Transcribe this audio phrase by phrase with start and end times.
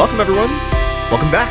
[0.00, 0.48] Welcome, everyone.
[1.10, 1.50] Welcome back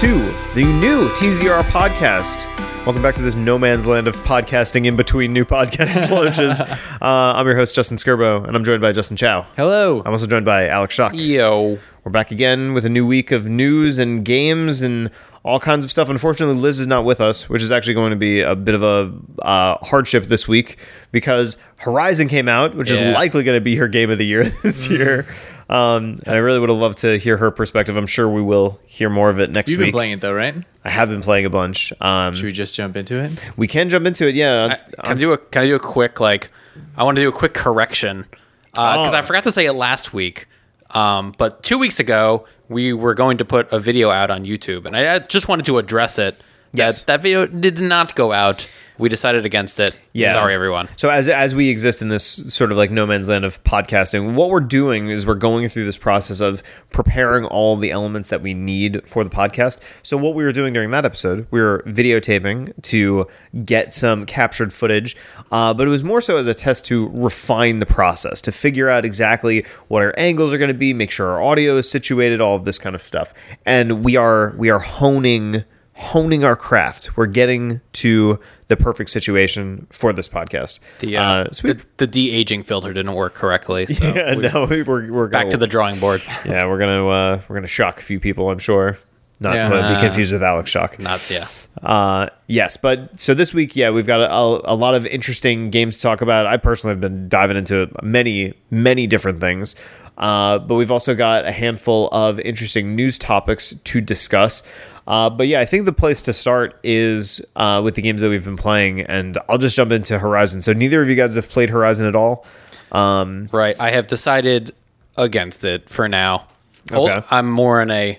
[0.00, 0.18] to
[0.54, 2.44] the new TZR podcast.
[2.84, 6.60] Welcome back to this no man's land of podcasting in between new podcast launches.
[6.60, 9.46] Uh, I'm your host, Justin Skirbo, and I'm joined by Justin Chow.
[9.56, 10.02] Hello.
[10.04, 11.14] I'm also joined by Alex Shock.
[11.14, 11.78] Yo.
[12.04, 15.10] We're back again with a new week of news and games and
[15.42, 16.10] all kinds of stuff.
[16.10, 18.82] Unfortunately, Liz is not with us, which is actually going to be a bit of
[18.82, 20.76] a uh, hardship this week
[21.12, 24.44] because Horizon came out, which is likely going to be her game of the year
[24.62, 25.26] this year.
[25.68, 27.96] Um, and I really would have loved to hear her perspective.
[27.96, 29.86] I'm sure we will hear more of it next You've week.
[29.88, 30.54] been playing it though, right?
[30.84, 31.92] I have been playing a bunch.
[32.00, 33.44] Um, Should we just jump into it?
[33.56, 34.76] we can jump into it, yeah.
[35.04, 36.50] Can I do a Can I do a quick like?
[36.96, 38.26] I want to do a quick correction
[38.72, 39.16] because Oh.
[39.16, 40.46] I forgot to say it last week.
[40.90, 44.84] Um, but two weeks ago, we were going to put a video out on YouTube,
[44.86, 46.38] and I I just wanted to address it.
[46.38, 47.02] That Yes.
[47.04, 48.68] that video did not go out.
[48.98, 49.98] We decided against it.
[50.12, 50.32] Yeah.
[50.32, 50.88] Sorry, everyone.
[50.96, 54.34] So as as we exist in this sort of like no man's land of podcasting,
[54.34, 58.42] what we're doing is we're going through this process of preparing all the elements that
[58.42, 59.80] we need for the podcast.
[60.02, 63.26] So what we were doing during that episode, we were videotaping to
[63.64, 65.16] get some captured footage,
[65.50, 68.88] uh, but it was more so as a test to refine the process, to figure
[68.88, 72.40] out exactly what our angles are going to be, make sure our audio is situated,
[72.40, 73.34] all of this kind of stuff.
[73.64, 75.64] And we are we are honing
[75.96, 77.16] honing our craft.
[77.16, 78.38] We're getting to
[78.68, 80.78] the perfect situation for this podcast.
[81.00, 83.86] The uh, Uh, so the, the de aging filter didn't work correctly.
[83.86, 86.22] So yeah, we- no, we- we're we're back gonna, to the drawing board.
[86.44, 86.66] yeah.
[86.66, 88.50] We're gonna uh, we're gonna shock a few people.
[88.50, 88.98] I'm sure.
[89.38, 90.98] Not to be confused with Alex Shock.
[90.98, 91.46] Not yeah.
[91.82, 95.96] Uh, yes, but so this week, yeah, we've got a, a lot of interesting games
[95.98, 96.46] to talk about.
[96.46, 99.76] I personally have been diving into many, many different things.
[100.16, 104.62] Uh, but we've also got a handful of interesting news topics to discuss.
[105.06, 108.28] Uh, but yeah, I think the place to start is uh, with the games that
[108.28, 110.62] we've been playing, and I'll just jump into Horizon.
[110.62, 112.44] So neither of you guys have played Horizon at all.
[112.92, 113.76] Um, Right.
[113.78, 114.74] I have decided
[115.16, 116.46] against it for now.
[116.90, 117.24] Okay.
[117.30, 118.18] I'm more in a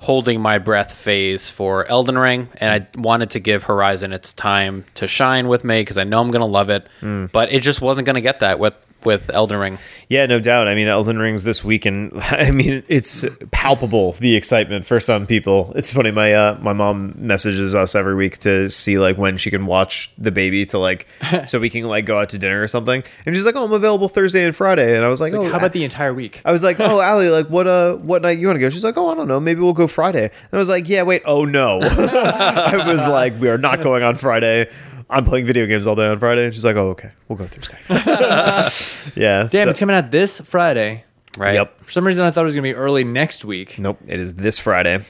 [0.00, 4.84] holding my breath phase for Elden Ring, and I wanted to give Horizon its time
[4.94, 6.88] to shine with me because I know I'm going to love it.
[7.00, 7.26] Hmm.
[7.26, 8.74] But it just wasn't going to get that with
[9.04, 9.78] with Elden Ring.
[10.08, 10.68] Yeah, no doubt.
[10.68, 15.26] I mean, Elden Ring's this week, and I mean, it's palpable the excitement for some
[15.26, 15.72] people.
[15.76, 16.10] It's funny.
[16.10, 20.10] My uh, my mom messages us every week to see like when she can watch
[20.18, 21.06] the baby to like
[21.46, 23.02] so we can like go out to dinner or something.
[23.26, 25.58] And she's like, "Oh, I'm available Thursday and Friday." And I was like, "Oh, How
[25.58, 26.40] about the entire week?
[26.44, 28.84] I was like, "Oh, Allie, like what uh what night you want to go?" She's
[28.84, 29.40] like, "Oh, I don't know.
[29.40, 31.22] Maybe we'll go Friday." And I was like, "Yeah, wait.
[31.26, 34.70] Oh no." I was like, "We are not going on Friday."
[35.12, 36.44] I'm playing video games all day on Friday.
[36.46, 37.10] And she's like, "Oh, okay.
[37.28, 37.78] We'll go Thursday."
[39.20, 39.48] yeah.
[39.50, 41.04] Damn, so- it's coming out this Friday.
[41.38, 41.54] Right.
[41.54, 41.84] Yep.
[41.84, 43.78] For some reason, I thought it was gonna be early next week.
[43.78, 45.00] Nope, it is this Friday.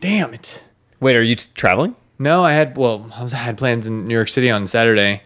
[0.00, 0.62] Damn it.
[1.00, 1.96] Wait, are you t- traveling?
[2.18, 5.22] No, I had well, I was I had plans in New York City on Saturday.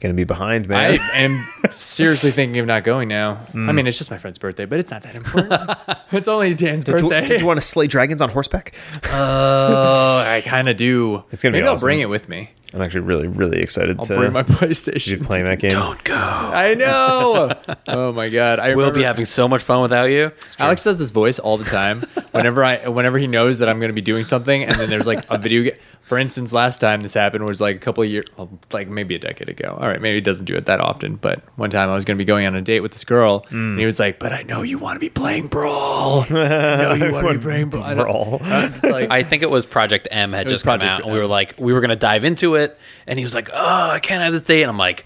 [0.00, 0.98] Gonna be behind, man.
[1.00, 3.34] I am seriously thinking of not going now.
[3.52, 3.68] Hmm.
[3.68, 5.78] I mean, it's just my friend's birthday, but it's not that important.
[6.12, 7.28] it's only Dan's Did you, birthday.
[7.28, 8.74] did you want to slay dragons on horseback?
[9.12, 11.22] Oh, I kind of do.
[11.30, 12.50] It's gonna be Maybe I'll bring it with me.
[12.74, 15.70] I'm actually really, really excited I'll to bring my be playing that game.
[15.70, 16.14] Don't go.
[16.14, 17.52] I know.
[17.88, 18.60] oh my god!
[18.60, 20.32] I We'll be having so much fun without you.
[20.58, 22.04] Alex does this voice all the time.
[22.32, 25.06] Whenever I, whenever he knows that I'm going to be doing something, and then there's
[25.06, 25.64] like a video.
[25.64, 25.78] game.
[26.02, 29.14] For instance, last time this happened was like a couple of years, oh, like maybe
[29.14, 29.78] a decade ago.
[29.80, 32.18] All right, maybe he doesn't do it that often, but one time I was going
[32.18, 33.86] to be going on a date with this girl, and he mm.
[33.86, 36.24] was like, "But I know you want to be playing Brawl.
[36.30, 36.32] I
[36.98, 38.38] know you want to be playing Brawl." I Brawl.
[38.42, 41.18] It's like, I think it was Project M had just come Project out, and we
[41.18, 42.61] were like, we were going to dive into it,
[43.06, 45.04] and he was like, "Oh, I can't have this date," and I'm like,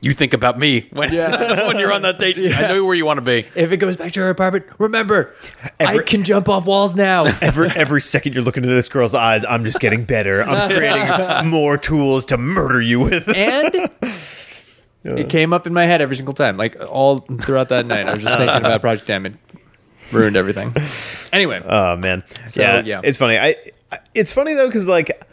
[0.00, 1.66] "You think about me when Yeah.
[1.66, 2.36] when you're on that date.
[2.38, 5.34] I know where you want to be." if it goes back to her apartment, remember,
[5.80, 7.24] I can jump off walls now.
[7.40, 10.42] Every every second you're looking into this girl's eyes, I'm just getting better.
[10.42, 13.28] I'm creating more tools to murder you with.
[13.34, 13.88] and
[15.04, 18.06] it came up in my head every single time, like all throughout that night.
[18.06, 19.26] I was just thinking about Project M.
[19.26, 19.34] It
[20.12, 20.72] ruined everything.
[21.32, 23.00] Anyway, Oh man, So, yeah, yeah.
[23.02, 23.38] it's funny.
[23.38, 23.56] I,
[23.90, 25.26] I- it's funny though because like,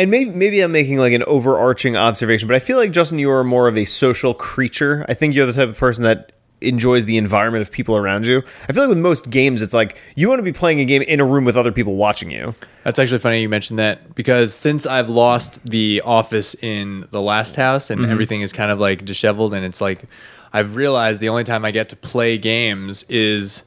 [0.00, 3.30] and maybe maybe I'm making like an overarching observation, but I feel like Justin, you
[3.30, 5.04] are more of a social creature.
[5.08, 6.32] I think you're the type of person that
[6.62, 8.42] enjoys the environment of people around you.
[8.68, 11.02] I feel like with most games, it's like you want to be playing a game
[11.02, 12.54] in a room with other people watching you.
[12.82, 17.56] that's actually funny you mentioned that because since I've lost the office in the last
[17.56, 18.10] house and mm-hmm.
[18.10, 20.04] everything is kind of like disheveled, and it's like
[20.50, 23.64] I've realized the only time I get to play games is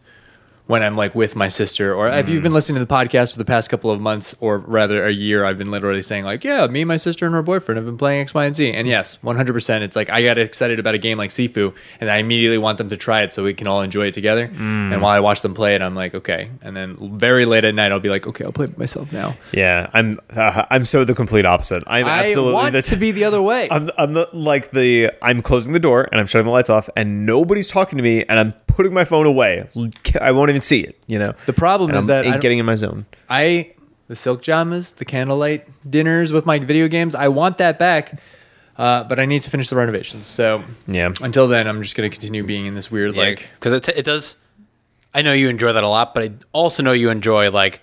[0.66, 3.38] when I'm like with my sister, or if you've been listening to the podcast for
[3.38, 6.66] the past couple of months, or rather a year, I've been literally saying like, yeah,
[6.68, 8.72] me, and my sister, and her boyfriend have been playing X, Y, and Z.
[8.72, 9.82] And yes, 100%.
[9.82, 12.90] It's like I got excited about a game like Sifu, and I immediately want them
[12.90, 14.46] to try it so we can all enjoy it together.
[14.56, 16.50] And while I watch them play it, I'm like, okay.
[16.62, 19.36] And then very late at night, I'll be like, okay, I'll play it myself now.
[19.52, 21.84] Yeah, I'm uh, I'm so the complete opposite.
[21.88, 23.68] I'm I absolutely want the to be the other way.
[23.70, 26.90] I'm, I'm the, like the I'm closing the door and I'm shutting the lights off
[26.96, 29.68] and nobody's talking to me and I'm putting my phone away.
[30.20, 30.98] I won't even see it.
[31.08, 33.06] You know, The problem And is I'm that I don't- getting in my zone.
[33.30, 33.72] I
[34.08, 37.16] the silk jamas, the candlelight dinners with my video games.
[37.16, 38.20] I want that back,
[38.78, 40.28] uh, but I need to finish the renovations.
[40.28, 41.12] So Yeah.
[41.22, 43.48] until then, I'm just going to continue being in this weird like.
[43.60, 44.36] because it, it does.
[45.14, 47.82] I know you enjoy that a lot, but I also know you enjoy like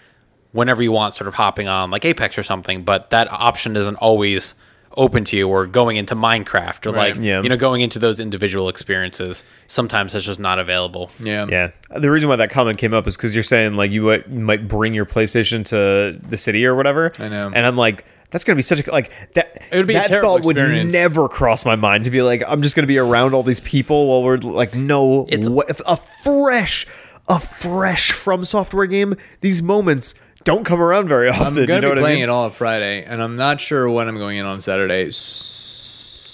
[0.53, 2.83] whenever you want, sort of hopping on like Apex or something.
[2.83, 4.55] But that option isn't always
[4.97, 7.15] open to you, or going into Minecraft, or Right.
[7.15, 7.43] like Yeah.
[7.43, 9.45] you know going into those individual experiences.
[9.69, 11.11] Sometimes that's just not available.
[11.21, 11.47] Yeah.
[11.49, 14.31] Yeah, the reason why that comment came up is because you're saying like you might,
[14.31, 17.13] might bring your PlayStation to the city or whatever.
[17.19, 17.51] I know.
[17.55, 19.59] and I'm like, that's gonna be such a like that.
[19.73, 22.43] It would be a that terrible thought would never cross my mind to be like,
[22.47, 25.97] I'm just gonna be around all these people while we're like, no, It's- what, a
[25.97, 26.87] fresh,
[27.29, 29.15] a fresh FromSoftware game.
[29.41, 30.15] These moments
[30.45, 31.47] don't come around very often.
[31.47, 32.25] I'm going you to know be what I playing mean?
[32.25, 35.03] it all on Friday, and I'm not sure when I'm going in on Saturday.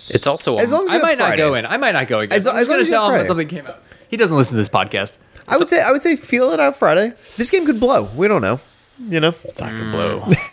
[0.08, 1.66] It's also As long as I you have might not go in.
[1.66, 2.36] I might not go again.
[2.36, 3.22] As- I'm as going to tell him Friday.
[3.24, 3.82] that something came out.
[4.08, 5.16] He doesn't listen to this podcast.
[5.48, 7.12] I would say, I would say, feel it out Friday.
[7.36, 8.08] This game could blow.
[8.16, 8.60] We don't know.
[9.00, 10.20] You know, It's not going to blow.
[10.20, 10.52] Mm.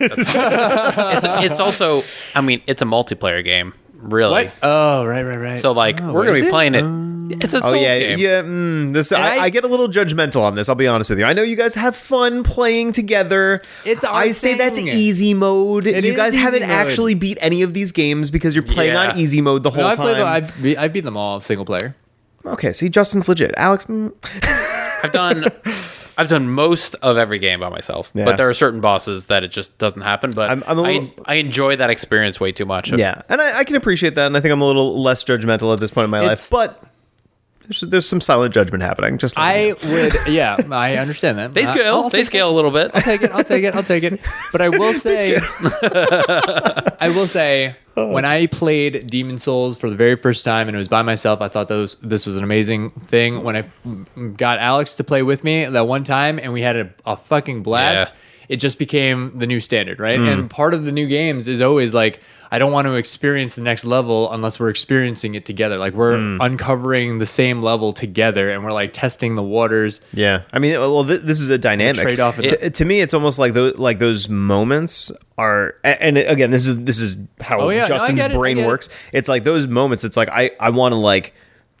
[1.40, 2.02] it's, it's also.
[2.34, 3.72] I mean, it's a multiplayer game,
[4.02, 4.44] really.
[4.44, 4.52] what?
[4.62, 5.58] Oh, right, right, right.
[5.58, 6.50] So like Oh, we're gonna be it?
[6.50, 6.82] playing it.
[6.84, 6.88] Oh.
[7.42, 8.18] It's a Oh Souls yeah, game.
[8.18, 8.42] yeah.
[8.42, 10.68] Mm, this I, I- I get a little judgmental on this.
[10.68, 11.24] I'll be honest with you.
[11.24, 13.62] I know you guys have fun playing together.
[13.84, 15.86] It's our I say that's easy mode.
[15.86, 16.70] It you guys haven't mode.
[16.70, 19.10] actually beat any of these games because you're playing Yeah.
[19.10, 20.16] on easy mode the whole No, I played.
[20.16, 20.26] time.
[20.26, 21.96] I've, be- I beat them all single player.
[22.46, 23.54] okay, see, Justin's legit.
[23.56, 24.12] Alex, mm,
[25.04, 25.44] I've done
[26.16, 28.24] I've done most of every game by myself, Yeah.
[28.24, 30.30] but there are certain bosses that it just doesn't happen.
[30.30, 32.92] But I'm- I'm a I- little- I, enjoy that experience way too much.
[32.92, 35.72] yeah, and I, I can appreciate that, and I think I'm a little less judgmental
[35.72, 36.70] at this point in my It's- life.
[36.80, 36.84] But
[37.64, 39.18] there's, there's some silent judgment happening.
[39.18, 41.54] Just letting you I would, yeah, I understand that.
[41.54, 41.94] They uh, scale.
[41.96, 42.90] I'll they take scale a little bit.
[42.94, 43.30] I'll take it.
[43.32, 43.74] I'll take it.
[43.74, 44.20] I'll take it.
[44.52, 50.16] But I will say, I will say, when I played Demon Souls for the very
[50.16, 53.42] first time and it was by myself, I thought those this was an amazing thing.
[53.42, 53.64] When I
[54.36, 57.62] got Alex to play with me that one time and we had a, a fucking
[57.62, 58.14] blast, Yeah.
[58.48, 60.18] it just became the new standard, right?
[60.18, 60.50] And mm.
[60.50, 62.20] part of the new games is always like.
[62.50, 65.78] I don't want to experience the next level unless we're experiencing it together.
[65.78, 66.44] Like we're mm.
[66.44, 70.00] uncovering the same level together and we're like testing the waters.
[70.12, 72.36] Yeah, I mean, well, th- this is a dynamic trade-off.
[72.36, 76.84] To, to me, it's almost like those like those moments are, and again, this is
[76.84, 78.66] this is how Oh, yeah, Justin's it, I brain it.
[78.66, 78.88] works.
[79.12, 80.04] It's like those moments.
[80.04, 81.34] It's like I I want to like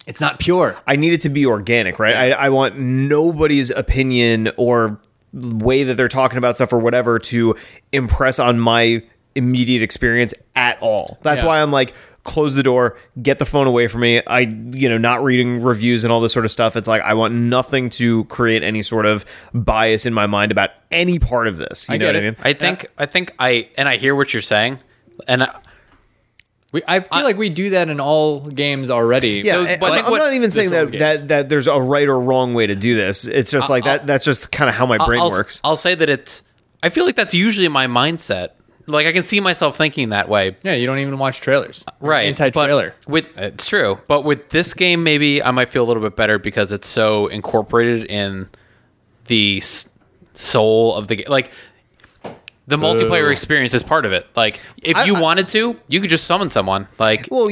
[0.06, 0.76] It's not pure.
[0.86, 2.14] I need it to be organic, right?
[2.14, 5.00] I, I want nobody's opinion or
[5.32, 7.56] way that they're talking about stuff or whatever to
[7.92, 9.02] impress on my
[9.34, 11.18] immediate experience at all.
[11.22, 11.48] That's Yeah.
[11.48, 11.94] why I'm like,
[12.24, 14.22] close the door, get the phone away from me.
[14.26, 16.74] I, you know, not reading reviews and all this sort of stuff.
[16.74, 20.70] It's like I want nothing to create any sort of bias in my mind about
[20.90, 21.86] any part of this.
[21.88, 22.36] You I know get what I mean?
[22.42, 22.86] I think.
[22.96, 24.78] I think I and I hear what you're saying,
[25.28, 25.58] and I,
[26.72, 29.42] We, I feel like we do that in all games already.
[29.44, 31.68] Yeah, So, and- but I think I'm what- not even saying that, that that there's
[31.68, 33.26] a right or wrong way to do this.
[33.26, 34.06] It's just like that.
[34.08, 35.60] That's just kind of how my brain I'll, works.
[35.62, 36.42] I'll say that it's.
[36.82, 38.48] I feel like that's usually my mindset.
[38.86, 40.56] Like I can see myself thinking that way.
[40.62, 41.84] yeah, you don't even watch trailers.
[42.00, 42.94] right Anti-trailer.
[43.06, 46.38] with it's true but with this game maybe i might feel a little bit better
[46.38, 48.48] because it's so incorporated in
[49.26, 49.88] the s-
[50.34, 51.50] soul of the game like
[52.66, 56.00] the multiplayer experience is part of it like if I- you I- wanted to you
[56.00, 57.50] could just summon someone like Well,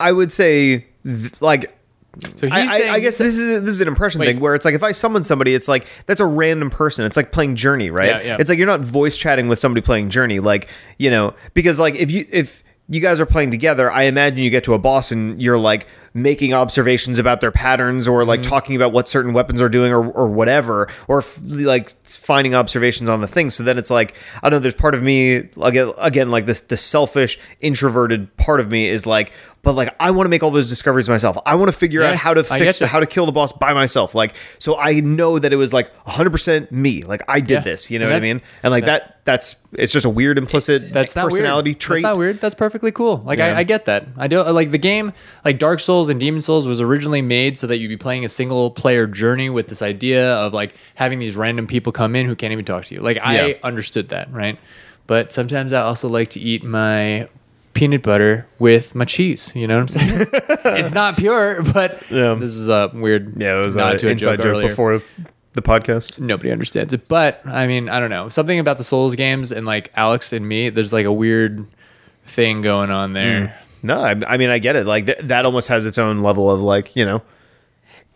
[0.00, 1.74] I would say th- like.
[2.20, 4.26] So he's I, I, I guess this is this is an impression Wait.
[4.26, 7.04] thing where it's like if I summon somebody, it's like that's a random person.
[7.06, 8.08] It's like playing Journey, right?
[8.08, 8.36] Yeah, yeah.
[8.40, 11.94] It's like you're not voice chatting with somebody playing Journey, like you know, because like
[11.94, 15.12] if you if you guys are playing together, I imagine you get to a boss
[15.12, 15.86] and you're like
[16.22, 18.50] making observations about their patterns or like Mm-hmm.
[18.50, 23.08] talking about what certain weapons are doing or, or whatever or f- like finding observations
[23.08, 25.92] on the thing so then it's like i don't know there's part of me again,
[25.98, 29.32] again like this the selfish introverted part of me is like
[29.62, 32.10] but like i want to make all those discoveries myself i want to figure Yeah,
[32.10, 32.86] out how to fix you.
[32.86, 35.92] how to kill the boss by myself like so i know that it was like
[36.04, 37.60] 100% me like i did Yeah.
[37.60, 40.38] this you know And what i mean and like that that's it's just a weird
[40.38, 41.80] implicit That's not personality weird.
[41.80, 42.40] trait That's not weird.
[42.40, 43.18] That's perfectly cool.
[43.26, 43.48] Like Yeah.
[43.48, 44.06] I, I get that.
[44.16, 45.12] I do like the game.
[45.44, 48.28] Like Dark Souls and Demon Souls was originally made so that you'd be playing a
[48.30, 52.34] single player journey with this idea of like having these random people come in who
[52.34, 53.02] can't even talk to you.
[53.02, 53.22] Like Yeah.
[53.24, 54.58] I understood that, right?
[55.06, 57.28] But sometimes I also like to eat my
[57.74, 59.52] peanut butter with my cheese.
[59.54, 60.26] You know what I'm saying?
[60.80, 62.32] it's not pure, but Yeah.
[62.32, 63.34] this was a weird.
[63.38, 65.02] yeah it was nod an to a inside joke, earlier before
[65.58, 67.08] the podcast nobody understands it.
[67.08, 68.28] But I mean, I don't know.
[68.28, 71.66] Something about the Souls games and like Alex and me, there's like a weird
[72.26, 73.58] thing going on there.
[73.82, 74.86] No, I, I mean I get it.
[74.86, 77.22] Like th- that almost has its own level of like you know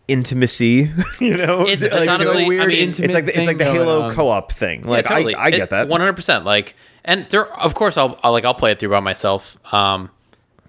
[0.09, 0.91] intimacy.
[1.21, 3.59] you know, It's- it's like, honestly- so weird I mean- it's like the, it's like
[3.59, 4.15] the Halo on.
[4.15, 4.83] co-op thing.
[4.83, 5.35] Like Yeah, totally.
[5.35, 5.89] I, I get that.
[5.89, 6.45] One hundred percent.
[6.45, 9.57] Like, and there, of course, I'll, I'll like I'll play it through by myself.
[9.73, 10.11] Um,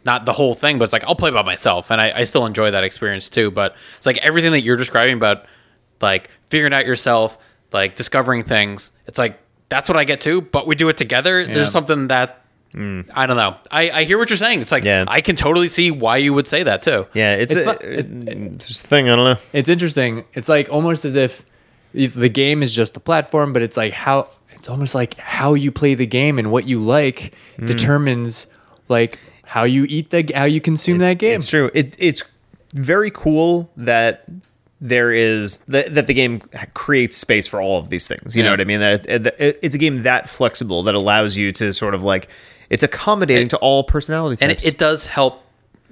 [0.05, 2.45] not the whole thing, but it's like I'll play by myself, and I, I still
[2.45, 3.51] enjoy that experience too.
[3.51, 5.45] But it's like everything that you're describing about
[6.03, 7.37] like figuring out yourself,
[7.71, 8.91] like discovering things.
[9.07, 11.41] It's like that's what I get too, but we do it together.
[11.41, 11.53] Yeah.
[11.55, 12.41] There's something that
[12.75, 13.55] I don't know.
[13.69, 14.59] I, I hear what you're saying.
[14.61, 15.05] It's like Yeah.
[15.07, 17.05] I can totally see why you would say that too.
[17.13, 19.09] Yeah, it's, It's a, fu- it- it's a thing.
[19.09, 19.41] I don't know.
[19.53, 20.25] It's interesting.
[20.33, 21.43] It's like almost as if
[21.93, 25.53] if the game is just a platform, but it's like how it's almost like how
[25.53, 27.67] you play the game and what you like Hmm.
[27.67, 28.47] determines
[28.89, 31.37] like how you eat the how you consume that game.
[31.37, 31.69] It's true.
[31.75, 32.23] It, it's
[32.73, 34.23] very cool that
[34.85, 36.41] there is that, that the game
[36.73, 38.35] creates space for all of these things.
[38.35, 38.81] You know what I mean?
[38.81, 42.27] That it, it- it's a game that flexible that allows you to sort of like
[42.69, 44.65] it's accommodating to all personality and types.
[44.65, 45.41] it, it does help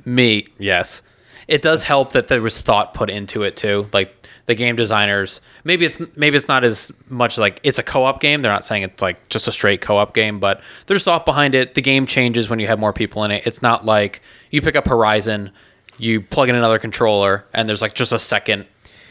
[0.06, 1.02] me yes
[1.48, 4.16] it does help that there was thought put into it too like
[4.48, 8.42] the game designers maybe it's maybe it's not as much like it's a co-op game
[8.42, 11.76] they're not saying it's like just a straight co-op game but there's thought behind it
[11.76, 14.76] the game changes when you have more people in it it's not like you pick
[14.76, 15.52] up horizon
[16.00, 18.66] you plug in another controller and there's like just a second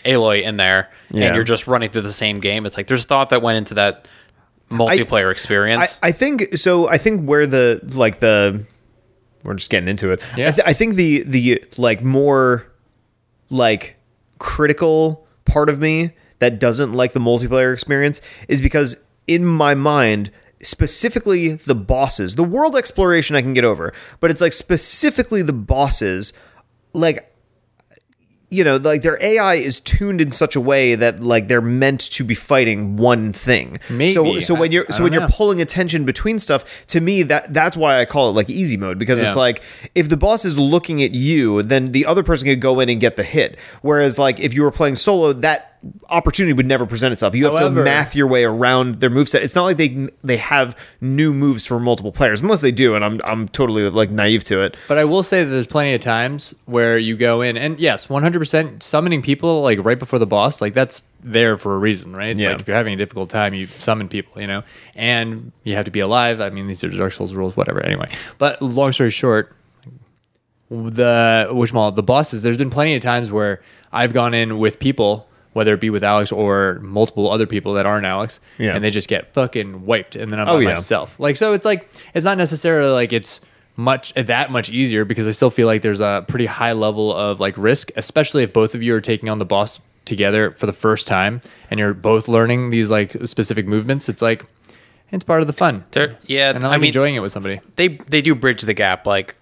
[0.04, 1.26] aloy in there Yeah.
[1.26, 3.58] and you're just running through the same game it's like there's a thought that went
[3.58, 4.08] into that
[4.70, 6.88] multiplayer experience I, I think so.
[6.88, 8.64] I think where the like the
[9.42, 10.20] we're just getting into it.
[10.36, 10.48] Yeah.
[10.48, 12.66] I, th- I think the the like more
[13.48, 13.96] like
[14.38, 20.30] critical part of me that doesn't like the multiplayer experience is because in my mind
[20.62, 25.52] specifically the bosses the world exploration i can get over but it's like specifically the
[25.52, 26.32] bosses
[26.92, 27.29] like
[28.50, 32.00] you know, like their AI is tuned in such a way that like they're meant
[32.12, 33.78] to be fighting one thing.
[33.88, 34.12] Maybe.
[34.12, 37.54] So so when you're I so when you're pulling attention between stuff, to me that
[37.54, 39.62] that's why I call it like easy mode because it's like
[39.94, 43.00] if the boss is looking at you, then the other person could go in and
[43.00, 43.56] get the hit.
[43.82, 45.69] Whereas like if you were playing solo, that
[46.10, 47.34] opportunity would never present itself.
[47.34, 49.40] You have However- to math your way around their moveset.
[49.42, 53.04] It's not like they they have new moves for multiple players unless they do, and
[53.04, 54.76] I'm I'm totally like naive to it.
[54.88, 58.06] But I will say that there's plenty of times where you go in and yes,
[58.08, 62.30] 100% summoning people like right before the boss, like that's there for a reason, right?
[62.30, 62.50] It's Yeah.
[62.52, 64.62] like if you're having a difficult time, you summon people, you know,
[64.94, 66.40] and you have to be alive.
[66.40, 67.80] I mean, these are Dark Souls rules, whatever.
[67.82, 68.08] Anyway,
[68.38, 69.54] but long story short,
[70.70, 72.42] the which mall the bosses.
[72.42, 73.60] There's been plenty of times where
[73.92, 77.86] I've gone in with people, whether it be with Alex or multiple other people that
[77.86, 78.74] aren't Alex, Yeah.
[78.74, 80.68] and they just get fucking wiped, and then I'm Oh, by yeah.
[80.70, 81.18] myself.
[81.18, 83.40] Like so, it's like it's not necessarily like it's
[83.76, 87.40] much that much easier because I still feel like there's a pretty high level of
[87.40, 90.72] like risk, especially if both of you are taking on the boss together for the
[90.72, 91.40] first time
[91.70, 94.08] and you're both learning these like specific movements.
[94.08, 94.44] It's like
[95.12, 95.84] it's part of the fun.
[95.92, 97.60] There- yeah, and I I like mean- enjoying it with somebody.
[97.76, 99.06] they they do bridge the gap.
[99.06, 99.34] Like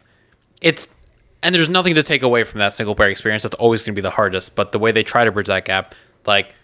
[0.62, 0.88] it's
[1.42, 3.42] and there's nothing to take away from that single player experience.
[3.42, 4.54] That's always going to be the hardest.
[4.54, 5.94] But the way they try to bridge that gap,
[6.26, 6.54] like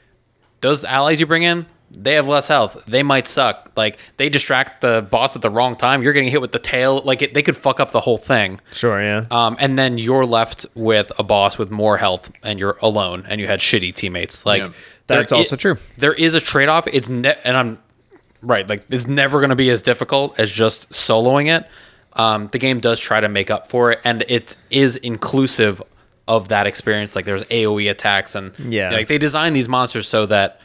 [0.61, 1.67] those allies you bring in,
[1.97, 2.83] they have less health.
[2.89, 3.71] They might suck.
[3.77, 6.03] Like they distract the boss at the wrong time.
[6.03, 7.01] You're getting hit with the tail.
[7.05, 8.61] Like it, they could fuck up the whole thing.
[8.73, 9.27] Sure, yeah.
[9.31, 13.41] Um, and then you're left with a boss with more health, and you're alone, and
[13.41, 14.45] you had shitty teammates.
[14.45, 14.73] Like Yeah.
[15.07, 15.79] there That's also i- true.
[15.99, 16.89] There is a trade off.
[16.89, 17.79] It's ne- and I'm
[18.43, 18.69] right.
[18.69, 21.69] Like it's never going to be as difficult as just soloing it.
[22.17, 25.83] Um, the game does try to make up for it, and it is inclusive
[26.29, 27.15] of that experience.
[27.17, 28.91] Like there's AOE attacks, and Yeah.
[28.91, 30.61] like they design these monsters so that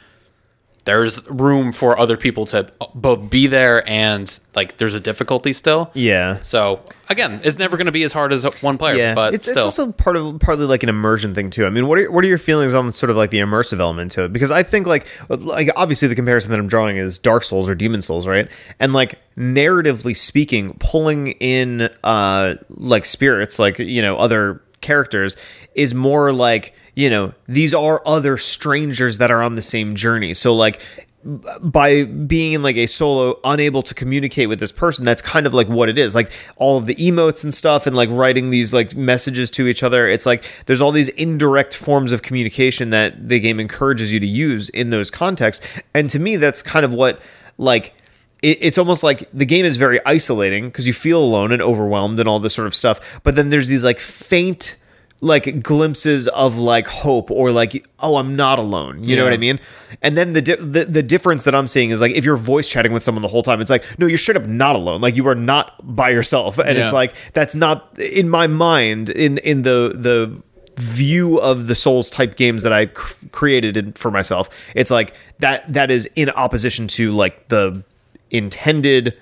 [0.86, 5.92] there's room for other people to both be there and like there's a difficulty still.
[5.94, 6.42] yeah.
[6.42, 9.46] So again, it's never going to be as hard as one player, Yeah, but it's,
[9.46, 9.58] still.
[9.58, 11.66] it's also part of partly like an immersion thing too.
[11.66, 14.12] I mean, what are what are your feelings on sort of like the immersive element
[14.14, 14.34] to it?
[14.34, 17.76] Because I think like like obviously the comparison that I'm drawing is Dark Souls or
[17.76, 18.50] Demon Souls, right?
[18.80, 25.36] And like narratively speaking, pulling in uh like spirits, like you know other characters,
[25.76, 30.34] is more like you know these are other strangers that are on the same journey.
[30.34, 30.82] So like
[31.24, 35.54] by being in like a solo unable to communicate with this person that's kind of
[35.54, 36.14] like what it is.
[36.14, 39.82] Like all of the emotes and stuff and like writing these like messages to each
[39.82, 44.20] other it's like there's all these indirect forms of communication that the game encourages you
[44.20, 45.66] to use in those contexts.
[45.94, 47.22] And to me that's kind of what
[47.58, 47.94] like
[48.42, 52.28] it's almost like the game is very isolating because you feel alone and overwhelmed and
[52.28, 53.22] all this sort of stuff.
[53.24, 54.76] But then there's these like faint
[55.22, 59.38] like glimpses of like hope or like oh I'm not alone you know what I
[59.38, 59.60] mean
[60.02, 62.70] and then the, di- the the difference that I'm seeing is like if you're voice
[62.70, 65.18] chatting with someone the whole time it's like no you're straight up not alone like
[65.18, 69.64] you are not by yourself and it's like that's not in my mind in in
[69.64, 70.42] the the
[70.82, 75.14] view of the souls type games that I cr- created in, for myself it's like
[75.40, 77.84] that that is in opposition to like the
[78.32, 79.18] intended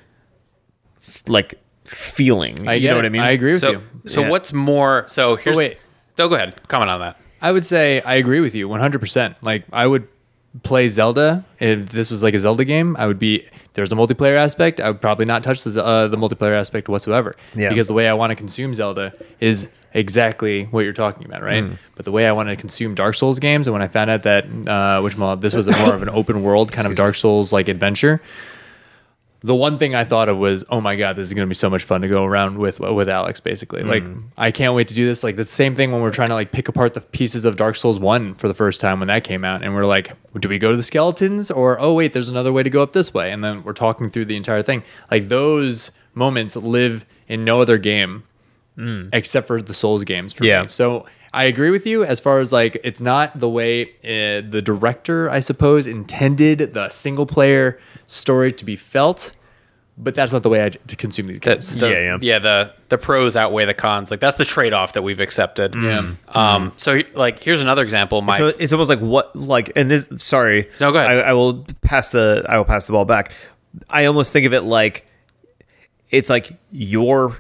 [1.28, 2.98] like feeling I you know it.
[2.98, 3.84] what I mean I agree with so you.
[4.06, 4.30] so Yeah.
[4.30, 5.06] what's more?
[5.08, 5.58] So here's.
[5.58, 5.78] wait.
[6.20, 6.68] Oh, go ahead.
[6.68, 7.18] Comment on that.
[7.42, 9.36] I would say I agree with you 100%.
[9.42, 10.08] Like I would
[10.64, 12.96] play Zelda if this was like a Zelda game.
[12.98, 14.80] I would be there's a multiplayer aspect.
[14.80, 17.36] I would probably not touch the uh, the multiplayer aspect whatsoever.
[17.56, 17.70] Yeah.
[17.70, 21.64] Because the way I want to consume Zelda is exactly what you're talking about, right?
[21.64, 21.74] Hmm.
[21.96, 24.24] But the way I want to consume Dark Souls games, and when I found out
[24.24, 27.54] that uh, which this was a more of an open world kind of Dark Souls
[27.54, 28.22] like adventure,
[29.48, 31.56] the one thing I thought of was, oh my god, this is going to be
[31.56, 33.40] so much fun to go around with with Alex.
[33.40, 34.04] Basically, like
[34.38, 35.24] I can't wait to do this.
[35.24, 37.76] Like the same thing when we're trying to like pick apart the pieces of Dark
[37.76, 40.60] Souls One for the first time when that came out, and we're like, do we
[40.60, 43.32] go to the skeletons or oh wait, there's another way to go up this way,
[43.32, 44.84] and then we're talking through the entire thing.
[45.10, 48.24] Like those moments live in no other game
[49.12, 50.62] except for the Souls games for Yeah.
[50.64, 50.68] me.
[50.68, 54.62] So I agree with you as far as like it's not the way uh, the
[54.64, 59.32] director, I suppose, intended the single player story to be felt,
[59.98, 61.76] but that's not the way I to consume these The, games.
[61.76, 62.40] the- Yeah, yeah.
[62.40, 64.12] the the pros outweigh the cons.
[64.12, 65.74] Like that's the trade off that we've accepted.
[65.76, 66.12] Yeah.
[66.30, 66.72] Um.
[66.78, 68.22] So like, here's another example.
[68.22, 70.70] My So it's almost like what like and this sorry.
[70.80, 71.20] No, go ahead.
[71.20, 73.32] I, I will pass the I will pass the ball back.
[73.90, 75.06] I almost think of it like
[76.10, 77.38] it's like your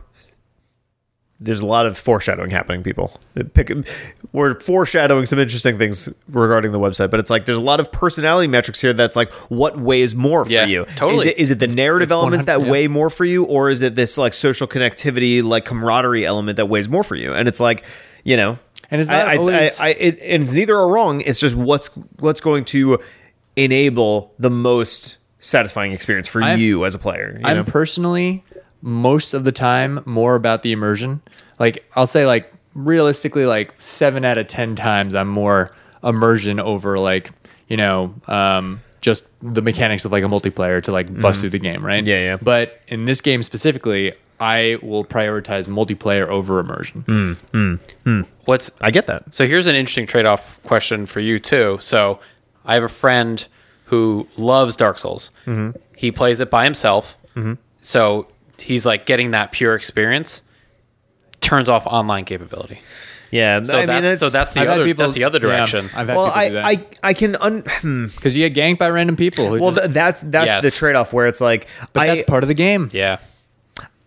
[1.39, 3.11] there's a lot of foreshadowing happening, people.
[3.53, 3.71] Pick,
[4.33, 7.91] we're foreshadowing some interesting things regarding the website, but it's like there's a lot of
[7.91, 10.85] personality metrics here that's like what weighs more for Yeah, you.
[10.95, 11.19] totally.
[11.19, 12.71] Is it, is it the narrative it's elements that yeah.
[12.71, 16.65] weigh more for you, or is it this like social connectivity, like camaraderie element that
[16.69, 17.33] weighs more for you?
[17.35, 17.85] And it's like,
[18.23, 18.57] you know,
[18.89, 21.21] And it's I- not I, always- I, I, it, and it's neither or wrong.
[21.21, 21.87] It's just what's
[22.19, 22.97] what's going to
[23.55, 27.37] enable the most satisfying experience for I'm- you as a player.
[27.39, 27.63] You I'm know?
[27.63, 28.43] personally
[28.87, 31.21] most of the time more about the immersion.
[31.59, 35.71] Like I'll say like realistically like 7 out of 10 times I'm more
[36.03, 37.31] immersion over like,
[37.67, 41.59] you know, um just the mechanics of like a multiplayer to like bust through the
[41.59, 42.03] game, right?
[42.03, 42.09] Mm-hmm.
[42.09, 42.37] Yeah, yeah.
[42.41, 47.37] But in this game specifically, I will prioritize multiplayer over immersion.
[47.51, 48.27] Mm.
[48.45, 49.33] what's I get that.
[49.35, 51.77] So here's an interesting trade-off question for you too.
[51.81, 52.19] So
[52.65, 53.45] I have a friend
[53.85, 55.31] who loves Dark Souls.
[55.45, 55.77] Mm-hmm.
[55.95, 57.17] He plays it by himself.
[57.81, 58.27] So
[58.59, 60.41] he's like getting that pure experience.
[61.41, 62.79] Turns off online capability.
[63.29, 65.47] Yeah, So I that's it's- so that's the I've other people- that's the other yeah,
[65.55, 65.85] direction.
[65.95, 66.65] I've had well, people I, do that.
[66.65, 67.63] I I can un.
[67.67, 68.05] hmm.
[68.07, 69.53] because you get ganked by random people.
[69.53, 70.63] Who Well, just, th- that's that's Yes.
[70.63, 72.89] the trade off where it's like but I that's part of the game.
[72.93, 73.17] yeah.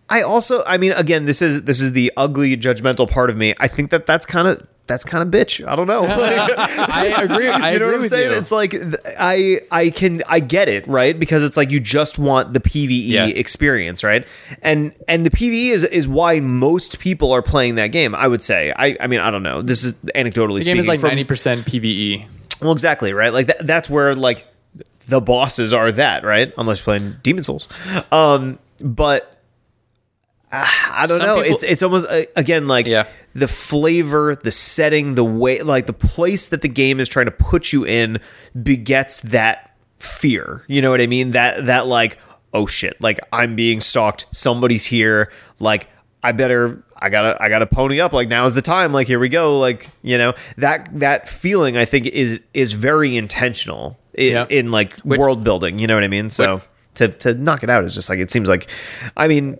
[0.09, 3.53] I also I mean again this is this is the ugly judgmental part of me.
[3.59, 5.65] I think that that's kind of that's kind of bitch.
[5.65, 6.05] I don't know.
[6.09, 7.47] I agree.
[7.49, 8.31] I you know agree what I'm saying?
[8.31, 8.37] you.
[8.37, 8.75] It's like
[9.19, 13.07] I I can I get it right because it's like you just want the PVE
[13.07, 13.25] Yeah.
[13.27, 14.27] experience, right?
[14.61, 18.13] And and the PVE is is why most people are playing that game.
[18.15, 18.73] I would say.
[18.75, 19.61] I I mean I don't know.
[19.61, 20.75] This is anecdotally the speaking.
[20.75, 22.25] game is like ninety percent PVE.
[22.61, 23.31] well, exactly right.
[23.31, 24.45] Like that, that's where like
[25.07, 25.91] the bosses are.
[25.91, 27.67] That right, unless you're playing Demon Souls.
[28.11, 29.30] Um, but
[30.51, 31.35] I don't Some know.
[31.41, 33.05] people- it's it's almost uh, again like Yeah.
[33.33, 37.31] the flavor, the setting, the way, like the place that the game is trying to
[37.31, 38.19] put you in
[38.61, 40.63] begets that fear.
[40.67, 41.31] You know what I mean?
[41.31, 42.17] That that like
[42.53, 44.25] oh shit, like I'm being stalked.
[44.31, 45.31] Somebody's here.
[45.59, 45.87] Like
[46.23, 46.83] I better.
[47.03, 48.13] I gotta, I gotta pony up.
[48.13, 48.93] Like now is the time.
[48.93, 49.57] Like here we go.
[49.57, 51.77] Like you know that that feeling.
[51.77, 54.45] I think is is very intentional in, Yeah.
[54.49, 55.79] in like world building.
[55.79, 56.29] You know what I mean?
[56.29, 56.61] So
[56.95, 58.69] to to knock it out is just like it seems like.
[59.17, 59.57] I mean,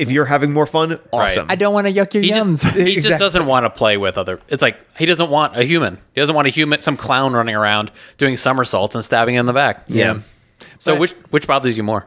[0.00, 1.46] if you're having more fun, awesome.
[1.48, 2.62] I don't want to yuck your He yums.
[2.74, 4.40] just, he just doesn't want to play with other.
[4.48, 5.98] It's like he doesn't want a human.
[6.14, 9.46] He doesn't want a human, some clown running around doing somersaults and stabbing him in
[9.46, 9.84] the back.
[9.86, 10.20] Yeah.
[10.78, 12.06] So But- which which bothers you more?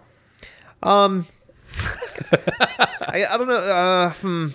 [0.84, 1.24] I,
[3.30, 3.56] I don't know.
[3.56, 4.48] Uh, hmm.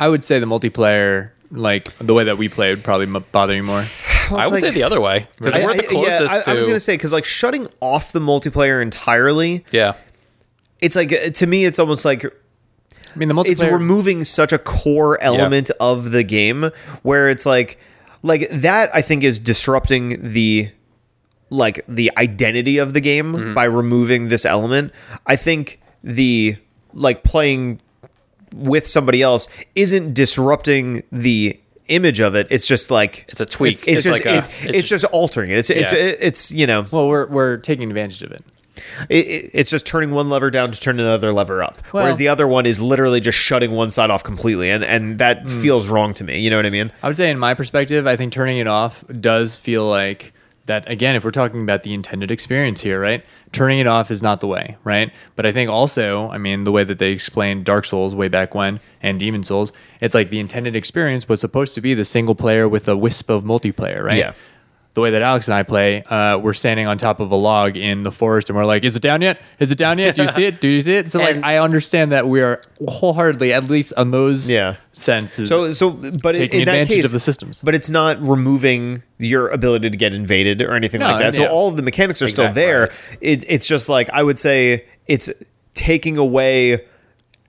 [0.00, 3.54] I would say the multiplayer, like the way that we play, would probably m- bother
[3.54, 3.84] you more.
[4.30, 6.40] I would like- say the other way because I- we're the I- closest yeah, I,
[6.40, 6.50] to.
[6.50, 9.94] I was gonna say because like shutting off the multiplayer entirely, yeah.
[10.80, 12.24] it's like uh, to me, it's almost like
[13.14, 13.46] I mean, the multiplayer.
[13.50, 16.70] it's removing such a core element of the game
[17.02, 17.78] where it's like
[18.22, 20.70] like that I think is disrupting the
[21.50, 23.54] like the identity of the game Mm-hmm.
[23.54, 24.92] by removing this element.
[25.26, 26.56] I think the
[26.94, 27.80] like playing
[28.54, 32.46] with somebody else isn't disrupting the image of it.
[32.50, 33.74] It's just like It's a tweak.
[33.74, 35.58] It's, It's just like a- it's, it's it's just altering it.
[35.58, 35.98] It's it's Yeah.
[35.98, 38.44] it's you know well, we're we're taking advantage of it.
[39.08, 41.78] It, it- it's just turning one lever down to turn another lever up.
[41.92, 45.18] Well- Whereas the other one is literally just shutting one side off completely, and and
[45.18, 45.60] that Hmm.
[45.60, 46.38] feels wrong to me.
[46.40, 46.90] You know what I mean?
[47.02, 50.32] I would say, in my perspective, I think turning it off does feel like
[50.66, 50.88] that.
[50.90, 53.24] Again, if we're talking about the intended experience here, right?
[53.50, 55.10] Turning it off is not the way, right?
[55.36, 58.54] But I think also, I mean, the way that they explained Dark Souls way back
[58.54, 62.34] when and Demon Souls, it's like the intended experience was supposed to be the single
[62.36, 64.16] player with a wisp of multiplayer, right?
[64.18, 64.32] Yeah.
[64.94, 67.78] The way that Alex and I play, uh, we're standing on top of a log
[67.78, 69.40] in the forest, and we're like, "Is it down yet?
[69.58, 70.14] Is it down yet?
[70.16, 70.60] Do you see it?
[70.60, 73.94] Do you see it?" So, like, And- I understand that we are wholeheartedly, at least
[73.96, 74.76] on those Yeah.
[74.92, 77.60] senses, So so, but in, Taking in that advantage case, of the systems.
[77.64, 81.34] But it's not removing your ability to get invaded or anything No, like that.
[81.36, 81.48] So yeah.
[81.48, 82.90] all of the mechanics are still there.
[83.22, 85.30] It, it's just like I would say it's
[85.74, 86.82] taking away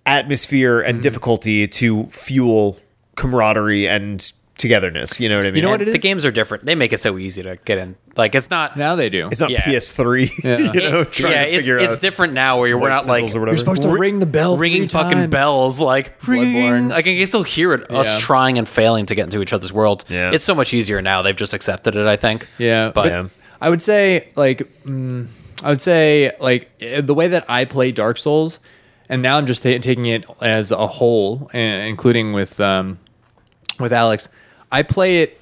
[0.06, 0.90] atmosphere Mm-hmm.
[0.90, 2.78] and difficulty to fuel
[3.16, 4.32] camaraderie and
[4.64, 5.20] togetherness.
[5.20, 5.58] You know what I mean?
[5.58, 6.66] You know what And it the games are different.
[6.66, 7.96] They make it so easy to get in.
[8.18, 8.76] Like it's not.
[8.78, 9.28] Now they do.
[9.32, 9.62] It's not Yeah.
[9.62, 10.32] PS3.
[10.44, 12.90] Yeah, you know, It- trying yeah, to it's, figure it's out different now where we're
[12.90, 13.52] not like sizzles or whatever.
[13.52, 15.32] You're supposed to ring the bell ringing three fucking times.
[15.32, 16.90] bells like Bloodborne.
[16.90, 17.92] Like I can still hear it.
[17.92, 18.20] Us Yeah.
[18.20, 20.06] trying and failing to get into each other's world.
[20.10, 20.32] Yeah.
[20.34, 21.22] it's so much easier now.
[21.22, 22.08] They've just accepted it.
[22.08, 22.48] I think.
[22.58, 23.28] Yeah, but Yeah.
[23.62, 25.28] I would say like mm,
[25.64, 28.60] I would say like eh, the way that I play Dark Souls,
[29.10, 33.00] and now I'm just ta- taking it as a whole, including with um,
[33.80, 34.28] with Alex.
[34.74, 35.40] I play it.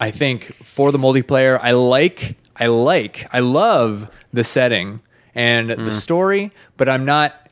[0.00, 5.00] I think for the multiplayer, I like, I like, I love the setting
[5.34, 5.92] and the mm.
[5.92, 7.50] story, but I'm not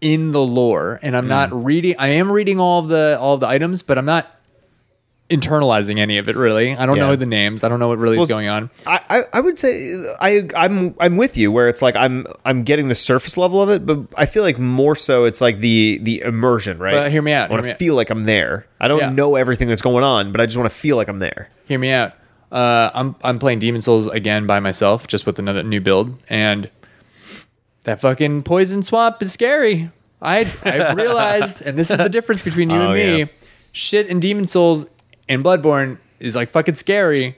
[0.00, 1.64] in the lore, and I'm not mm.
[1.64, 1.96] reading.
[1.98, 4.26] I am reading all of the all of the items, but I'm not
[5.28, 6.76] internalizing any of it really.
[6.76, 7.08] I don't Yeah.
[7.08, 7.64] know the names.
[7.64, 8.70] I don't know what really Well, is going on.
[8.86, 12.62] I, I, I would say I I'm I'm with you where it's like I'm I'm
[12.62, 15.98] getting the surface level of it, but I feel like more so it's like the
[16.02, 16.94] the immersion, right?
[16.94, 17.78] But hear me out, I want to out.
[17.78, 18.66] feel like I'm there.
[18.80, 19.10] I don't Yeah.
[19.10, 21.48] know everything that's going on, but I just want to feel like I'm there.
[21.66, 22.12] Hear me out.
[22.52, 26.70] Uh, I'm I'm playing Demon Souls again by myself, just with another new build, and
[27.84, 29.90] that fucking poison swamp is scary.
[30.22, 33.18] I I realized, and this is the difference between you Oh, and me.
[33.18, 33.24] yeah.
[33.72, 34.86] Shit in Demon Souls
[35.28, 37.36] and Bloodborne is like fucking scary,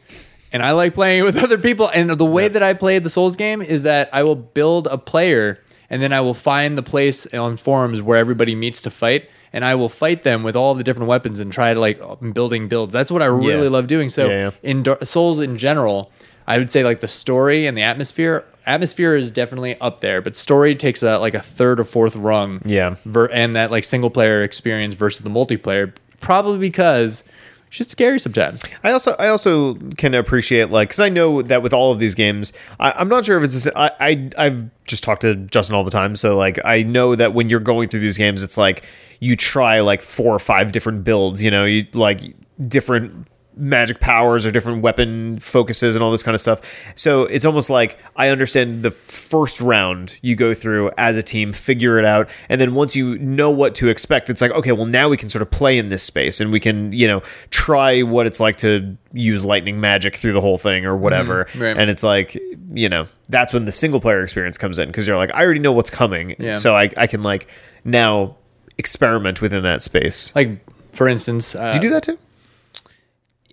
[0.53, 1.89] and I like playing it with other people.
[1.89, 4.99] And the way that I play the Souls game is that I will build a
[4.99, 9.29] player, and then I will find the place on forums where everybody meets to fight.
[9.51, 11.99] And I will fight them with all the different weapons and try to like
[12.35, 12.93] building builds.
[12.93, 13.71] That's what I really Yeah.
[13.71, 14.11] love doing.
[14.11, 14.51] So Yeah, yeah.
[14.63, 16.13] in Dar- Souls in general,
[16.47, 18.45] I would say like the story and the atmosphere.
[18.67, 22.61] Atmosphere is definitely up there, but story takes a like a third or fourth rung.
[22.67, 22.97] Yeah.
[23.07, 27.25] Ver- and that like single player experience versus the multiplayer, probably because
[27.71, 28.65] shit's scary sometimes.
[28.83, 32.15] I also I also can appreciate like because I know that with all of these
[32.15, 35.85] games, I, I'm not sure if it's I, I I've just talked to Justin all
[35.85, 38.85] the time, so like I know that when you're going through these games, it's like
[39.21, 42.21] you try like four or five different builds, you know, you like
[42.69, 43.27] different
[43.59, 46.93] magic powers or different weapon focuses and all this kind of stuff.
[46.95, 51.53] So it's almost like I understand the first round you go through as a team,
[51.53, 54.87] figure it out, and then once you know what to expect, it's like okay, well
[54.87, 58.03] now we can sort of play in this space and we can you know try
[58.03, 61.47] what it's like to use lightning magic through the whole thing or whatever.
[61.53, 61.77] Mhm, right.
[61.77, 62.35] And it's like
[62.73, 65.61] you know that's when the single player experience comes in because you're like I already
[65.61, 66.51] know what's coming, Yeah.
[66.53, 67.49] so I I can like
[67.85, 68.37] now
[68.77, 70.33] experiment within that space.
[70.37, 70.61] Like
[70.93, 72.19] for instance, uh, Do you do that too?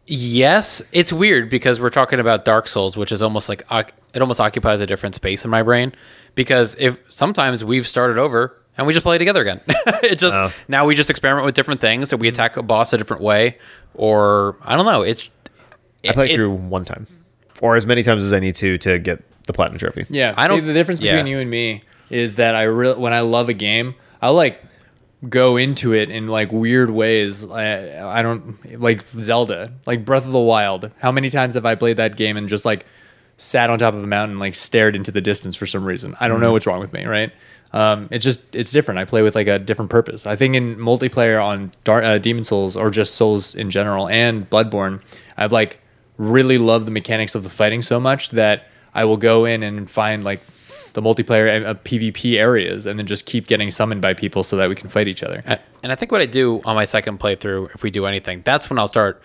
[0.08, 4.40] Yes, it's weird because we're talking about Dark Souls, which is almost like it almost
[4.40, 5.94] occupies a different space in my brain.
[6.36, 10.52] Because if sometimes we've started over and we just play together again, it just Oh.
[10.68, 12.34] now we just experiment with different things and we mm-hmm.
[12.36, 13.58] attack a boss a different way,
[13.96, 15.02] or I don't know.
[15.02, 15.30] It's
[16.08, 17.08] I played it- through one time,
[17.62, 20.06] or as many times as I need to to get the platinum trophy.
[20.10, 21.32] Yeah, I I don't- See, the difference between yeah.
[21.32, 24.62] you and me is that I really when I love a game, I like
[25.30, 27.46] go into it in like weird ways.
[27.46, 30.92] I, I don't like Zelda, like Breath of the Wild.
[31.00, 32.86] How many times have I played that game and just like
[33.38, 36.16] sat on top of a mountain, like stared into the distance for some reason?
[36.20, 37.32] I don't know what's wrong with me, right?
[37.74, 39.00] Um, it's just it's different.
[39.00, 40.26] I play with like a different purpose.
[40.26, 44.50] I think in multiplayer on Dar- uh, Demon Souls or just Souls in general and
[44.50, 45.02] Bloodborne,
[45.36, 45.80] I've like
[46.18, 49.90] really loved the mechanics of the fighting so much that I will go in and
[49.90, 50.40] find like
[50.96, 54.70] the multiplayer uh, PvP areas and then just keep getting summoned by people so that
[54.70, 55.44] we can fight each other.
[55.84, 58.70] And I think what I do on my second playthrough, if we do anything, that's
[58.70, 59.22] when I'll start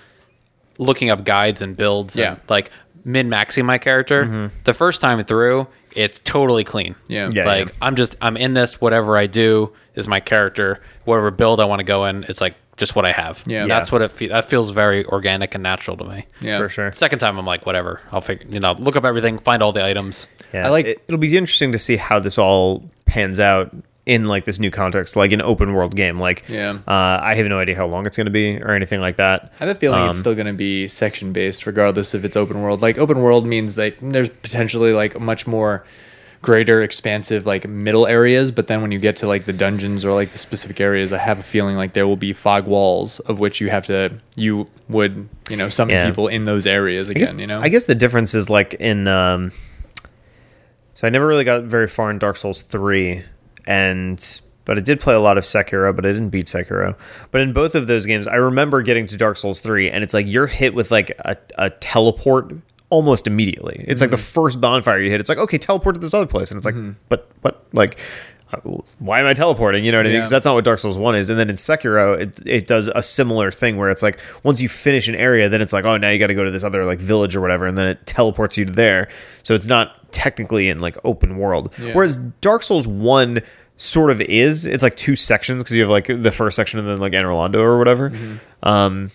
[0.78, 2.16] looking up guides and builds.
[2.16, 2.32] Yeah.
[2.32, 2.70] And like
[3.04, 4.50] min maxing my character.
[4.64, 6.96] The first time through, it's totally clean.
[7.06, 7.30] Yeah.
[7.32, 7.74] Yeah, like yeah.
[7.82, 8.80] I'm just I'm in this.
[8.80, 10.80] Whatever I do is my character.
[11.04, 13.44] Whatever build I want to go in, it's like just what I have.
[13.46, 13.66] Yeah.
[13.66, 16.26] That's what it fe- that feels very organic and natural to me.
[16.40, 16.58] Yeah.
[16.58, 16.90] for sure.
[16.92, 18.00] Second time, I'm like, whatever.
[18.10, 20.26] I'll figure, you know, look up everything, find all the items.
[20.52, 23.72] Yeah, I like- it, it'll be interesting to see how this all pans out
[24.06, 26.18] in like this new context, like an open world game.
[26.18, 26.78] Like, Yeah.
[26.88, 29.52] uh, I have no idea how long it's going to be or anything like that.
[29.60, 32.34] I have a feeling Um, it's still going to be section based, regardless if it's
[32.34, 32.80] open world.
[32.82, 35.84] Like open world means like there's potentially like much more
[36.42, 38.50] greater, expansive like middle areas.
[38.50, 41.18] But then when you get to like the dungeons or like the specific areas, I
[41.18, 44.66] have a feeling like there will be fog walls of which you have to you
[44.88, 46.08] would you know summon Yeah.
[46.08, 47.20] people in those areas again.
[47.20, 49.06] guess, you know, I guess the difference is like in.
[49.08, 49.52] Um,
[50.94, 53.22] so I never really got very far in Dark Souls three,
[53.66, 56.94] and but I did play a lot of Sekiro, but I didn't beat Sekiro.
[57.30, 60.12] But in both of those games, I remember getting to Dark Souls three, and it's
[60.14, 62.52] like you're hit with like a, a teleport
[62.90, 63.84] almost immediately.
[63.88, 65.20] It's like the first bonfire you hit.
[65.20, 66.74] It's like okay, teleport to this other place, and it's like,
[67.08, 67.98] but what like.
[68.52, 68.58] uh,
[68.98, 69.84] Why am I teleporting?
[69.84, 70.14] You know what I mean?
[70.14, 70.20] Yeah.
[70.20, 71.30] Because that's not what Dark Souls One is.
[71.30, 74.68] And then in Sekiro, it, it does a similar thing where it's like once you
[74.68, 76.84] finish an area, then it's like oh now you got to go to this other
[76.84, 79.08] like village or whatever, and then it teleports you to there.
[79.44, 81.72] So it's not technically in like open world.
[81.80, 81.94] Yeah.
[81.94, 83.40] Whereas Dark Souls One
[83.76, 84.66] sort of is.
[84.66, 87.30] It's like two sections because you have like the first section and then like Anor
[87.32, 88.12] Londo or whatever.
[88.64, 89.10] Um,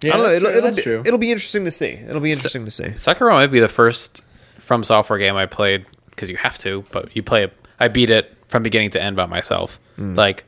[0.00, 0.32] Yeah, I don't know.
[0.32, 1.02] It'll, true, it'll, be, true.
[1.04, 1.88] it'll be interesting to see.
[1.92, 2.84] It'll be interesting to see.
[2.84, 4.22] Sekiro might be the first
[4.60, 7.52] FromSoftware game I played because you have to, but you play it.
[7.80, 10.14] I beat it from beginning to end by myself, Hmm.
[10.14, 10.44] like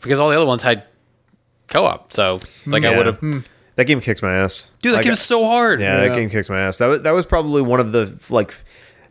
[0.00, 0.84] because all the other ones had
[1.68, 2.12] co-op.
[2.12, 3.44] So like I would have.
[3.76, 4.70] That game kicks my ass.
[4.82, 5.80] Dude, that Like, game's so hard.
[5.80, 6.08] Yeah, Yeah.
[6.08, 6.78] that game kicked my ass.
[6.78, 8.54] That was that was probably one of the like.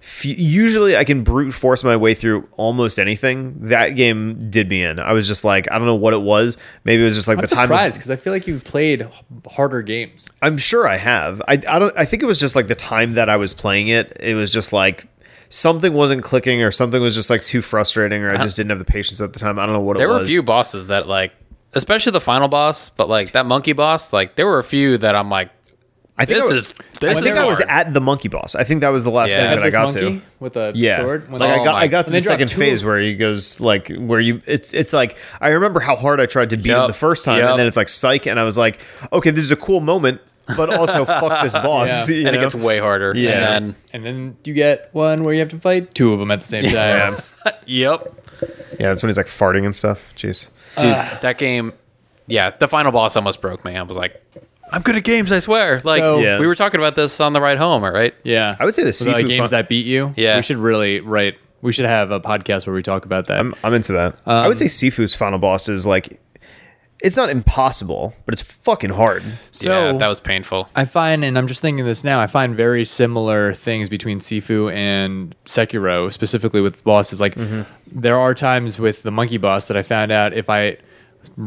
[0.04, 3.56] F- usually, I can brute force my way through almost anything.
[3.68, 5.00] That game did me in.
[5.00, 6.58] I was just like, I don't know what it was.
[6.84, 7.68] Maybe it was just like I'm the time.
[7.68, 9.08] surprised because I feel like you've played
[9.50, 10.28] harder games.
[10.42, 11.42] I'm sure I have.
[11.48, 11.98] I, I don't.
[11.98, 14.18] I think it was just like the time that I was playing it.
[14.20, 15.08] It was just like
[15.48, 18.44] something wasn't clicking, or something was just like too frustrating, or I uh-huh.
[18.44, 19.58] just didn't have the patience at the time.
[19.58, 20.18] I don't know what There it was.
[20.18, 21.32] There were a few bosses that like,
[21.76, 25.16] especially the final boss, but like that monkey boss, like there were a few that
[25.16, 25.50] I'm like,
[26.18, 28.28] I think this I was, is this I think is I was at the monkey
[28.28, 28.54] boss.
[28.54, 29.50] I think that was the last Yeah.
[29.50, 30.26] thing that I got monkey to.
[30.40, 31.32] with a Yeah, sword.
[31.32, 33.60] When like they- I got, Oh I got to the second phase where he goes
[33.60, 36.86] like where you it's it's like I remember how hard I tried to beat him
[36.88, 37.50] the first time, yup.
[37.52, 38.80] and then it's like psych, and I was like,
[39.12, 40.22] okay, this is a cool moment,
[40.56, 42.08] but also fuck this boss.
[42.08, 42.16] Yeah.
[42.22, 43.14] you and it gets way harder.
[43.16, 43.56] Yeah.
[43.58, 46.42] And and then you get one where you have to fight two of them at
[46.42, 46.74] the same time.
[46.74, 48.30] yeah, then, yep.
[48.80, 48.88] yeah.
[48.90, 50.14] That's when he's like farting and stuff.
[50.16, 50.50] Jeez.
[50.78, 51.20] Dude, uh.
[51.22, 51.74] that game,
[52.28, 53.76] yeah, the final boss almost broke me.
[53.76, 54.22] I was like,
[54.74, 55.82] I'm good at games, I swear.
[55.84, 56.40] Like, So- Yeah.
[56.40, 58.14] we were talking about this on the ride home, right?
[58.24, 60.14] Yeah, I would say the For the Sifu games fun- that beat you.
[60.18, 60.36] Yeah.
[60.36, 61.36] we should really write.
[61.62, 63.40] We should have a podcast where we talk about that.
[63.40, 64.18] I'm, I'm into that.
[64.26, 66.20] I would say Sifu's final boss is like,
[67.00, 69.24] it's not impossible, but it's fucking hard.
[69.52, 70.70] so yeah, that was painful.
[70.76, 74.74] I find, and I'm just thinking this now, I find very similar things between Sifu
[74.74, 77.20] and Sekiro, specifically with bosses.
[77.22, 77.62] Like, Mm-hmm.
[78.00, 80.78] there are times with the monkey boss that I found out if I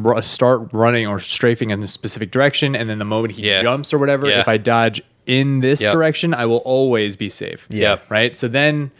[0.05, 3.63] r- start running or strafing in a specific direction, and then the moment he Yeah.
[3.63, 4.41] jumps or whatever, Yeah.
[4.41, 5.93] if I dodge in this Yep.
[5.93, 7.67] direction, I will always be safe.
[7.71, 8.11] Yep.
[8.11, 8.37] Right?
[8.37, 8.91] So then,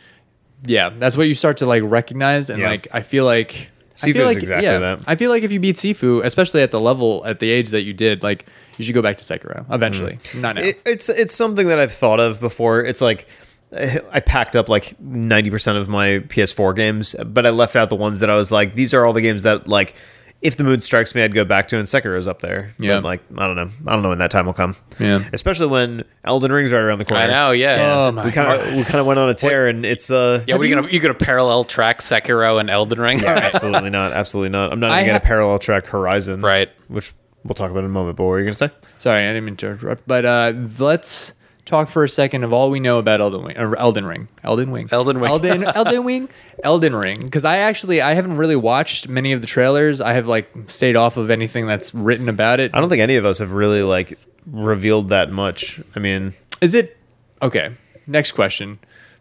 [0.65, 2.51] yeah, that's what you start to like recognize.
[2.51, 2.69] And Yeah.
[2.71, 3.71] like, I feel like.
[4.03, 5.03] I Sifu feel is like, exactly yeah, that.
[5.07, 7.81] I feel like if you beat Sifu, especially at the level, at the age that
[7.83, 8.45] you did, like,
[8.77, 10.19] you should go back to Sekiro eventually.
[10.33, 10.41] Mm.
[10.43, 10.63] Not now.
[10.63, 12.85] It, it's it's something that I've thought of before.
[12.85, 13.27] It's like
[13.73, 17.97] I packed up like ninety percent of my PS4 games, but I left out the
[17.97, 19.95] ones that I was like, these are all the games that like.
[20.43, 22.73] If the mood strikes me, I'd go back to, and Sekiro's up there.
[22.79, 22.97] Yeah.
[22.97, 24.77] But like I don't know, I don't know when that time will come.
[24.99, 25.25] Yeah.
[25.33, 27.25] especially when Elden Ring's right around the corner.
[27.25, 27.95] I know, yeah.
[27.95, 30.45] Oh my We kind of we kind of went on a tear, and it's uh
[30.47, 34.73] yeah, we're gonna you gonna parallel track Sekiro and Elden Ring, absolutely not, absolutely not.
[34.73, 36.71] I'm not I even gonna ha- parallel track Horizon, right?
[36.89, 37.13] Which
[37.45, 38.17] we'll talk about in a moment.
[38.17, 38.71] But what were you gonna say?
[38.99, 40.07] Sorry, I didn't mean to interrupt.
[40.07, 41.33] But uh, let's
[41.67, 43.57] talk for a second of all we know about Elden Ring.
[43.57, 44.29] Elden Ring.
[44.43, 44.89] Elden Ring.
[44.91, 45.31] Elden Ring.
[45.31, 46.29] Elden, Elden Ring.
[46.65, 47.21] Elden Ring.
[47.21, 50.01] Because I actually I haven't really watched many of the trailers.
[50.01, 52.71] I have like stayed off of anything that's written about it.
[52.75, 55.81] I don't think any of us have really like revealed that much.
[55.95, 56.97] I mean, Is it
[57.43, 57.73] okay?
[58.07, 58.79] Next question.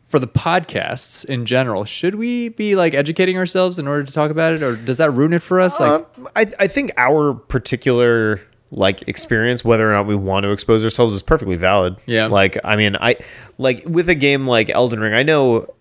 [0.08, 4.30] For the podcasts in general, should we be like educating ourselves in order to talk
[4.30, 5.80] about it, or does that ruin it for us?
[5.80, 8.40] Like, Um, I, I think our particular
[8.76, 11.96] like experience, whether or not we want to expose ourselves, is perfectly valid.
[12.06, 12.28] Yeah.
[12.28, 13.18] Like, I mean, I
[13.58, 15.74] like with a game like Elden Ring, I know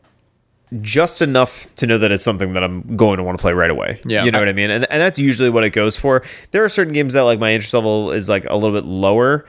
[0.80, 3.70] just enough to know that it's something that I'm going to want to play right
[3.70, 4.00] away.
[4.04, 4.24] Yeah.
[4.24, 4.70] You know what I mean?
[4.70, 6.22] And, and that's usually what it goes for.
[6.52, 9.44] There are certain games that like my interest level is like a little bit lower.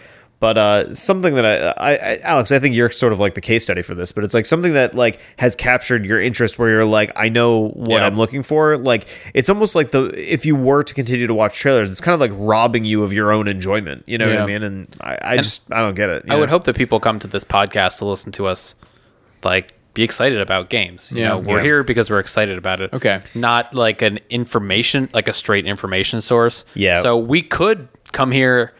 [0.45, 3.41] But uh, something that I, I, I, Alex, I think you're sort of like the
[3.41, 4.11] case study for this.
[4.11, 7.69] But it's like something that like has captured your interest, where you're like, I know
[7.69, 8.05] what Yeah.
[8.05, 8.77] I'm looking for.
[8.77, 12.13] Like it's almost like the if you were to continue to watch trailers, it's kind
[12.13, 14.03] of like robbing you of your own enjoyment.
[14.05, 14.61] You know what I mean?
[14.61, 16.25] And I, I just I don't get it.
[16.27, 18.75] you I would hope that people come to this podcast to listen to us,
[19.43, 21.11] like be excited about games.
[21.11, 21.27] You Yeah.
[21.29, 21.63] know, we're Yeah.
[21.63, 22.93] here because we're excited about it.
[22.93, 23.19] Okay.
[23.33, 26.65] not like an information, like a straight information source.
[26.75, 27.01] Yeah.
[27.01, 28.73] So we could come here,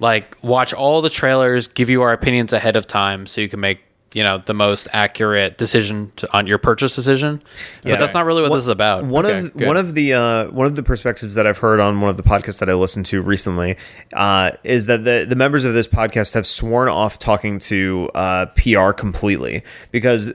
[0.00, 3.60] like watch all the trailers, give you our opinions ahead of time, so you can
[3.60, 3.80] make
[4.14, 7.42] you know the most accurate decision to, on your purchase decision.
[7.82, 9.04] But that's not really what this is about.
[9.04, 9.66] One Okay, of good.
[9.66, 12.22] one of the uh, one of the perspectives that I've heard on one of the
[12.22, 13.76] podcasts that I listened to recently
[14.14, 18.46] uh, is that the the members of this podcast have sworn off talking to uh,
[18.56, 20.32] PR completely because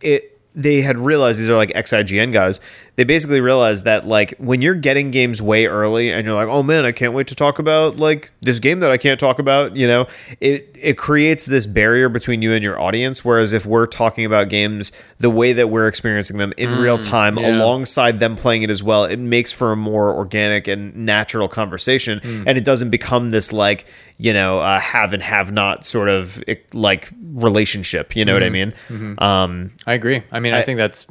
[0.00, 2.60] it they had realized these are like ex-IGN guys.
[2.94, 6.62] They basically realized that like when you're getting games way early and you're like, oh
[6.62, 9.74] man, I can't wait to talk about like this game that I can't talk about.
[9.76, 10.06] You know,
[10.40, 13.24] it it creates this barrier between you and your audience.
[13.24, 17.38] Whereas if we're talking about games the way that we're experiencing them in real time,
[17.38, 17.56] yeah.
[17.56, 22.20] alongside them playing it as well, it makes for a more organic and natural conversation,
[22.46, 23.86] and it doesn't become this like
[24.18, 28.14] you know uh, have and have not sort of like relationship.
[28.14, 28.74] You know what I mean?
[29.16, 30.22] Um, I agree.
[30.30, 31.06] I mean, I, I- think that's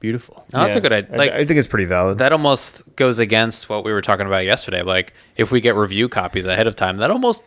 [0.00, 0.44] beautiful.
[0.54, 1.14] Oh, that's a good idea.
[1.14, 2.18] I- Like I, think it's pretty valid.
[2.18, 4.82] that almost goes against what we were talking about yesterday.
[4.82, 7.42] Like if we get review copies ahead of time, that almost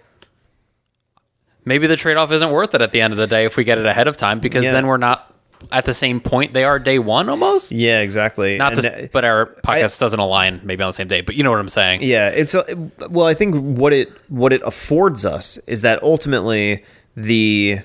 [1.65, 3.63] maybe the trade off isn't worth it at the end of the day if we
[3.63, 4.71] get it ahead of time because Yeah.
[4.71, 5.27] then we're not
[5.71, 7.71] at the same point they are day one almost.
[7.71, 8.57] Yeah, exactly.
[8.57, 11.21] Not And, this, uh, but our podcast doesn't align maybe on the same day.
[11.21, 12.01] But you know what I'm saying?
[12.01, 12.65] Yeah, it's a,
[13.09, 13.27] well.
[13.27, 16.83] I think what it what it affords us is that ultimately
[17.15, 17.79] the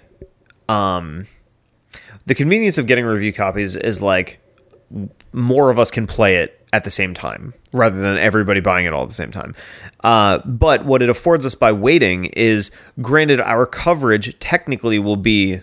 [0.71, 1.27] um
[2.25, 4.39] the convenience of getting review copies is like
[5.33, 8.93] more of us can play it at the same time rather than everybody buying it
[8.93, 9.55] all at the same time.
[10.05, 12.71] Uh, but what it affords us by waiting is,
[13.01, 15.61] granted, our coverage technically will be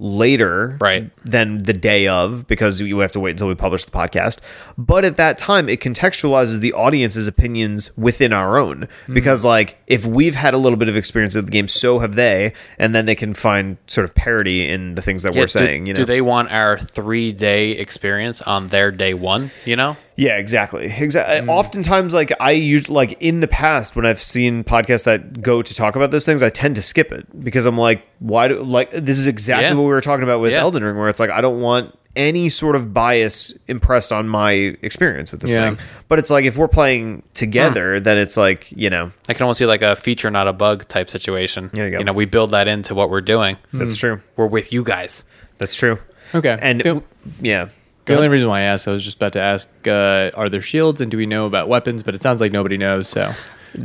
[0.00, 1.10] later Right.
[1.24, 4.38] than the day of because you have to wait until we publish the podcast.
[4.78, 9.14] But at that time, it contextualizes the audience's opinions within our own Mm-hmm.
[9.14, 12.14] because, like, if we've had a little bit of experience with the game, so have
[12.14, 15.46] they, and then they can find sort of parity in the things that Yeah, we're
[15.46, 15.86] do- saying.
[15.86, 19.50] You know, do they want our three day experience on their day one?
[19.66, 20.84] You know, Yeah, exactly.
[20.94, 21.46] Exactly.
[21.46, 21.48] Mm.
[21.48, 25.74] Oftentimes, like I use, like in the past, when I've seen podcasts that go to
[25.74, 28.90] talk about those things, I tend to skip it because I'm like, why do like
[28.90, 29.74] this is exactly Yeah.
[29.74, 30.60] what we were talking about with Yeah.
[30.60, 34.50] Elden Ring, where it's like I don't want any sort of bias impressed on my
[34.82, 35.70] experience with this Yeah.
[35.76, 35.78] thing.
[36.08, 39.58] But it's like if we're playing together, then it's like you know I can almost
[39.60, 41.70] be like a feature, not a bug type situation.
[41.72, 41.98] Yeah, you.
[42.00, 43.56] You know, we build that into what we're doing.
[43.72, 44.20] that's true.
[44.36, 45.24] We're with you guys.
[45.56, 45.98] That's true.
[46.34, 46.58] Okay.
[46.60, 47.04] And Cool.
[47.40, 47.68] yeah,
[48.10, 50.60] The only reason why I asked, I was just about to ask, uh, are there
[50.60, 52.02] shields and do we know about weapons?
[52.02, 53.08] But it sounds like nobody knows.
[53.08, 53.30] So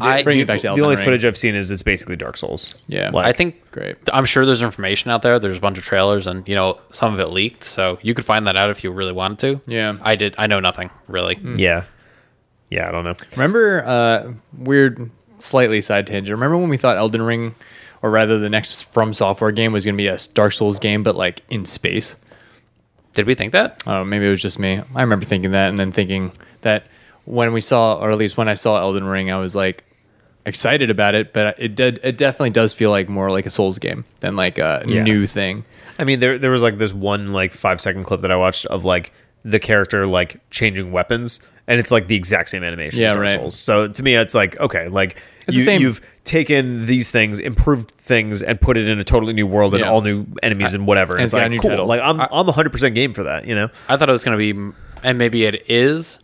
[0.01, 1.05] I- bring it back to the only Ring.
[1.05, 2.73] footage I've seen is it's basically Dark Souls.
[2.87, 3.11] Yeah.
[3.11, 3.97] Like- I think Great.
[4.11, 5.37] I'm sure there's information out there.
[5.39, 8.25] There's a bunch of trailers, and you know some of it leaked, so you could
[8.25, 9.71] find that out if you really wanted to.
[9.71, 9.97] Yeah.
[10.01, 10.33] I did.
[10.37, 11.37] I know nothing really.
[11.55, 11.83] Yeah,
[12.69, 12.87] yeah.
[12.87, 13.13] I don't know.
[13.35, 15.09] Remember, uh, weird,
[15.39, 16.29] slightly side tangent.
[16.29, 17.53] Remember when we thought Elden Ring,
[18.01, 21.15] or rather the next FromSoftware game, was going to be a Dark Souls game, but
[21.15, 22.15] like in space?
[23.15, 23.81] Did we think that?
[23.87, 24.81] Oh, maybe it was just me.
[24.93, 26.85] I remember thinking that, and then thinking that
[27.25, 29.83] when we saw, or at least when I saw Elden Ring, I was like
[30.45, 31.99] excited about it, but it did.
[32.03, 35.03] It definitely does feel like more like a Souls game than like a Yeah.
[35.03, 35.65] new thing.
[35.97, 38.65] I mean, there there was like this one like five second clip that I watched
[38.67, 39.11] of like
[39.43, 42.99] the character like changing weapons, and it's like the exact same animation.
[42.99, 43.31] Yeah, as Dark right.
[43.39, 43.57] Souls.
[43.57, 48.41] So to me, it's like okay, like It's you, you've taken these things, improved things,
[48.41, 49.89] and put it in a totally new world and Yeah.
[49.91, 51.13] all new enemies and whatever.
[51.13, 51.69] And and it's it's got a like cool.
[51.71, 51.85] title.
[51.85, 53.45] Like I'm I'm 100 percent game for that.
[53.47, 53.69] You know.
[53.89, 56.19] I thought it was going to be, and maybe it is.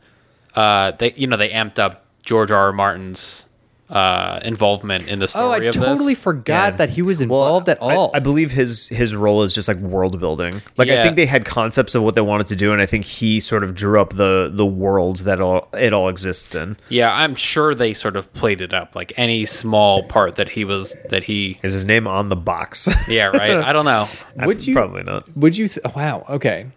[0.56, 2.66] Uh, they, you know, they amped up George R.
[2.66, 2.72] R.
[2.74, 3.46] Martin's
[3.92, 6.24] uh, involvement in the story Oh, I of totally this.
[6.24, 6.78] forgot Yeah.
[6.78, 8.10] that he was involved at all.
[8.14, 10.62] I, believe his his role is just like world building.
[10.78, 13.04] Like I think they had concepts of what they wanted to do, and I think
[13.04, 16.78] he sort of drew up the the worlds that all, it all exists in.
[16.90, 20.64] Yeah, I'm sure they sort of played it up, like any small part that he
[20.64, 21.60] was that he.
[21.62, 22.88] Is his name on the box?
[23.10, 23.52] Yeah, right.
[23.52, 24.08] I don't know.
[24.46, 25.28] Would you- Probably not.
[25.36, 25.68] Would you?
[25.68, 26.24] Th- wow.
[26.30, 26.68] Okay.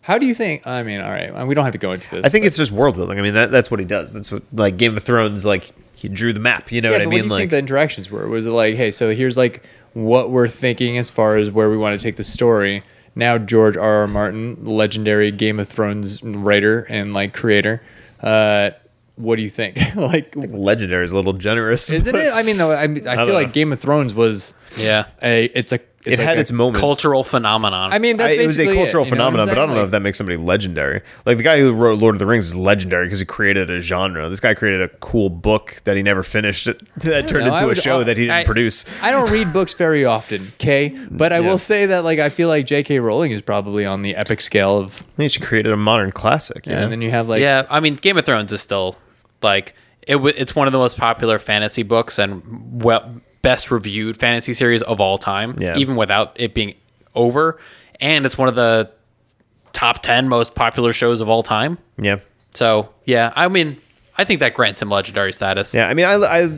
[0.00, 0.66] How do you think?
[0.66, 1.46] I mean, all right.
[1.46, 2.24] We don't have to go into this.
[2.24, 3.18] I think but- it's just world building.
[3.18, 4.12] I mean, that, that's what he does.
[4.12, 5.44] That's what like Game of Thrones.
[5.44, 6.70] Like he drew the map.
[6.70, 7.10] You know Yeah, what I mean?
[7.10, 8.26] what do you like think the interactions were?
[8.28, 11.76] Was it like, hey, so here's like what we're thinking as far as where we
[11.76, 12.82] want to take the story.
[13.16, 14.02] Now George R.
[14.02, 14.06] R.
[14.06, 17.82] Martin, legendary Game of Thrones writer and like creator,
[18.20, 18.70] uh,
[19.16, 19.76] what do you think?
[19.96, 21.90] like, legendary is a little generous.
[21.90, 22.32] isn't it?
[22.32, 23.52] I mean, no, I, mean, I feel like.
[23.52, 25.46] Game of Thrones was Yeah, a.
[25.46, 25.80] It's a.
[26.06, 26.78] It like had a- its moment.
[26.78, 27.92] cultural phenomenon.
[27.92, 29.82] I mean, I- it was a cultural it, you know phenomenon, but I don't know
[29.84, 31.02] if that makes somebody legendary.
[31.26, 33.80] Like the guy who wrote Lord of the Rings is legendary because he created a
[33.80, 34.28] genre.
[34.28, 36.66] This guy created a cool book that he never finished
[36.98, 38.84] that turned know, I into a show uh, that he didn't I- produce.
[39.02, 40.96] I don't read books very often, okay?
[41.10, 41.48] But I Yeah.
[41.48, 43.00] will say that like I feel like J.K.
[43.00, 46.64] Rowling is probably on the epic scale of, He she created a modern classic.
[46.66, 46.82] You know?
[46.84, 48.96] and then you have like yeah, I mean, Game of Thrones is still
[49.42, 50.12] like it.
[50.14, 52.42] W- it's one of the most popular fantasy books and
[52.82, 55.56] well best reviewed fantasy series of all time.
[55.58, 55.76] Yeah.
[55.76, 56.74] even without it being
[57.14, 57.58] over,
[58.00, 58.90] and it's one of the
[59.72, 61.78] top ten most popular shows of all time.
[61.98, 62.18] yeah.
[62.52, 63.76] So yeah, I mean,
[64.16, 65.74] I think that grants him legendary status.
[65.74, 66.50] Yeah, I mean, I, I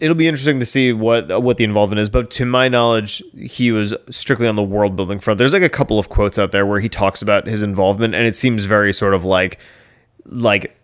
[0.00, 2.08] it'll be interesting to see what what the involvement is.
[2.08, 5.38] But to my knowledge, he was strictly on the world building front.
[5.38, 8.26] There's like a couple of quotes out there where he talks about his involvement, and
[8.26, 9.58] it seems very sort of like
[10.26, 10.77] like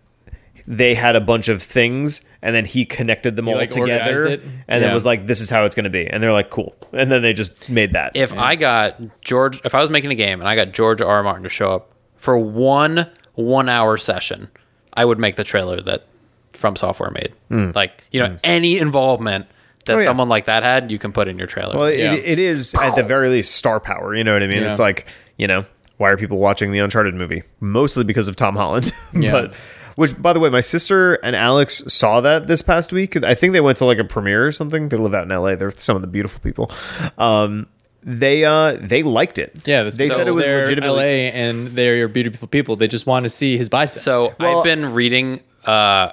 [0.67, 4.45] they had a bunch of things and then he connected them all like, together organized
[4.45, 4.51] it?
[4.69, 6.75] and then was like this is how it's going to be and they're like cool
[6.93, 10.15] and then they just made that If I got George, if I was making a
[10.15, 11.09] game and I got George R.
[11.09, 11.23] R.
[11.23, 14.49] Martin to show up for one one hour session,
[14.95, 16.07] I would make the trailer that
[16.53, 17.33] FromSoftware made.
[17.49, 17.71] Hmm.
[17.75, 18.37] Like you know, hmm.
[18.45, 19.47] any involvement
[19.87, 19.97] that.
[19.97, 20.05] Oh, yeah.
[20.05, 21.77] someone like that had, you can put in your trailer.
[21.77, 22.15] Well, Yeah.
[22.15, 24.15] it, it is at the very least star power.
[24.15, 24.63] You know what I mean?
[24.63, 24.71] Yeah.
[24.71, 25.67] It's like you know
[25.97, 27.43] why are people watching the Uncharted movie?
[27.61, 28.93] Mostly because of Tom Holland.
[29.15, 29.31] Yeah.
[29.31, 29.55] but
[29.97, 33.23] which, by the way, my sister and Alex saw that this past week.
[33.25, 34.89] I think they went to like a premiere or something.
[34.89, 35.57] They live out in L.A.
[35.57, 36.71] They're some of the beautiful people.
[37.19, 37.67] Um,
[38.03, 39.63] they uh they liked it.
[39.67, 40.97] Yeah, that's they said it was they're legitimately.
[40.97, 42.77] LA and they're beautiful people.
[42.77, 44.03] They just want to see his biceps.
[44.05, 46.13] So Well- I've been reading uh,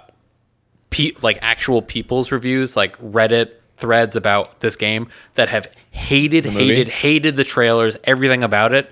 [0.89, 6.87] pe- like actual people's reviews, like Reddit threads about this game that have hated, hated,
[6.87, 8.89] hated the trailers, everything about it.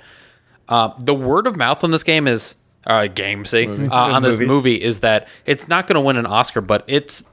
[0.68, 2.56] Uh, the word of mouth on this game is
[2.90, 4.46] uh, game, see, uh, on this Movie.
[4.48, 7.24] movie is that it's not going to win an Oscar, but it's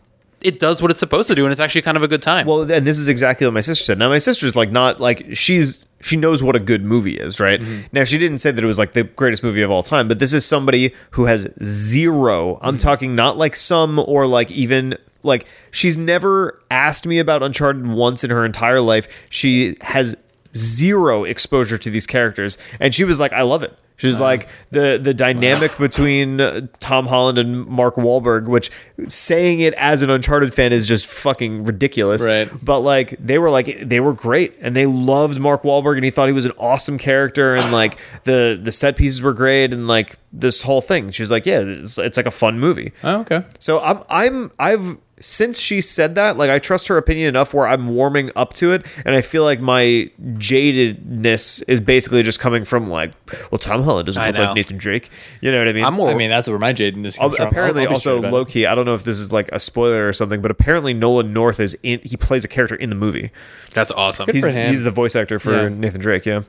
[0.43, 2.47] it does what it's supposed to do, and it's actually kind of a good time.
[2.47, 3.99] Well, and this is exactly what my sister said.
[3.99, 7.61] Now, my sister's like not like she's she knows what a good movie is, right?
[7.91, 10.19] Now, she didn't say that it was like the greatest movie of all time, but
[10.19, 12.59] this is somebody who has zero.
[12.61, 17.87] I'm talking not like some or like even like she's never asked me about Uncharted
[17.87, 19.09] once in her entire life.
[19.31, 20.15] She has
[20.57, 25.01] zero exposure to these characters, and she was like, "I love it." She's like the
[25.03, 28.71] the dynamic between uh, Tom Holland and Mark Wahlberg, which
[29.09, 32.25] saying it as an Uncharted fan is just fucking ridiculous.
[32.25, 32.51] Right.
[32.63, 36.11] But like they were like they were great, and they loved Mark Wahlberg, and he
[36.11, 39.89] thought he was an awesome character, and like the the set pieces were great, and
[39.89, 41.11] like this whole thing.
[41.11, 42.93] She's like, yeah, it's, it's like a fun movie.
[43.03, 43.45] Oh, okay.
[43.61, 47.67] So I'm I'm I've since she said that, like I trust her opinion enough where
[47.67, 52.65] I'm warming up to it, and I feel like my jadedness is basically just coming
[52.65, 53.13] from like,
[53.51, 54.45] well, Tom Holland doesn't I look know.
[54.47, 55.11] like Nathan Drake.
[55.41, 55.85] You know what I mean?
[55.85, 56.11] I'm more.
[56.11, 57.49] I mean, that's where my jadedness comes from.
[57.49, 58.33] apparently, I'll- I'll also straight about it.
[58.33, 58.67] low key.
[58.67, 61.61] I don't know if this is like a spoiler or something, but apparently Nolan North
[61.61, 62.01] is in.
[62.03, 63.31] He plays a character in the movie.
[63.73, 64.29] that's awesome.
[64.33, 64.71] He's for him.
[64.73, 65.69] he's the voice actor for Yeah.
[65.69, 66.27] Nathan Drake.
[66.27, 66.43] Yeah.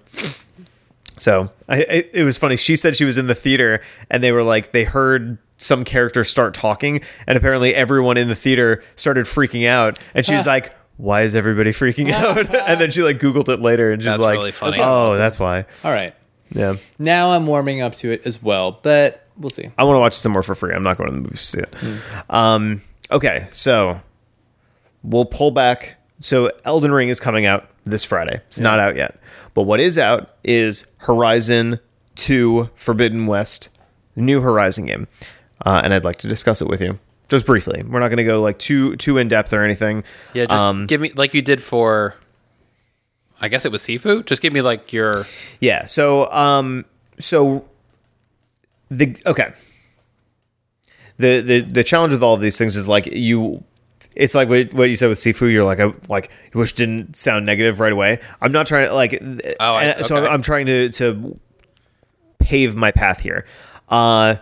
[1.17, 2.55] So I, I, it was funny.
[2.55, 6.23] She said she was in the theater, and they were like, they heard some character
[6.23, 10.73] start talking, and apparently everyone in the theater started freaking out, and she was like.
[10.99, 12.39] Why is everybody freaking out?
[12.67, 14.77] and then she like Googled it later, and she's That's like, really funny.
[14.79, 16.15] "Oh, that's why." All right.
[16.49, 19.69] Yeah, Now I'm warming up to it as well, but we'll see.
[19.77, 20.73] I want to watch it some more for free.
[20.73, 21.73] I'm not going to the movies to see it.
[22.31, 24.01] Um, okay, so
[25.03, 25.97] we'll pull back.
[26.19, 28.41] So Elden Ring is coming out this Friday.
[28.47, 29.16] It's not out yet,
[29.57, 31.79] but what is out is Horizon
[32.13, 33.69] Two: Forbidden West,
[34.15, 35.07] new Horizon game,
[35.65, 37.81] uh, and I'd like to discuss it with you just briefly.
[37.81, 40.03] We're not going to go like too too in depth or anything.
[40.35, 42.13] Yeah, just Um, give me like you did for.
[43.41, 44.23] I guess it was Sifu.
[44.27, 45.25] Just give me like your.
[45.59, 45.87] Yeah.
[45.87, 46.85] So, um,
[47.19, 47.65] so
[48.91, 49.53] the okay.
[51.17, 53.63] The the the challenge with all of these things is like you.
[54.17, 55.51] It's like what, what you said with Sifu.
[55.51, 58.19] You're like, I, like, which didn't sound negative right away.
[58.41, 59.21] I'm not trying to like.
[59.59, 60.03] Oh, I see.
[60.03, 61.39] so I'm, I'm trying to to
[62.39, 63.45] pave my path here.
[63.89, 64.37] Uh,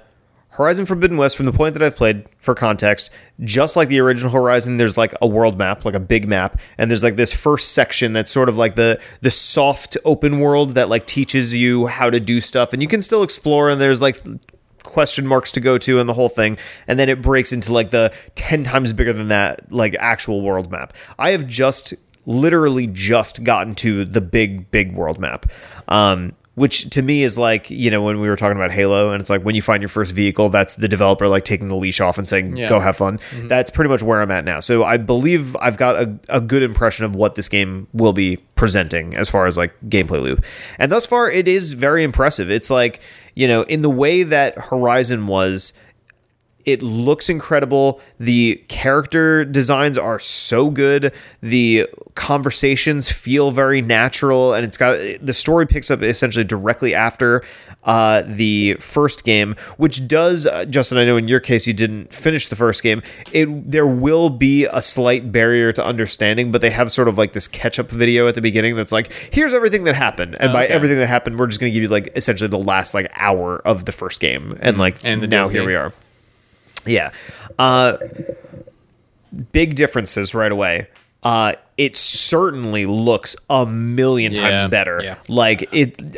[0.50, 3.12] Horizon Forbidden West, from the point that I've played, for context,
[3.44, 6.90] just like the original Horizon, there's like a world map, like a big map, and
[6.90, 10.88] there's like this first section that's sort of like the the soft open world that
[10.88, 13.70] like teaches you how to do stuff, and you can still explore.
[13.70, 14.24] And there's like
[14.96, 17.90] question marks to go to and the whole thing and then it breaks into like
[17.90, 20.94] the 10 times bigger than that like actual world map.
[21.20, 21.94] I have just
[22.26, 25.48] literally just gotten to the big big world map.
[25.90, 29.20] Um which to me is like you know when we were talking about halo and
[29.22, 32.00] it's like when you find your first vehicle that's the developer like taking the leash
[32.00, 32.70] off and saying Yeah.
[32.70, 33.18] go have fun.
[33.18, 33.48] Mm-hmm.
[33.50, 34.60] That's pretty much where i'm at now.
[34.62, 38.38] So i believe i've got a, a good impression of what this game will be
[38.56, 40.44] presenting as far as like gameplay loop.
[40.80, 42.50] And thus far it is very impressive.
[42.50, 43.02] It's like
[43.36, 45.74] you know in the way that horizon was
[46.66, 48.02] it looks incredible.
[48.20, 51.14] The character designs are so good.
[51.42, 57.44] The conversations feel very natural, and it's got the story picks up essentially directly after
[57.84, 60.98] uh, the first game, which does, uh, Justin.
[60.98, 63.04] I know in your case you didn't finish the first game.
[63.32, 67.34] It there will be a slight barrier to understanding, but they have sort of like
[67.34, 70.66] this catch up video at the beginning that's like, here's everything that happened, and by
[70.66, 70.74] okay.
[70.74, 73.58] everything that happened, we're just going to give you like essentially the last like hour
[73.66, 75.52] of the first game, and like And now DLC.
[75.52, 75.94] here we are.
[76.86, 77.12] Yeah.
[77.60, 77.98] Uh,
[79.52, 80.88] big differences right away.
[81.24, 85.02] Uh, it certainly looks a million times Yeah, better.
[85.04, 85.18] yeah.
[85.28, 86.18] Like it.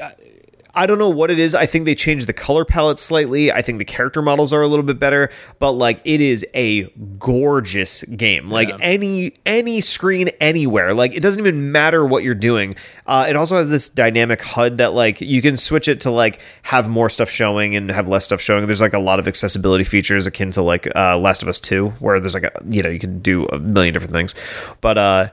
[0.77, 1.55] I don't know what it is.
[1.55, 3.51] I think they changed the color palette slightly.
[3.51, 6.83] I think the character models are a little bit better, but like it is a
[7.17, 8.51] gorgeous game.
[8.51, 10.93] Like any any screen anywhere.
[10.93, 12.75] Like it doesn't even matter what you're doing.
[13.07, 16.41] Uh, it also has this dynamic HUD that like you can switch it to like
[16.61, 18.67] have more stuff showing and have less stuff showing.
[18.67, 21.89] There's like a lot of accessibility features akin to like uh, Last of Us Two,
[21.99, 24.35] where there's like a you know you can do a million different things,
[24.81, 25.29] but uh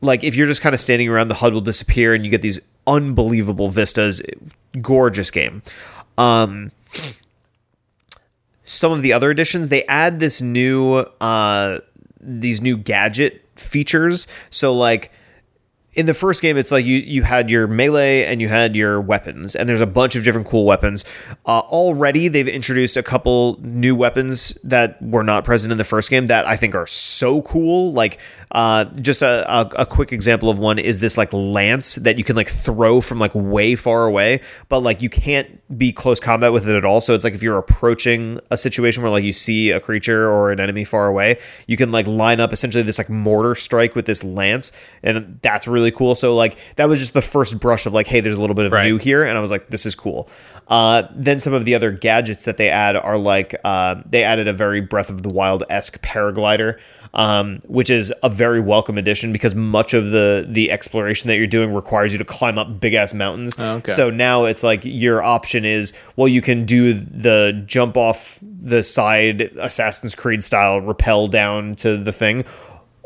[0.00, 2.42] like if you're just kind of standing around the HUD will disappear and you get
[2.42, 4.22] these unbelievable vistas
[4.80, 5.62] gorgeous game.
[6.18, 6.72] Um
[8.64, 11.80] some of the other additions they add this new uh
[12.20, 14.26] these new gadget features.
[14.50, 15.12] So like
[15.96, 19.00] in the first game it's like you you had your melee and you had your
[19.00, 21.04] weapons and there's a bunch of different cool weapons.
[21.46, 26.10] Uh, already they've introduced a couple new weapons that were not present in the first
[26.10, 27.92] game that i think are so cool.
[27.92, 28.18] Like
[28.52, 32.24] uh, just a, a, a quick example of one is this like lance that you
[32.24, 36.52] can like throw from like way far away but like you can't be close combat
[36.52, 37.00] with it at all.
[37.00, 40.52] So it's like if you're approaching a situation where like you see a creature or
[40.52, 44.06] an enemy far away you can like line up essentially this like mortar strike with
[44.06, 44.72] this lance
[45.02, 46.14] and that's really really cool.
[46.14, 48.66] So like that was just the first brush of like, hey, there's a little bit
[48.66, 48.84] of Right.
[48.86, 50.28] new here, and I was like, this is cool.
[50.68, 54.48] Uh, then some of the other gadgets that they add are like uh, they added
[54.48, 56.78] a very Breath of the Wild esque paraglider.
[57.14, 61.46] Um, which is a very welcome addition because much of the the exploration that you're
[61.46, 63.58] doing requires you to climb up big ass mountains.
[63.58, 63.90] okay.
[63.92, 68.82] So now it's like your option is well, you can do the jump off the
[68.82, 72.44] side Assassin's Creed style rappel down to the thing,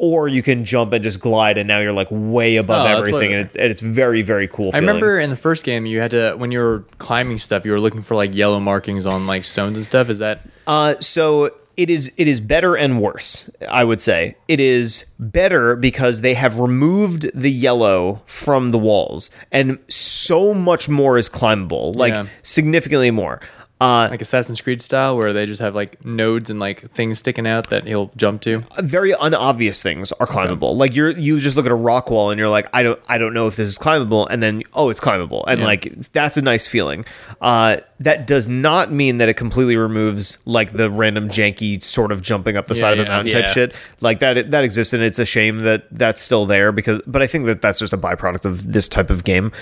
[0.02, 3.32] or you can jump and just glide, and now you're like way above Oh, everything,
[3.34, 4.68] and it's, and it's very very cool.
[4.68, 4.86] I Feeling.
[4.86, 7.80] remember in the first game you had to when you were climbing stuff you were
[7.80, 10.08] looking for like yellow markings on like stones and stuff.
[10.08, 13.50] Is that Uh, so it is it is better and worse.
[13.68, 19.30] I would say it is better because they have removed the yellow from the walls,
[19.52, 22.26] and so much more is climbable, like Yeah.
[22.42, 23.40] significantly more.
[23.80, 27.46] Uh, like Assassin's Creed style where they just have like nodes and like things sticking
[27.46, 28.60] out that he'll jump to?
[28.80, 30.76] very unobvious things are climbable.
[30.76, 33.16] Like you're you just look at a rock wall and you're like, I don't I
[33.16, 35.66] don't know if this is climbable, and then oh, it's climbable, and Yeah.
[35.66, 37.06] like that's a nice feeling.
[37.40, 42.20] Uh, that does not mean that it completely removes like the random janky sort of
[42.20, 43.74] jumping up the side of a yeah, mountain type shit.
[44.02, 47.00] Like that that exists, and it's a shame that that's still there because.
[47.06, 49.52] But I think that that's just a byproduct of this type of game.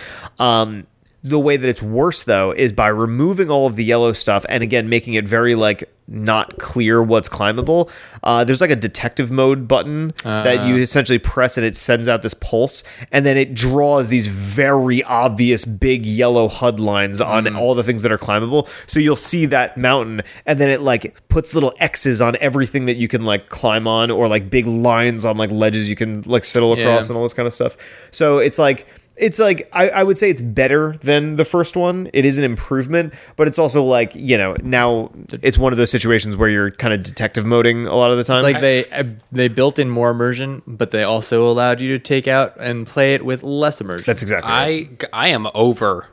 [0.41, 0.87] Um,
[1.25, 4.62] the way that it's worse though is by removing all of the yellow stuff and
[4.62, 7.91] again making it very like not clear what's climbable.
[8.23, 12.23] Uh, there's like a detective mode button that you essentially press and it sends out
[12.23, 17.75] this pulse and then it draws these very obvious big yellow HUD lines on all
[17.75, 18.69] the things that are climbable.
[18.87, 22.97] So you'll see that mountain and then it like puts little X's on everything that
[22.97, 26.45] you can like climb on or like big lines on like ledges you can like
[26.47, 27.12] settle across Yeah.
[27.12, 27.77] and all this kind of stuff.
[28.12, 28.87] So it's like
[29.19, 32.09] it's like I, I would say it's better than the first one.
[32.14, 35.11] It is an improvement, but it's also like you know now
[35.43, 38.25] it's one of those situations where you're kind of detective moding a lot of the
[38.25, 38.37] time.
[38.37, 41.99] It's like they uh, they built in more immersion, but they also allowed you to
[41.99, 44.05] take out and play it with less immersion.
[44.07, 45.05] that's exactly right.
[45.12, 46.07] I I am over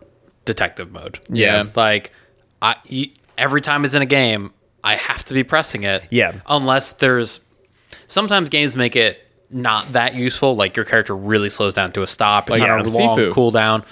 [0.46, 1.20] detective mode.
[1.30, 1.66] Yeah.
[1.76, 2.12] like
[2.62, 4.54] I y- every time it's in a game,
[4.84, 6.04] I have to be pressing it.
[6.10, 6.42] Yeah.
[6.48, 7.40] unless there's
[8.08, 9.20] sometimes games make it
[9.50, 10.56] not that useful.
[10.56, 12.50] Like your character really slows down to a stop.
[12.50, 13.32] It's Like not a long Sifu.
[13.32, 13.84] cooldown.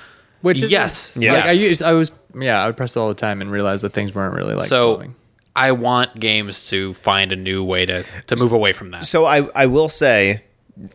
[0.41, 1.34] Which is yes, Yeah.
[1.34, 3.82] Like I used, I was yeah, I would press it all the time and realize
[3.82, 5.16] that things weren't really like so going.
[5.56, 9.06] I want games to find a new way to to move away from that.
[9.06, 10.43] So I I will say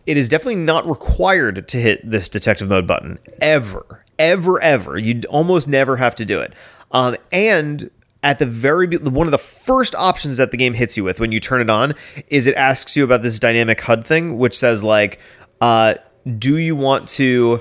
[0.05, 4.99] it is definitely not required to hit this detective mode button ever, ever, ever.
[4.99, 6.53] You'd almost never have to do it.
[6.91, 7.89] Um, and
[8.23, 11.31] at the very one of the first options that the game hits you with when
[11.33, 11.95] you turn it on
[12.29, 15.21] is it asks you about this dynamic HUD thing, which says like,
[15.61, 15.95] uh,
[16.39, 17.61] do you want to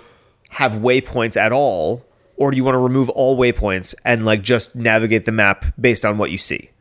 [0.49, 2.05] have waypoints at all,
[2.37, 6.03] or do you want to remove all waypoints and like just navigate the map based
[6.05, 6.71] on what you see?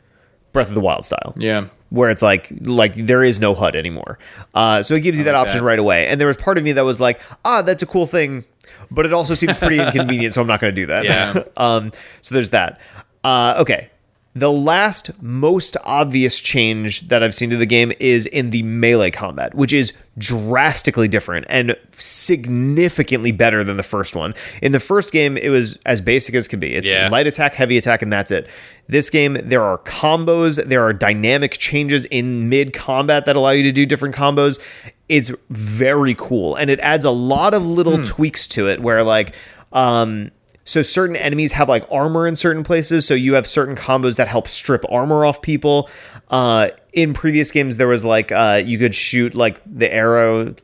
[0.52, 1.66] Breath of the Wild style Yeah.
[1.90, 4.18] where it's like like there is no HUD anymore.
[4.54, 5.64] Uh, so it gives you that like option that.
[5.66, 6.06] right away.
[6.06, 8.46] And there was part of me that was like, ah, that's a cool thing,
[8.90, 11.04] but it also seems pretty inconvenient, so I'm not going to do that.
[11.04, 11.42] Yeah.
[11.58, 12.80] um, so there's that.
[13.26, 13.90] Uh, okay.
[14.34, 19.10] The last most obvious change that I've seen to the game is in the melee
[19.10, 24.34] combat, which is drastically different and significantly better than the first one.
[24.62, 26.74] In the first game, it was as basic as could be.
[26.74, 27.08] It's Yeah.
[27.08, 28.46] light attack, heavy attack, and that's it.
[28.88, 33.62] This game, there are combos, there are dynamic changes in mid combat that allow you
[33.64, 34.60] to do different combos.
[35.08, 39.34] It's very cool, and it adds a lot of little tweaks to it where, like,
[39.72, 40.30] um,
[40.66, 44.28] so certain enemies have like armor in certain places, so you have certain combos that
[44.28, 45.88] help strip armor off people.
[46.28, 50.54] Uh, in previous games, there was like uh, you could shoot like the arrow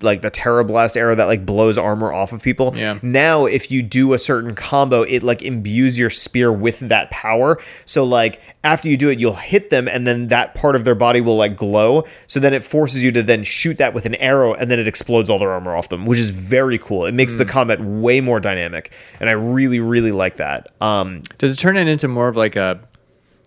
[0.00, 2.72] like the Tearblast arrow that like blows armor off of people.
[2.74, 2.98] Yeah.
[3.02, 7.58] Now, if you do a certain combo, it like imbues your spear with that power.
[7.84, 10.96] So like after you do it, you'll hit them, and then that part of their
[10.96, 12.04] body will like glow.
[12.26, 14.88] So then it forces you to then shoot that with an arrow, and then it
[14.88, 17.06] explodes all their armor off them, which is very cool.
[17.06, 20.68] It makes the combat way more dynamic, and I really really like that.
[20.80, 22.80] Um, Does it turn it into more of like a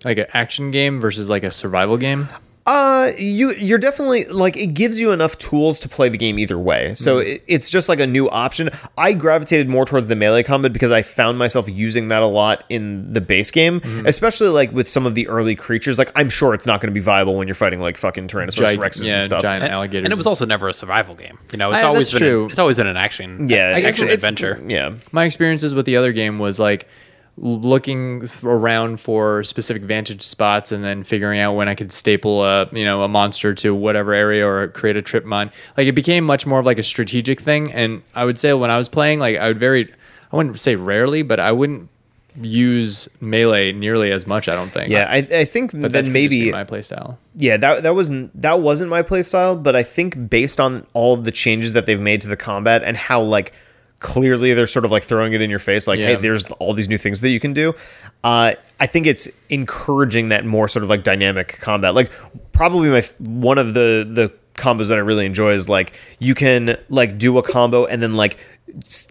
[0.05, 2.29] like an action game versus like a survival game?
[2.69, 6.59] Uh, you you're definitely like it gives you enough tools to play the game either
[6.59, 6.93] way.
[6.93, 8.69] So it, it's just like a new option.
[8.95, 12.63] I gravitated more towards the melee combat because I found myself using that a lot
[12.69, 15.97] in the base game, especially like with some of the early creatures.
[15.97, 18.73] Like I'm sure it's not going to be viable when you're fighting like fucking Tyrannosaurus
[18.73, 19.41] Gi- Rexes yeah, and stuff.
[19.41, 20.03] giant alligators.
[20.03, 21.39] and it was also never a survival game.
[21.51, 22.45] You know, it's I- always been true.
[22.49, 23.47] it's always been an action.
[23.47, 24.63] Yeah, action actually, adventure.
[24.67, 26.89] Yeah, my experiences with the other game was like l-
[27.41, 32.69] looking around for specific vantage spots and then figuring out when I could staple a
[32.71, 35.51] you know a monster to whatever area or create a trip mine.
[35.77, 37.71] Like it became much more of like a strategic thing.
[37.71, 39.91] And I would say when I was playing, like I would very,
[40.31, 41.89] I wouldn't say rarely, but I wouldn't
[42.41, 44.47] use melee nearly as much.
[44.47, 44.89] I don't think.
[44.89, 47.17] Yeah, I, I think but that then could just be maybe my playstyle.
[47.35, 51.23] yeah that that wasn't that wasn't my playstyle, but I think based on all of
[51.23, 53.53] the changes that they've made to the combat and how like
[53.99, 56.07] clearly they're sort of like throwing it in your face, like Yeah.
[56.07, 57.73] hey, there's all these new things that you can do.
[58.23, 61.95] Uh, I think it's encouraging that more sort of like dynamic combat.
[61.95, 62.11] Like
[62.53, 66.77] probably my one of the the combos that I really enjoy is like you can
[66.89, 68.37] like do a combo and then like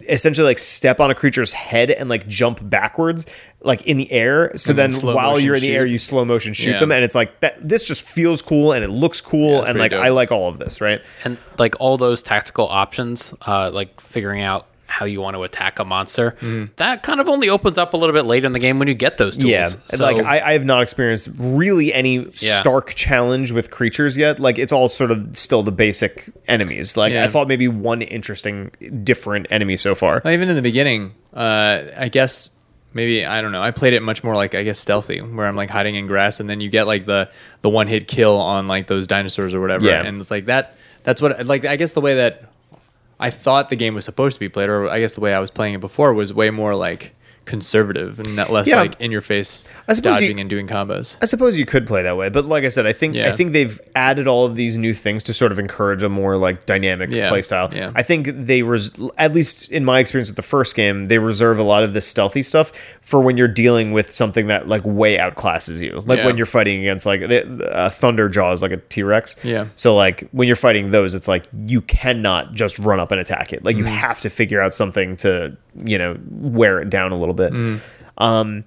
[0.08, 3.26] essentially like step on a creature's head and like jump backwards
[3.62, 6.24] like in the air so And then then while you're in the air you slow
[6.24, 6.78] motion shoot Yeah.
[6.78, 9.78] them and it's like that this just feels cool and it looks cool it's and
[9.78, 10.04] like dope.
[10.04, 14.42] I like all of this right and like all those tactical options, uh, like figuring
[14.42, 16.34] out how you want to attack a monster,
[16.76, 18.94] that kind of only opens up a little bit later in the game when you
[18.94, 19.48] get those tools.
[19.50, 22.58] yeah So, like I, I have not experienced really any Yeah.
[22.60, 27.12] stark challenge with creatures yet like it's all sort of still the basic enemies like
[27.12, 27.24] Yeah.
[27.24, 28.70] I thought maybe one interesting
[29.04, 32.48] different enemy so far Well, even in the beginning, uh, I guess
[32.94, 33.62] maybe I don't know.
[33.62, 36.40] I played it much more like I guess stealthy, where I'm like hiding in grass,
[36.40, 37.28] and then you get like the
[37.60, 39.84] the one hit kill on like those dinosaurs or whatever.
[39.84, 40.02] Yeah.
[40.02, 40.74] and it's like that.
[41.04, 42.47] That's what like I guess the way that
[43.20, 45.40] I thought the game was supposed to be played, or I guess the way I
[45.40, 47.14] was playing it before was way more like
[47.48, 48.76] conservative and not less Yeah.
[48.76, 51.16] like in your face I suppose you- dodging and doing combos.
[51.20, 53.52] I suppose you could play that way, but like I said, I think I think
[53.52, 57.10] they've added all of these new things to sort of encourage a more like dynamic
[57.10, 57.70] Yeah, play style.
[57.74, 57.90] yeah.
[57.96, 61.58] I think they res- at least in my experience with the first game, they reserve
[61.58, 62.70] a lot of this stealthy stuff
[63.00, 66.02] for when you're dealing with something that like way outclasses you.
[66.06, 66.26] Like Yeah.
[66.26, 69.36] when you're fighting against like uh, Thunder Jaw is like a T-Rex.
[69.42, 69.66] Yeah.
[69.76, 73.52] So like when you're fighting those, it's like you cannot just run up and attack
[73.54, 73.64] it.
[73.64, 77.34] Like you have to figure out something to, you know, wear it down a little
[77.34, 77.52] bit.
[78.18, 78.64] Um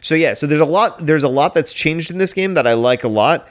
[0.00, 2.66] so yeah, so there's a lot there's a lot that's changed in this game that
[2.66, 3.48] I like a lot.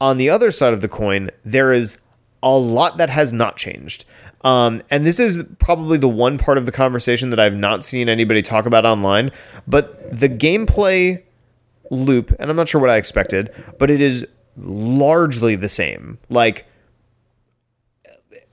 [0.00, 1.98] On the other side of the coin, there is
[2.42, 4.06] a lot that has not changed.
[4.42, 8.08] Um, and this is probably the one part of the conversation that I've not seen
[8.08, 9.30] anybody talk about online.
[9.68, 11.22] But the gameplay
[11.90, 14.26] loop, and I'm not sure what I expected, but it is
[14.56, 16.18] largely the same.
[16.30, 16.66] Like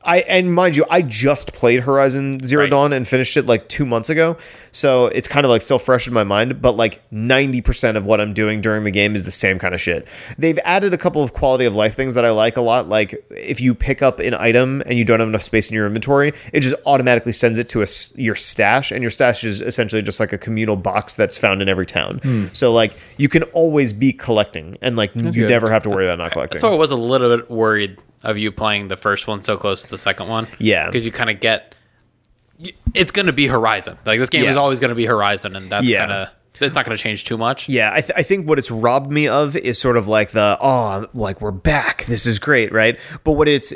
[0.04, 2.70] I and mind you, I just played Horizon Zero Right.
[2.70, 4.38] Dawn and finished it like two months ago,
[4.72, 6.62] so it's kind of like still fresh in my mind.
[6.62, 9.74] But like ninety percent of what I'm doing during the game is the same kind
[9.74, 10.08] of shit.
[10.38, 12.88] They've added a couple of quality of life things that I like a lot.
[12.88, 15.88] Like if you pick up an item and you don't have enough space in your
[15.88, 19.62] inventory, it just automatically sends it to a s your stash, and your stash is
[19.62, 22.20] essentially just like a communal box that's found in every town.
[22.20, 22.46] Hmm.
[22.54, 25.50] So like you can always be collecting, and like you good.
[25.50, 26.62] never have to worry about not collecting.
[26.62, 29.84] So I was a little bit worried of you playing the first one so close
[29.84, 30.48] to the second one.
[30.60, 30.86] Yeah.
[30.88, 31.76] because you kind of get
[32.94, 33.98] it's going to be Horizon.
[34.06, 36.00] Like this game is always going to be Horizon, and that's Yeah.
[36.00, 37.70] kind of it's not going to change too much.
[37.70, 40.58] Yeah, I, th- I think what it's robbed me of is sort of like the
[40.60, 42.06] oh, like we're back.
[42.06, 43.00] This is great, right?
[43.24, 43.74] But what it's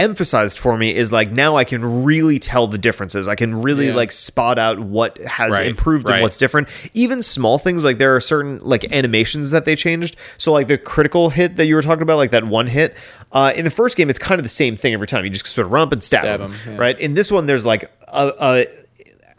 [0.00, 3.28] emphasized for me is like now I can really tell the differences.
[3.28, 3.94] I can really Yeah.
[3.94, 6.68] like spot out what has Right, improved and what's different.
[6.94, 10.16] Even small things like there are certain like animations that they changed.
[10.38, 12.96] So like the critical hit that you were talking about, like that one hit.
[13.32, 15.24] Uh, in the first game, it's kind of the same thing every time.
[15.24, 16.78] You just sort of run up and stab, Stab them, 'em, yeah.
[16.80, 16.98] right?
[16.98, 18.66] In this one, there's like a, a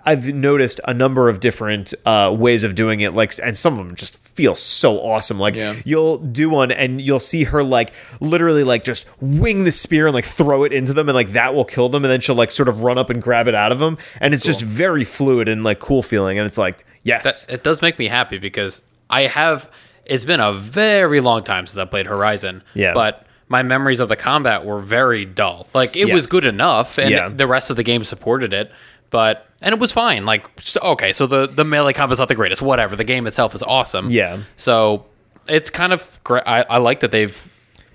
[0.05, 3.85] I've noticed a number of different uh, ways of doing it, like, and some of
[3.87, 5.37] them just feel so awesome.
[5.39, 5.75] Like, Yeah.
[5.85, 10.13] you'll do one, and you'll see her like literally like just wing the spear and
[10.13, 12.51] like throw it into them, and like that will kill them, and then she'll like
[12.51, 15.47] sort of run up and grab it out of them, and it's just very fluid
[15.49, 18.83] and like cool feeling, and it's like yes, That, it does make me happy because
[19.09, 19.69] I have.
[20.05, 22.63] It's been a very long time since I played Horizon.
[22.73, 22.93] Yeah.
[22.93, 25.67] but my memories of the combat were very dull.
[25.73, 26.13] Like it Yeah.
[26.13, 27.29] was good enough, and Yeah.
[27.29, 28.71] the rest of the game supported it.
[29.09, 30.26] But and it was fine.
[30.26, 32.62] Like just, okay, so the the melee combat's not the greatest.
[32.62, 32.95] Whatever.
[32.95, 34.07] The game itself is awesome.
[34.09, 34.39] Yeah.
[34.55, 35.05] So
[35.47, 36.43] it's kind of great.
[36.45, 37.47] I, I like that they've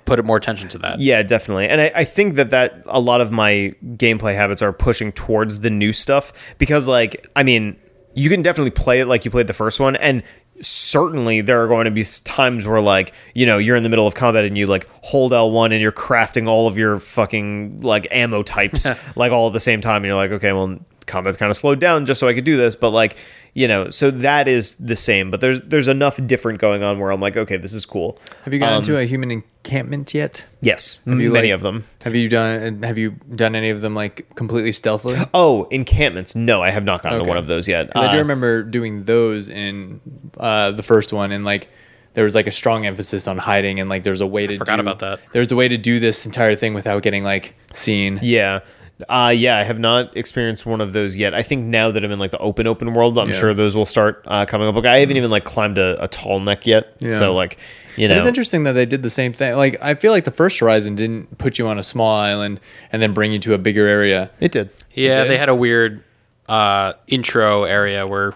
[0.06, 1.00] put more attention to that.
[1.00, 1.68] Yeah, definitely.
[1.68, 5.60] And I, I think that that a lot of my gameplay habits are pushing towards
[5.60, 7.76] the new stuff because, like, I mean,
[8.14, 10.22] you can definitely play it like you played the first one, and
[10.62, 14.06] certainly there are going to be times where, like, you know, you're in the middle
[14.06, 18.06] of combat and you like hold L1 and you're crafting all of your fucking like
[18.10, 21.50] ammo types like all at the same time, and you're like, okay, well, combat kind
[21.50, 23.16] of slowed down just so I could do this, but like.
[23.58, 27.10] You know, so that is the same, but there's there's enough different going on where
[27.10, 28.18] I'm like, okay, this is cool.
[28.44, 30.44] Have you gotten Um, to a human encampment yet?
[30.60, 31.86] Yes, Have you, many like- of them.
[32.04, 32.82] Have you done?
[32.82, 35.16] Have you done any of them like completely stealthily?
[35.32, 36.34] Oh, encampments.
[36.34, 37.90] No, I have not gotten to one of those yet.
[37.94, 40.00] 'Cause I do Uh, remember doing those in
[40.38, 41.68] uh, the first one, and like
[42.12, 44.76] there was like a strong emphasis on hiding, and like there's a way to forgot
[44.76, 45.20] do, about that.
[45.32, 48.18] There's a way to do this entire thing without getting like seen.
[48.22, 48.60] Yeah.
[49.08, 51.34] Uh, yeah, I have not experienced one of those yet.
[51.34, 53.34] I think now that I'm in like the open open world, I'm Yeah.
[53.34, 54.74] sure those will start uh, coming up.
[54.74, 57.10] Like I haven't even like climbed a, a tall neck yet, Yeah.
[57.10, 57.58] so like
[57.96, 59.54] you know, It's interesting that they did the same thing.
[59.56, 62.58] Like I feel like the first Horizon didn't put you on a small island
[62.90, 64.30] and then bring you to a bigger area.
[64.40, 64.70] it did.
[64.94, 65.30] Yeah, did?
[65.30, 66.02] they had a weird
[66.48, 68.32] uh, intro area where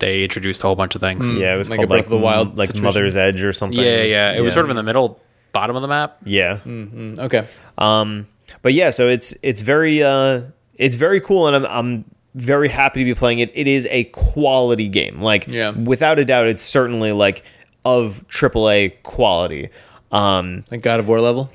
[0.00, 1.30] they introduced a whole bunch of things.
[1.32, 2.84] Yeah, it was Like called Breath like of the Wild like situation?
[2.84, 3.78] Mother's Edge or something.
[3.82, 4.32] Yeah, yeah.
[4.32, 5.18] It was sort of in the middle,
[5.52, 6.18] bottom of the map.
[6.26, 6.58] yeah.
[6.66, 7.46] Mm, okay.
[7.78, 8.26] Um,
[8.62, 10.42] but yeah, so it's it's very uh,
[10.74, 13.50] it's very cool, and I'm I'm very happy to be playing it.
[13.56, 15.70] It is a quality game, like Yeah.
[15.70, 17.44] without a doubt, it's certainly like
[17.84, 19.68] of AAA quality.
[20.10, 21.50] Um, Like God of War level.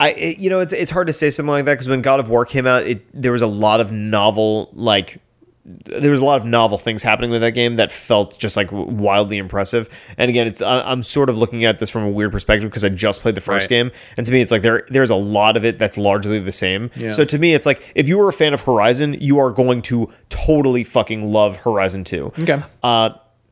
[0.00, 2.18] I it, you know it's it's hard to say something like that because when God
[2.20, 5.18] of War came out, it there was a lot of novel like
[5.86, 8.68] there was a lot of novel things happening with that game that felt just like
[8.72, 9.88] wildly impressive.
[10.18, 12.84] And again, it's I- I'm sort of looking at this from a weird perspective because
[12.84, 13.68] I just played the first Right.
[13.76, 16.52] game, and to me, it's like there there's a lot of it that's largely the
[16.52, 16.90] same.
[16.96, 17.12] Yeah.
[17.12, 19.82] So to me, it's like if you were a fan of Horizon, you are going
[19.82, 22.32] to totally fucking love Horizon Two.
[22.38, 22.60] Okay.
[22.82, 23.10] Uh,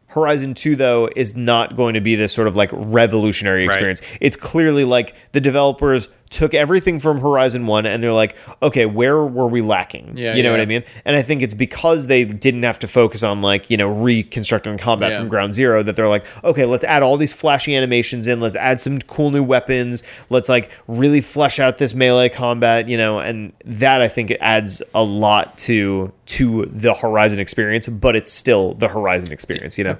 [0.08, 4.02] Horizon 2, though, is not going to be this sort of like revolutionary experience.
[4.20, 9.24] It's clearly like the developers took everything from Horizon 1 and they're like, okay, where
[9.24, 10.16] were we lacking?
[10.16, 10.54] Yeah, you know yeah.
[10.54, 10.84] what I mean?
[11.04, 14.78] And I think it's because they didn't have to focus on like, you know, reconstructing
[14.78, 15.18] combat Yeah.
[15.18, 18.40] from ground zero that they're like, okay, let's add all these flashy animations in.
[18.40, 20.04] Let's add some cool new weapons.
[20.30, 24.38] Let's like really flesh out this melee combat, you know, and that I think it
[24.40, 29.82] adds a lot to to the Horizon experience, but it's still the Horizon experience, you
[29.84, 29.98] know.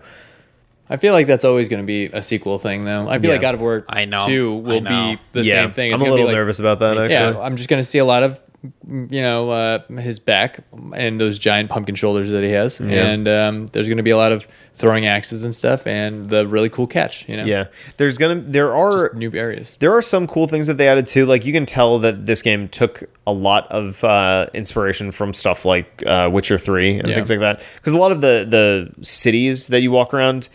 [0.91, 3.09] I feel like that's always going to be a sequel thing, though.
[3.09, 3.35] I feel Yeah.
[3.35, 4.27] like God of War I know.
[4.27, 5.15] 2 I will know.
[5.15, 5.93] be the yeah, same thing.
[5.93, 6.99] I'm a gonna be little like- nervous about that.
[6.99, 8.41] Actually, Yeah, I'm just going to see a lot of,
[8.87, 10.59] you know, uh, his back
[10.95, 12.81] and those giant pumpkin shoulders that he has.
[12.81, 16.47] And um, there's going to be a lot of throwing axes and stuff and the
[16.47, 17.45] really cool catch, you know?
[17.45, 17.67] yeah.
[17.97, 19.77] There's gonna there are New areas.
[19.79, 21.25] there are some cool things that they added too.
[21.25, 25.65] Like you can tell that this game took a lot of uh, inspiration from stuff
[25.65, 27.15] like uh, Witcher Three and Yeah.
[27.15, 27.63] things like that.
[27.77, 30.49] Because a lot of the the cities that you walk around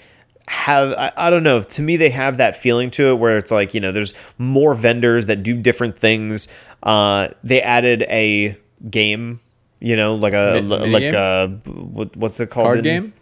[0.47, 3.51] have I, I don't know to me they have that feeling to it where it's
[3.51, 6.47] like you know there's more vendors that do different things
[6.83, 8.55] uh they added a
[8.89, 9.39] game
[9.79, 11.15] you know like a like game?
[11.15, 13.13] a what, what's it called Card in- game?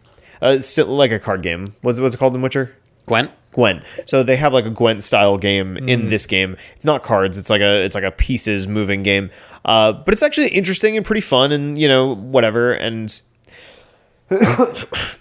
[0.42, 3.32] uh, like a card game what's, what's it called in witcher Gwent.
[3.52, 3.84] Gwent.
[4.06, 5.90] So they have like a Gwent style game Mm.
[5.90, 6.56] in this game.
[6.76, 7.38] It's not cards.
[7.38, 9.30] It's like a it's like a pieces moving game.
[9.66, 12.72] Uh, but it's actually interesting and pretty fun and you know whatever.
[12.72, 13.20] And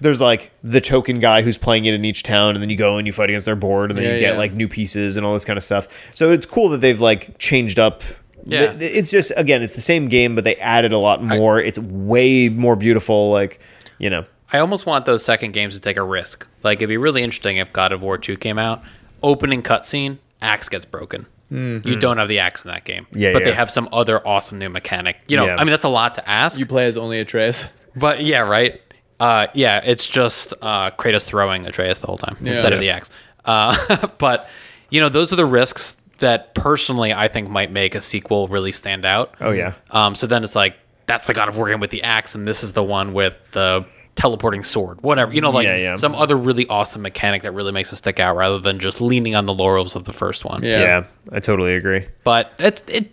[0.01, 2.99] there's like the token guy who's playing it in each town, and then you go
[2.99, 4.39] and you fight against their board, and then Yeah, you get yeah.
[4.39, 5.89] like new pieces and all this kind of stuff.
[6.15, 8.03] So it's cool that they've like changed up.
[8.45, 8.67] Yeah.
[8.69, 11.59] Th- th- It's just again, it's the same game, but they added a lot more.
[11.61, 13.31] it's way more beautiful.
[13.31, 13.61] Like
[13.99, 14.25] you know.
[14.55, 16.47] I almost want those second games to take a risk.
[16.63, 18.83] Like it'd be really interesting if God of War 2 came out,
[19.23, 21.27] opening cutscene, axe gets broken.
[21.51, 23.05] You don't have the axe in that game.
[23.05, 23.19] Mm-hmm.
[23.19, 25.19] Yeah, but they have some other awesome new mechanic.
[25.29, 25.57] You know, Yeah.
[25.57, 26.59] I mean that's a lot to ask.
[26.59, 27.67] You play as only Atreus.
[27.95, 28.81] but yeah, right.
[29.23, 33.09] Uh, yeah, it's just uh, Kratos throwing Atreus the whole time instead of the axe.
[33.45, 34.49] Uh, but
[34.91, 38.73] you know, those are the risks that personally I think might make a sequel really
[38.73, 39.37] stand out.
[39.41, 39.75] Oh yeah.
[39.93, 40.75] Um, so then it's like
[41.07, 43.53] that's the God of War game with the axe, and this is the one with
[43.53, 43.85] the
[44.17, 45.33] teleporting sword, whatever.
[45.33, 45.95] You know, like Yeah, yeah.
[45.95, 49.37] some other really awesome mechanic that really makes it stick out, rather than just leaning
[49.37, 50.65] on the laurels of the first one.
[50.65, 50.81] Yeah.
[50.81, 51.05] yeah.
[51.33, 52.09] I totally agree.
[52.25, 53.13] But it's it.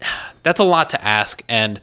[0.44, 1.78] That's a lot to ask, and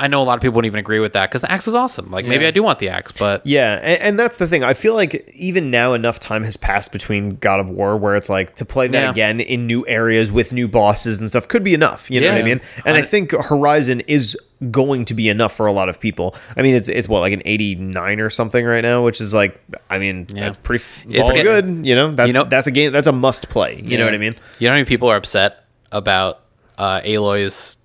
[0.00, 1.74] I know a lot of people wouldn't even agree with that because the axe is
[1.74, 2.10] awesome.
[2.12, 4.62] Like maybe I do want the axe, but Yeah, and, and that's the thing.
[4.62, 8.28] I feel like even now enough time has passed between God of War where it's
[8.28, 9.10] like to play that Yeah.
[9.10, 12.10] again in new areas with new bosses and stuff could be enough.
[12.10, 12.60] You know what I mean?
[12.86, 14.36] And I think Horizon is
[14.70, 16.34] going to be enough for a lot of people.
[16.56, 19.32] I mean, it's it's what like an eighty nine or something right now, which is
[19.34, 20.44] like I mean Yeah.
[20.44, 21.86] that's pretty It's all good.
[21.86, 23.80] You know, that's know- that's a game that's a must play.
[23.84, 24.34] You know what I mean?
[24.60, 26.40] you know how many people are upset about
[26.76, 27.77] uh, Aloy's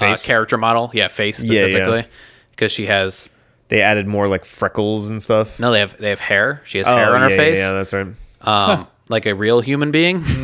[0.00, 0.90] uh, character model?
[0.94, 1.60] Yeah, face Yeah, yeah.
[1.60, 2.04] specifically,
[2.50, 3.28] because she has
[3.68, 5.58] They added more like freckles and stuff.
[5.60, 6.62] no, they have they have hair.
[6.64, 7.58] She has Oh, hair on her face.
[7.58, 8.06] Yeah, yeah, that's right.
[8.42, 10.24] um, like a real human being.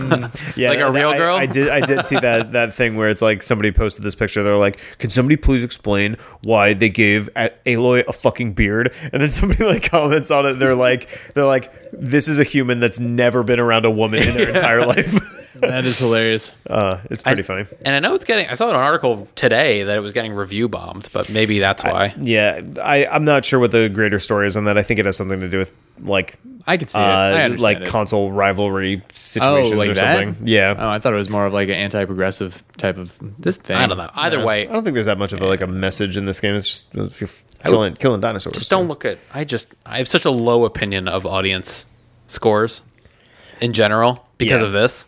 [0.56, 1.36] Yeah, Like a real I- girl?
[1.36, 1.68] I, did.
[1.68, 4.42] I did see that that thing where it's like somebody posted this picture.
[4.42, 9.20] They're like, "Can somebody please explain why they gave A- Aloy a fucking beard?" And
[9.22, 10.54] then somebody like comments on it.
[10.54, 14.34] They're like, "They're like, this is a human that's never been around a woman in
[14.34, 15.14] their entire life."
[15.60, 16.52] That is hilarious.
[16.68, 17.64] uh, it's pretty I- funny.
[17.84, 18.48] And I know it's getting.
[18.48, 22.14] I saw an article today that it was getting review bombed, but maybe that's why.
[22.20, 24.76] Yeah, I I'm not sure what the greater story is on that.
[24.78, 27.02] I think it has something to do with like I could see it.
[27.02, 27.86] I uh, like it.
[27.88, 30.24] console rivalry situations like or that?
[30.26, 30.46] something.
[30.46, 30.74] Yeah.
[30.76, 33.76] Oh, I thought it was more of like an anti-progressive type of this thing.
[33.76, 34.10] I don't know.
[34.14, 36.40] Either way, I don't think there's that much of a, like a message in this
[36.40, 36.54] game.
[36.54, 37.30] It's just if you're
[37.64, 38.54] killing killing dinosaurs.
[38.56, 39.18] just don't look at.
[39.32, 41.86] I just I have such a low opinion of audience
[42.26, 42.82] scores
[43.60, 44.66] in general because Yeah.
[44.66, 45.06] of this.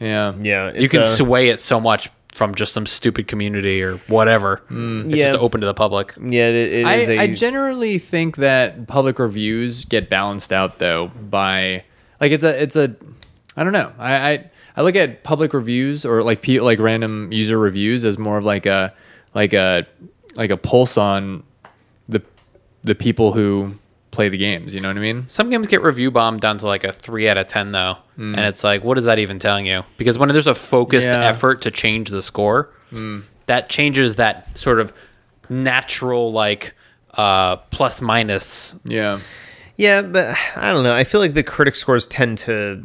[0.00, 0.34] Yeah.
[0.40, 4.62] Yeah, you can uh, sway it so much from just some stupid community or whatever.
[4.70, 5.30] It's Yeah.
[5.30, 6.14] just open to the public.
[6.20, 7.18] Yeah, it, it I, is a.
[7.18, 11.84] I generally think that public reviews get balanced out though by
[12.20, 12.94] like it's a it's a
[13.56, 17.32] I don't know I I, I look at public reviews or like pe- like random
[17.32, 18.92] user reviews as more of like a
[19.34, 19.86] like a
[20.34, 21.42] like a pulse on
[22.06, 22.20] the
[22.84, 23.72] the people who
[24.16, 24.74] play the games.
[24.74, 25.28] You know what I mean?
[25.28, 28.40] Some games get review bombed down to like a three out of ten though, and
[28.40, 29.84] it's like, what is that even telling you?
[29.96, 31.24] Because when there's a focused Yeah.
[31.28, 32.70] effort to change the score,
[33.46, 34.92] that changes that sort of
[35.48, 36.74] natural like
[37.14, 38.74] uh, plus minus.
[38.84, 39.20] Yeah.
[39.76, 40.94] Yeah, but I don't know.
[40.94, 42.82] I feel like the critic scores tend to.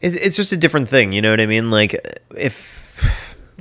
[0.00, 1.12] It's, it's just a different thing.
[1.12, 1.70] You know what I mean?
[1.70, 1.94] Like
[2.36, 3.02] if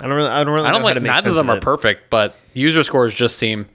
[0.02, 0.68] I don't really, I don't really.
[0.68, 1.64] I don't know how like to make neither sense of them are it.
[1.64, 3.68] perfect, but user scores just seem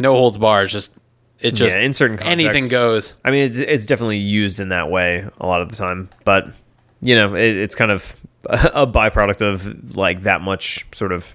[0.00, 0.72] no holds bars.
[0.72, 0.92] Just
[1.40, 2.44] it just Yeah, in certain contexts.
[2.52, 3.14] anything goes.
[3.24, 6.48] I mean, it's it's definitely used in that way a lot of the time, but
[7.02, 11.34] you know, it, it's kind of a byproduct of like that much sort of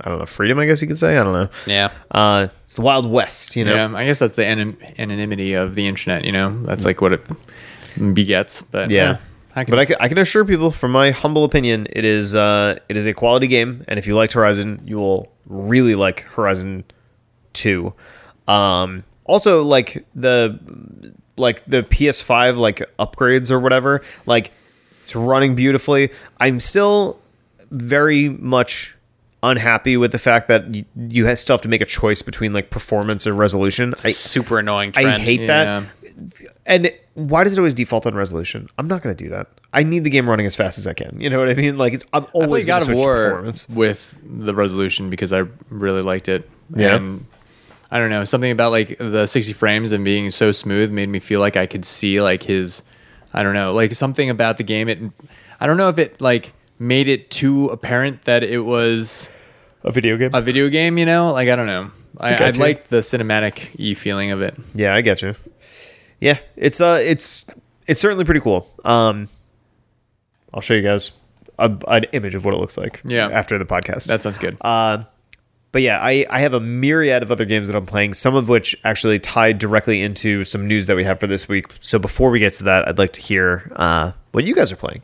[0.00, 0.58] I don't know freedom.
[0.58, 1.16] I guess you could say.
[1.16, 1.48] I don't know.
[1.66, 1.90] Yeah.
[2.10, 3.54] Uh, it's the Wild West.
[3.56, 3.74] You know.
[3.74, 3.92] Yeah.
[3.96, 6.24] I guess that's the anon- anonymity of the internet.
[6.24, 7.24] You know, that's like what it
[8.12, 8.62] begets.
[8.62, 9.18] But Yeah.
[9.56, 12.34] I can, But I can, I can assure people, from my humble opinion, it is
[12.34, 16.22] uh, it is a quality game, and if you liked Horizon, you will really like
[16.22, 16.82] Horizon
[17.52, 17.94] Two.
[18.48, 20.58] Um, also, like the
[21.36, 24.52] like the PS5 like upgrades or whatever, like
[25.04, 26.10] it's running beautifully.
[26.38, 27.18] I'm still
[27.70, 28.94] very much
[29.42, 32.70] unhappy with the fact that you, you still have to make a choice between like
[32.70, 33.92] performance or resolution.
[34.02, 35.06] I, Super annoying trend.
[35.08, 35.84] I hate Yeah.
[36.06, 36.42] that.
[36.64, 38.68] And why does it always default on resolution?
[38.78, 39.48] I'm not going to do that.
[39.74, 41.20] I need the game running as fast as I can.
[41.20, 41.76] You know what I mean?
[41.76, 43.68] Like it's I'm always going to switch War performance.
[43.68, 46.48] with the resolution because I really liked it.
[46.74, 46.96] Yeah.
[46.96, 47.26] And
[47.94, 51.20] I don't know, something about like the 60 frames and being so smooth made me
[51.20, 52.82] feel like I could see like his
[53.32, 54.98] I don't know, like something about the game it
[55.60, 59.28] I don't know if it like made it too apparent that it was
[59.84, 60.30] A video game.
[60.34, 61.30] a video game, you know?
[61.32, 61.92] Like I don't know.
[62.18, 64.54] I, I liked the cinematic e feeling of it.
[64.74, 65.34] yeah, I get you.
[66.20, 67.46] Yeah, it's uh, it's
[67.86, 68.68] it's certainly pretty cool.
[68.84, 69.28] Um,
[70.52, 71.10] I'll show you guys
[71.58, 73.02] a, an image of what it looks like.
[73.04, 73.28] Yeah.
[73.28, 74.06] after the podcast.
[74.06, 74.56] That sounds good.
[74.60, 75.04] Uh,
[75.74, 78.48] but yeah, I, I have a myriad of other games that I'm playing, some of
[78.48, 81.66] which actually tied directly into some news that we have for this week.
[81.80, 84.76] So before we get to that, I'd like to hear uh, what you guys are
[84.76, 85.02] playing.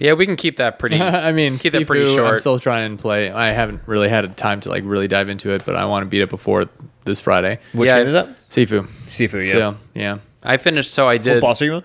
[0.00, 1.00] Yeah, we can keep that pretty.
[1.00, 3.30] I mean, keep that pretty Sifu, I'm still trying to play.
[3.30, 6.06] I haven't really had time to like really dive into it, but I want to
[6.06, 6.66] beat it before
[7.06, 7.58] this Friday.
[7.72, 8.50] Which Yeah, game is that?
[8.50, 8.86] Sifu.
[9.06, 9.52] Sifu, yeah.
[9.52, 11.28] So yeah, I finished, so I did.
[11.28, 11.40] What did.
[11.40, 11.84] boss are you on?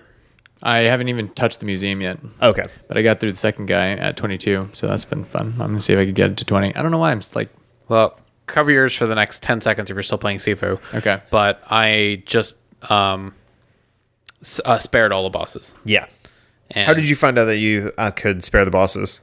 [0.62, 2.64] I haven't even touched the museum yet, Okay.
[2.88, 5.52] but I got through the second guy at 22, so that's been fun.
[5.60, 6.74] I'm gonna see if I can get it to 20.
[6.74, 7.50] I don't know why I'm just like
[7.88, 10.78] Well, cover yours for the next ten seconds if you're still playing Sifu.
[10.94, 11.20] okay.
[11.30, 12.54] But I just
[12.90, 13.34] um,
[14.40, 15.74] s- uh, spared all the bosses.
[15.84, 16.06] Yeah.
[16.70, 19.20] And How did you find out that you uh, could spare the bosses?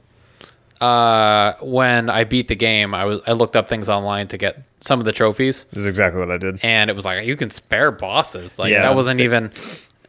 [0.80, 4.62] Uh, when I beat the game, I was I looked up things online to get
[4.80, 6.58] some of the trophies, This is exactly what I did.
[6.62, 8.58] and it was like you can spare bosses.
[8.58, 8.82] Like Yeah.
[8.82, 9.50] that wasn't even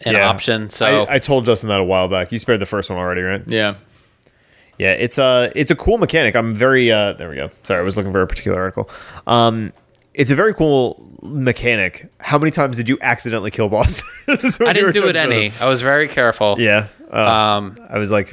[0.05, 0.29] an Yeah.
[0.29, 0.69] option.
[0.69, 2.31] So I, I told Justin that a while back.
[2.31, 3.43] You spared the first one already, right?
[3.47, 3.75] Yeah,
[4.77, 6.35] Yeah, it's a it's a cool mechanic.
[6.35, 7.49] I'm very uh there we go.
[7.63, 8.89] Sorry, I was looking for a particular article.
[9.27, 9.73] Um
[10.13, 12.07] it's a very cool mechanic.
[12.21, 14.59] How many times did you accidentally kill bosses?
[14.65, 15.51] I didn't do it any.
[15.59, 16.55] I was very careful.
[16.57, 16.87] Yeah.
[17.11, 18.29] Uh, Um, I was like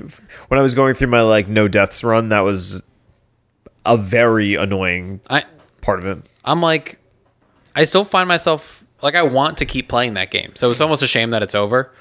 [0.48, 2.82] when I was going through my like no deaths run, that was
[3.84, 5.44] a very annoying I
[5.80, 6.18] part of it.
[6.44, 6.98] I'm like,
[7.74, 10.52] I still find myself like I want to keep playing that game.
[10.54, 11.92] So it's almost a shame that it's over.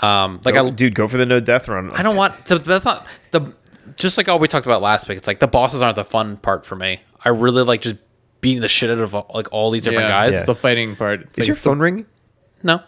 [0.00, 1.90] Um, like Go- I, dude, go for the no death run.
[1.90, 2.46] I don't want.
[2.48, 3.54] So that's not the.
[3.96, 6.36] Just like all we talked about last week, it's like the bosses aren't the fun
[6.36, 7.00] part for me.
[7.24, 7.96] I really like just
[8.40, 10.26] beating the shit out of like all these different yeah.
[10.26, 10.36] guys.
[10.36, 11.22] It's the fighting part.
[11.22, 12.06] It's Is like your phone ringing?
[12.62, 12.80] No,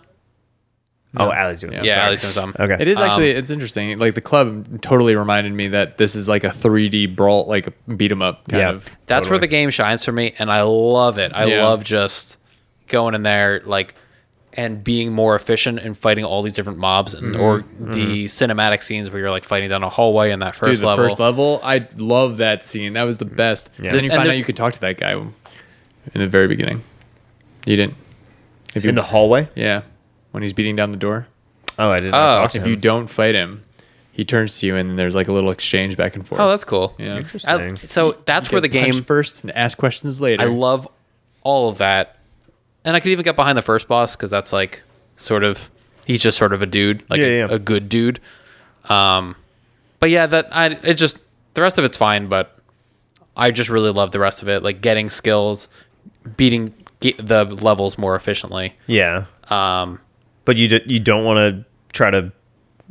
[1.16, 1.84] Oh, Ali's doing something.
[1.84, 2.04] yeah, Sorry.
[2.06, 2.62] at least doing something.
[2.62, 2.76] Okay.
[2.80, 3.98] It is actually Um, it's interesting.
[3.98, 7.72] Like the club totally reminded me that this is like a 3D brawl, like a
[7.94, 8.70] beat 'em up kind Yeah.
[8.70, 8.88] of.
[9.06, 11.32] That's where the game shines for me, and I love it.
[11.34, 11.64] I Yeah.
[11.66, 12.36] love just
[12.90, 13.94] going in there, like,
[14.52, 17.84] and being more efficient in fighting all these different mobs, and or mm-hmm.
[17.84, 17.92] Mm-hmm.
[17.92, 20.86] the cinematic scenes where you're like fighting down a hallway in that Dude, first the
[20.88, 21.04] level.
[21.04, 22.92] first level, I love that scene.
[22.94, 23.70] That was the best.
[23.78, 23.90] Yeah.
[23.92, 25.32] Then you And find the- out you could talk to that guy in
[26.12, 26.82] the very beginning.
[27.64, 27.94] You didn't.
[28.74, 29.48] If you In the hallway?
[29.54, 29.82] yeah,
[30.32, 31.26] when he's beating down the door.
[31.78, 32.18] Oh, I didn't Oh.
[32.18, 32.70] talk to If him.
[32.70, 33.64] you don't fight him,
[34.12, 36.40] he turns to you and there's like a little exchange back and forth.
[36.40, 36.94] Oh, that's cool.
[36.98, 37.16] yeah.
[37.16, 37.54] Interesting.
[37.54, 39.04] I- so that's where the Get punched game.
[39.04, 40.42] first and ask questions later.
[40.42, 40.86] I love
[41.42, 42.16] all of that,
[42.84, 44.82] and I could even get behind the first boss because that's like
[45.16, 45.70] sort of
[46.06, 47.46] he's just sort of a dude, like Yeah, a, yeah.
[47.50, 48.20] a good dude.
[48.88, 49.36] Um,
[49.98, 51.18] but yeah, that I it just
[51.54, 52.56] the rest of it's fine, but
[53.36, 55.68] I just really love the rest of it, like getting skills,
[56.36, 58.74] beating ge- the levels more efficiently.
[58.86, 59.24] yeah.
[59.50, 60.00] Um,
[60.44, 62.32] But you d- you don't want to try to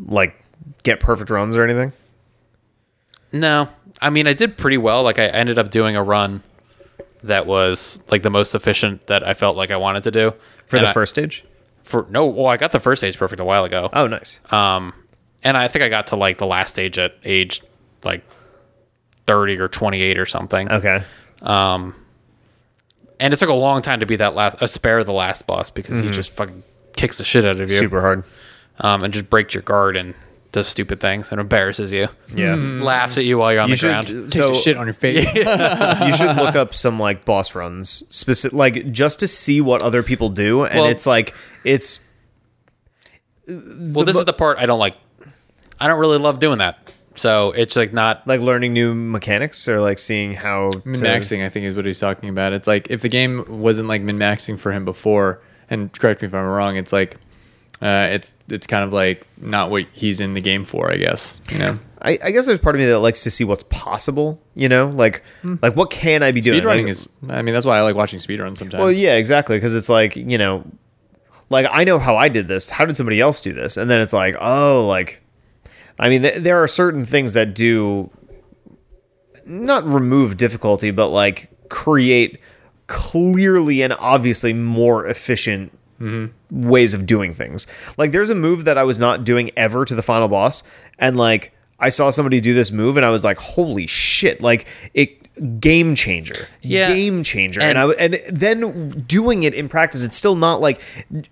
[0.08, 0.36] like
[0.84, 1.94] get perfect runs or anything?
[3.32, 3.70] no,
[4.02, 5.04] I mean I did pretty well.
[5.04, 6.44] Like I ended up doing a run
[7.24, 10.34] that was like the most efficient that I felt like I wanted to do
[10.68, 11.44] For And the I- first stage?
[11.84, 13.90] For no, well, I got the first stage perfect a while ago.
[13.94, 14.40] Oh, nice.
[14.52, 14.94] Um,
[15.44, 17.62] and I think I got to like the last stage at age
[18.04, 18.24] like
[19.26, 20.72] 30 or 28 or something.
[20.72, 21.04] Okay.
[21.42, 21.96] Um,
[23.20, 25.70] and it took a long time to be that last, a spare the last boss
[25.70, 26.64] because he just fucking
[26.96, 28.24] kicks the shit out of you, Super hard.
[28.80, 30.14] um, and just breaks your guard and
[30.52, 32.56] does stupid things and embarrasses you, Yeah.
[32.56, 32.82] Hmm.
[32.82, 34.08] laughs at you while you're on You the ground.
[34.08, 35.26] should, Takes so your shit on your face.
[35.36, 40.02] you should look up some like boss runs, specific, like just to see what other
[40.04, 42.06] people do, and Well- it's like it's
[43.48, 44.96] Well, this is the part I don't like.
[45.80, 46.92] I don't really love doing that.
[47.16, 48.26] So it's like not.
[48.28, 51.86] like learning new mechanics or like seeing how to- Min maxing, I think, is what
[51.86, 52.54] he's talking about.
[52.54, 56.28] It's like if the game wasn't like min maxing for him before, and correct me
[56.28, 57.18] if I'm wrong, it's like
[57.82, 61.40] uh, it's it's kind of like not what he's in the game for, I guess.
[61.52, 64.42] You know, I, I guess there's part of me that likes to see what's possible.
[64.56, 65.24] You know, like
[65.62, 66.62] like what can I be doing?
[66.62, 67.08] speedrunning Like- is.
[67.30, 68.82] I mean, that's why I like watching speedruns sometimes.
[68.82, 69.56] Well, yeah, exactly.
[69.58, 70.66] Because it's like you know,
[71.50, 72.70] like I know how I did this.
[72.70, 73.78] How did somebody else do this?
[73.78, 75.22] And then it's like, oh, like,
[75.98, 78.10] I mean, th- there are certain things that do
[79.46, 82.40] not remove difficulty, but like create
[82.88, 85.72] clearly and obviously more efficient
[86.52, 87.68] ways of doing things.
[87.98, 90.64] Like, there's a move that I was not doing ever to the final boss,
[90.98, 91.54] and like.
[91.82, 95.96] I saw somebody do this move and I was like, "Holy shit!" Like it, game
[95.96, 96.94] changer, Yeah.
[96.94, 97.62] game changer.
[97.62, 100.82] And, And- I and then doing it in practice, it's still not like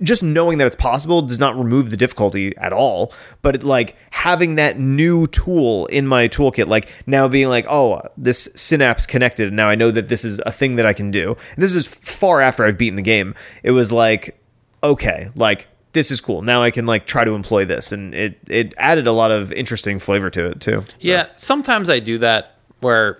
[0.01, 3.11] just knowing that it's possible does not remove the difficulty at all.
[3.41, 7.99] But it, like having that new tool in my toolkit, like now being like, oh,
[8.15, 11.11] this synapse connected, and now I know that this is a thing that I can
[11.11, 11.35] do.
[11.55, 13.35] And this is far after I've beaten the game.
[13.63, 14.36] It was like,
[14.83, 16.41] okay, like this is cool.
[16.41, 19.51] Now I can like try to employ this, and it it added a lot of
[19.53, 20.81] interesting flavor to it too.
[20.87, 23.19] So- Yeah, sometimes I do that where,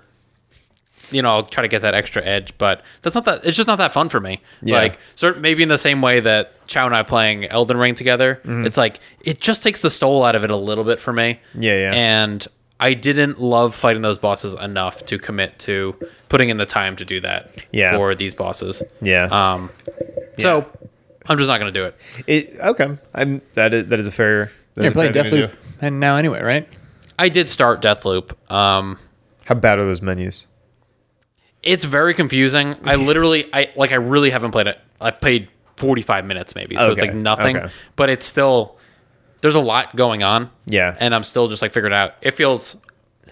[1.10, 3.46] you know, I'll try to get that extra edge, but that's not that.
[3.46, 4.42] It's just not that fun for me.
[4.62, 4.76] Yeah.
[4.78, 8.36] Like, sort maybe in the same way that Chow and I playing Elden Ring together,
[8.44, 8.66] Mm-hmm.
[8.66, 11.40] it's like it just takes the soul out of it a little bit for me.
[11.56, 11.94] Yeah, yeah.
[11.94, 12.46] And
[12.80, 15.96] I didn't love fighting those bosses enough to commit to
[16.30, 17.50] putting in the time to do that.
[17.72, 17.96] Yeah.
[17.96, 18.84] For these bosses.
[19.02, 19.30] yeah.
[19.32, 19.72] Um.
[20.38, 20.70] So
[21.30, 21.96] I'm just not going to do it.
[22.28, 22.98] It okay.
[23.14, 24.52] I'm that is that is a fair.
[24.76, 25.58] that you're is a playing fair thing to Deathloop, do.
[25.82, 26.68] and now anyway, right?
[27.20, 28.32] I did start Deathloop.
[28.52, 29.00] Um.
[29.46, 30.46] How bad are those menus?
[31.64, 32.76] It's very confusing.
[32.84, 34.80] I literally, I like, I really haven't played it.
[35.02, 35.48] I played
[35.78, 37.58] 45 minutes maybe, so it's like nothing.
[37.58, 37.72] okay.
[37.96, 38.78] But it's still
[39.42, 40.50] there's a lot going on.
[40.66, 40.96] Yeah.
[41.00, 42.16] and I'm still just like figuring it out.
[42.22, 42.76] It feels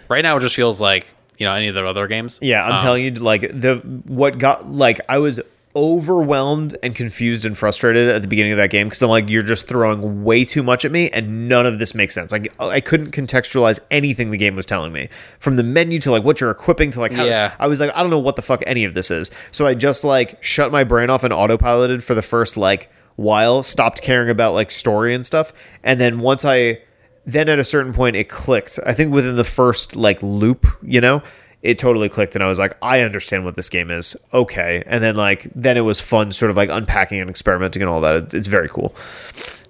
[0.10, 0.38] right now.
[0.38, 2.40] It just feels like you know any of the other games.
[2.42, 3.76] Yeah, I'm Um, telling you, like the
[4.06, 5.40] what got like I was
[5.76, 9.44] overwhelmed and confused and frustrated at the beginning of that game because I'm like, you're
[9.44, 12.32] just throwing way too much at me, and none of this makes sense.
[12.32, 15.10] Like uh, I couldn't contextualize anything the game was telling me,
[15.40, 17.56] from the menu to like what you're equipping to like how Yeah.
[17.60, 19.32] I was like, I don't know what the fuck any of this is.
[19.52, 23.64] So I just like shut my brain off and autopiloted for the first like while,
[23.64, 25.52] stopped caring about like story and stuff,
[25.84, 26.80] and then once I
[27.26, 28.80] then at a certain point it clicked.
[28.86, 31.24] I think within the first like loop, you know,
[31.66, 34.16] it totally clicked and I was like, I understand what this game is.
[34.34, 34.84] Okay.
[34.86, 38.02] And then like then it was fun sort of like unpacking and experimenting and all
[38.02, 38.34] that.
[38.34, 38.96] It's very cool.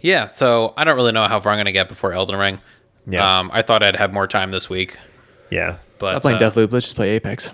[0.02, 2.60] Yeah, so I don't really know how far I'm gonna get before Elden Ring.
[3.08, 3.40] Yeah.
[3.40, 4.98] Um, I thought I'd have more time this week,
[5.50, 5.78] Yeah.
[6.00, 6.72] but Stop playing uh, Deathloop.
[6.72, 7.52] Let's just play Apex.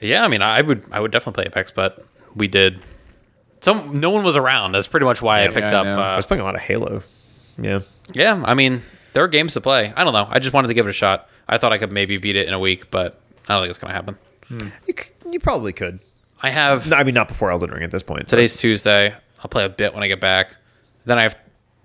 [0.00, 2.04] Yeah, I mean, I would, I would definitely play Apex, but
[2.36, 2.80] we did.
[3.60, 4.72] Some no one was around.
[4.72, 5.86] That's pretty much why I picked yeah, up.
[5.98, 7.02] I Uh, was playing a lot of Halo.
[7.60, 7.80] Yeah.
[8.12, 8.82] yeah, I mean,
[9.14, 9.92] there are games to play.
[9.96, 10.28] I don't know.
[10.30, 11.28] I just wanted to give it a shot.
[11.48, 13.78] I thought I could maybe beat it in a week, but I don't think it's
[13.78, 14.16] gonna happen.
[14.50, 16.00] You, c- you probably could.
[16.42, 18.28] I have No, I mean, not before Elden Ring at this point.
[18.28, 19.14] today's Tuesday.
[19.40, 20.56] I'll play a bit when I get back.
[21.04, 21.36] Then I have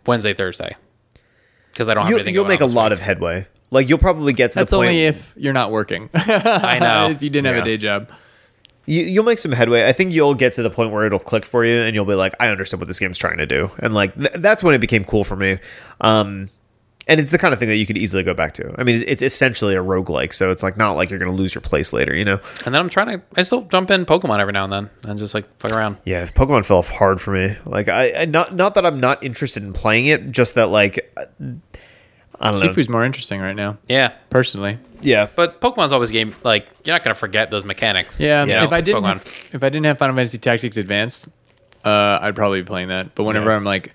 [0.05, 0.75] Wednesday, Thursday
[1.71, 2.33] because I don't have You'll, anything.
[2.35, 2.99] you'll going make on a this lot week.
[2.99, 3.47] of headway.
[3.71, 4.89] Like you'll probably get to That's the point.
[4.91, 6.09] It's only if you're not working.
[6.13, 7.09] I know.
[7.09, 8.09] if you didn't have a day job.
[8.85, 9.87] you, you'll make some headway.
[9.87, 12.13] I think you'll get to the point where it'll click for you, and you'll be
[12.13, 14.79] like, "I understand what this game's trying to do," and like th- that's when it
[14.79, 15.57] became cool for me.
[16.01, 16.49] Um,
[17.07, 18.73] and it's the kind of thing that you could easily go back to.
[18.77, 21.53] I mean, it's essentially a roguelike, so it's like not like you're going to lose
[21.53, 22.39] your place later, you know?
[22.65, 23.21] And then I'm trying to.
[23.35, 25.97] I still jump in Pokemon every now and then and just like fuck around.
[26.05, 27.55] Yeah, if Pokemon fell off hard for me.
[27.65, 31.13] Like I, I not not that I'm not interested in playing it, just that like
[32.39, 32.69] I don't know.
[32.69, 34.79] Sifu's more interesting right now, Yeah, personally.
[35.01, 36.33] Yeah, but Pokemon's always game.
[36.43, 38.19] Like you're not gonna forget those mechanics.
[38.19, 39.53] Yeah, you know, if I didn't, Pokemon.
[39.53, 41.27] if I didn't have Final Fantasy Tactics Advanced,
[41.83, 43.13] uh, I'd probably be playing that.
[43.13, 43.57] But whenever Yeah.
[43.57, 43.91] I'm like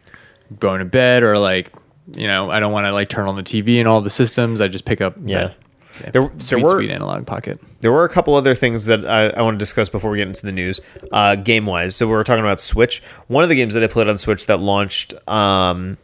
[0.58, 1.72] going to bed or like,
[2.14, 4.60] you know, I don't want to like turn on the TV and all the systems,
[4.60, 5.14] I just pick up.
[5.22, 5.38] Yeah.
[5.48, 5.54] that-
[6.02, 7.58] that There- there sweet, were- sweet Analogue Pocket.
[7.80, 10.28] There were a couple other things that I, I want to discuss before we get
[10.28, 10.80] into the news,
[11.10, 11.96] uh, game wise.
[11.96, 13.02] So we were talking about Switch.
[13.26, 15.98] One of the games that I played on Switch that launched um,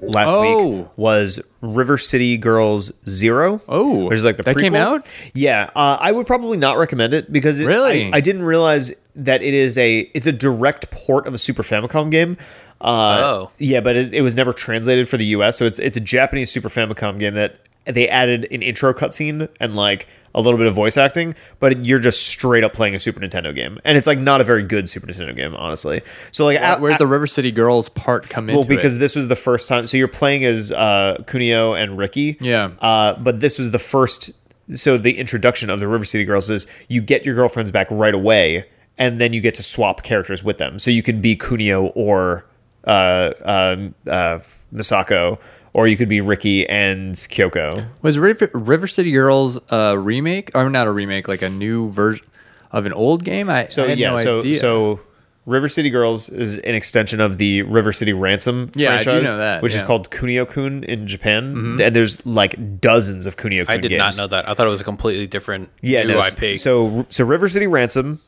[0.00, 0.68] last Oh.
[0.70, 3.60] week was River City Girls Zero.
[3.68, 5.10] Oh, which is like the that came out?
[5.34, 8.12] Yeah, uh, I would probably not recommend it because it, Really?
[8.12, 11.64] I, I didn't realize that it is a it's a direct port of a Super
[11.64, 12.36] Famicom game.
[12.82, 13.50] Uh, Oh.
[13.58, 15.56] yeah, but it, it was never translated for the U.S.
[15.58, 19.74] So it's it's a Japanese Super Famicom game that they added an intro cutscene and
[19.74, 23.20] like a little bit of voice acting, but you're just straight up playing a Super
[23.20, 26.00] Nintendo game, and it's like not a very good Super Nintendo game, honestly.
[26.30, 28.98] So like, at- Where's at- the River City Girls part come into well, because it?
[28.98, 29.86] this was the first time.
[29.86, 32.36] So you're playing as uh, Kunio and Ricky.
[32.40, 32.70] Yeah.
[32.80, 34.30] Uh, but this was the first.
[34.72, 38.14] So the introduction of the River City Girls is you get your girlfriends back right
[38.14, 38.64] away,
[38.96, 40.78] and then you get to swap characters with them.
[40.78, 42.46] So you can be Kunio or
[42.84, 44.38] Uh, um, uh,
[44.74, 45.38] Misako,
[45.72, 47.86] or you could be Ricky and Kyoko.
[48.02, 52.26] Was River, River City Girls a remake, or not a remake, like a new version
[52.72, 53.48] of an old game?
[53.48, 54.54] I, So I had yeah, no so idea.
[54.56, 55.00] so
[55.46, 59.32] River City Girls is an extension of the River City Ransom Yeah, I do franchise,
[59.32, 59.80] know that, which is yeah.
[59.82, 59.86] Mm-hmm.
[59.88, 61.54] called Kunio-kun in Japan.
[61.56, 61.80] Mm-hmm.
[61.80, 63.68] And there's like dozens of Kunio-kun games.
[63.68, 64.18] I did games.
[64.18, 64.48] not know that.
[64.48, 66.58] I thought it was a completely different Yeah, new no, IP.
[66.58, 68.20] So so River City Ransom,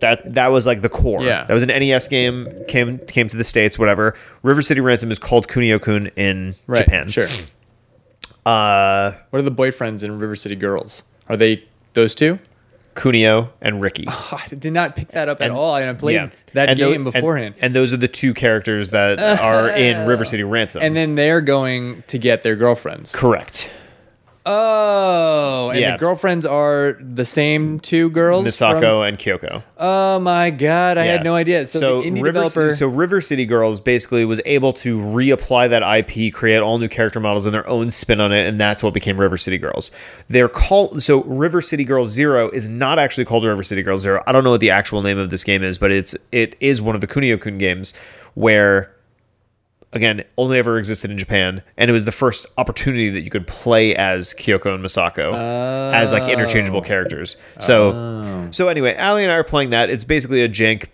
[0.00, 1.22] that that was like the core.
[1.22, 1.44] Yeah.
[1.44, 2.48] that was an NES game.
[2.68, 3.78] came came to the states.
[3.78, 4.14] Whatever.
[4.42, 7.08] River City Ransom is called Kunio-kun in right, Japan.
[7.08, 7.28] Sure.
[8.44, 11.02] Uh, What are the boyfriends in River City Girls?
[11.28, 12.38] Are they those two?
[12.94, 14.04] Kunio and Ricky.
[14.08, 15.76] I did not pick that up at all.
[15.76, 17.56] and I played that And game and- beforehand.
[17.60, 20.82] And, those are the two characters that are in River City Ransom.
[20.86, 23.12] And then they're going to get their girlfriends.
[23.12, 23.68] correct.
[24.46, 25.92] Oh, and Yeah.
[25.92, 28.44] the girlfriends are the same two girls.
[28.46, 29.62] Misako from- and Kyoko.
[29.78, 31.12] oh my god, I Yeah.
[31.12, 31.66] had no idea.
[31.66, 32.70] So, the indie River, developer.
[32.72, 37.20] so River City Girls basically was able to reapply that IP, create all new character
[37.20, 39.90] models and their own spin on it, and that's what became River City Girls.
[40.28, 44.22] They're called so River City Girls Zero is not actually called River City Girls Zero.
[44.26, 46.80] I don't know what the actual name of this game is, but it's it is
[46.80, 47.94] one of the Kunio-kun games
[48.34, 48.90] where
[49.92, 53.46] again only ever existed in Japan, and it was the first opportunity that you could
[53.46, 55.32] play as Kyoko and Misako
[55.92, 57.36] as like interchangeable characters.
[57.60, 59.90] So so anyway, Ali and I are playing that.
[59.90, 60.86] It's basically a jank,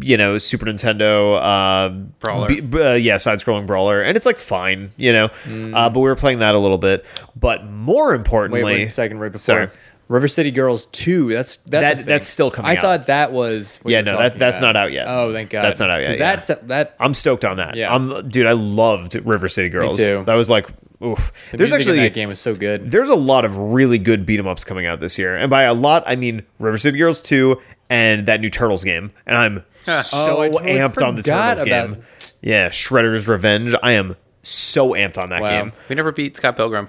[0.00, 1.88] you know, Super Nintendo uh,
[2.20, 2.48] Brawler.
[2.48, 5.26] b- b- uh, yeah, side-scrolling brawler, and it's like fine, you know.
[5.46, 7.04] Uh, but we were playing that a little bit.
[7.36, 9.68] But more importantly, wait, wait a second, right before Sorry.
[10.08, 11.30] River City Girls Two.
[11.32, 12.80] That's that's That- that's still coming I out.
[12.82, 13.78] thought that was.
[13.82, 14.66] what Yeah, you were no, that- that's about.
[14.74, 15.06] not out yet.
[15.08, 15.62] Oh, thank God.
[15.62, 16.36] That's not out yet, 'Cause yeah.
[16.36, 16.96] That's that.
[16.98, 17.74] I'm stoked on that.
[17.76, 17.94] Yeah.
[17.94, 19.98] I'm, dude, I loved River City Girls.
[19.98, 20.22] Me too.
[20.24, 20.68] That was like,
[21.04, 21.30] oof.
[21.50, 22.90] The There's music in actually that game was so good.
[22.90, 25.64] there's a lot of really good beat 'em ups coming out this year, and by
[25.64, 29.10] a lot I mean River City Girls 2 and that new Turtles game.
[29.26, 32.02] And I'm oh, so Oh, totally amped on the Turtles about- game.
[32.40, 33.74] Yeah, Shredder's Revenge.
[33.82, 35.48] I am so amped on that Wow.
[35.50, 35.72] game.
[35.88, 36.88] we never beat Scott Pilgrim.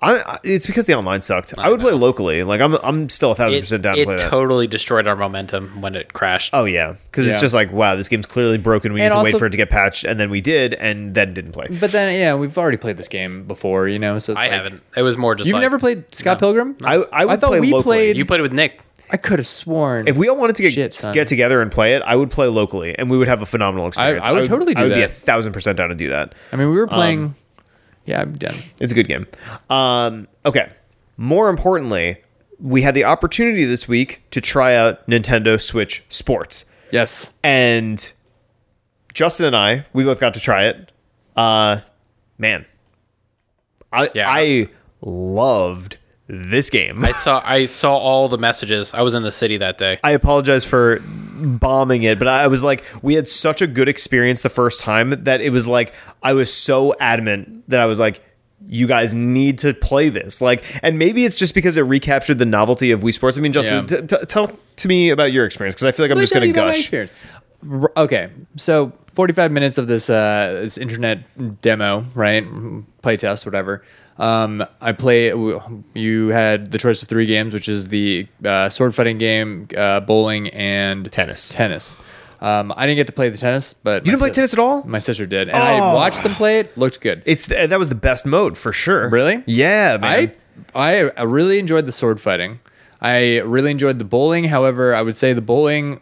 [0.00, 1.54] I, I, it's because the online sucked.
[1.56, 2.42] I, would play locally.
[2.44, 4.28] Like I'm, I'm still a thousand percent down to it play that.
[4.30, 6.50] totally destroyed our momentum when it crashed.
[6.52, 8.92] Oh yeah, because it's just like wow, this game's clearly broken.
[8.92, 11.14] We And need to wait for it to get patched, and then we did, and
[11.14, 11.68] then didn't play.
[11.80, 14.18] But then, yeah, we've already played this game before, you know.
[14.18, 14.82] So it's I like- haven't.
[14.96, 16.76] It was more just You've like, never played Scott Pilgrim?
[16.84, 17.82] I, I would thought play we locally.
[17.96, 18.80] played- You played it with Nick.
[19.08, 20.08] I could have sworn.
[20.08, 22.48] If we all wanted to get Shit, get together and play it, I would play
[22.48, 24.26] locally, and we would have a phenomenal experience.
[24.26, 24.84] I would totally do that.
[24.84, 26.34] I would be a thousand percent down to do that.
[26.52, 27.34] I mean, we Um, were playing.
[28.06, 28.54] Yeah, I'm done.
[28.80, 29.26] It's a good game.
[29.68, 30.70] Um, okay.
[31.16, 32.16] More importantly,
[32.58, 37.32] we had the opportunity this week to try out Nintendo Switch Sports, Yes.
[37.42, 38.12] and
[39.14, 40.92] Justin and I, we both got to try it.
[41.36, 41.80] Uh,
[42.38, 42.64] man,
[43.92, 44.26] I Yeah.
[44.28, 44.68] I
[45.02, 45.98] loved
[46.28, 47.04] this game.
[47.04, 47.40] I saw.
[47.44, 48.92] I saw all the messages.
[48.94, 49.98] I was in the city that day.
[50.02, 51.00] I apologize for
[51.58, 55.10] bombing it, but I was like, we had such a good experience the first time
[55.24, 58.22] that it was like I was so adamant that I was like,
[58.68, 60.40] you guys need to play this.
[60.40, 63.36] Like, and maybe it's just because it recaptured the novelty of Wii Sports.
[63.38, 64.00] I mean, Justin, Yeah.
[64.00, 66.32] t- t- tell to me about your experience because I feel like I'm Let just
[66.34, 66.80] going to about my gush.
[66.80, 67.12] experience.
[67.70, 72.44] R- Okay, so 45 minutes of this uh, this internet demo, right?
[73.02, 73.82] Playtest, whatever.
[74.18, 75.28] Um, I play.
[75.94, 80.00] You had the choice of three games, which is the uh, sword fighting game, uh,
[80.00, 81.50] bowling, and Tennis.
[81.50, 81.96] Tennis.
[82.40, 84.82] Um, I didn't get to play the tennis, but You didn't play tennis at all?
[84.84, 85.94] My sister did, and I Oh.
[85.94, 86.76] watched them play it.
[86.76, 87.22] Looked good.
[87.24, 89.08] It's th- that was the best mode for sure.
[89.08, 89.42] Really?
[89.46, 90.32] Yeah, man.
[90.74, 92.60] I I really enjoyed the sword fighting.
[93.00, 94.44] I really enjoyed the bowling.
[94.44, 96.00] However, I would say the bowling,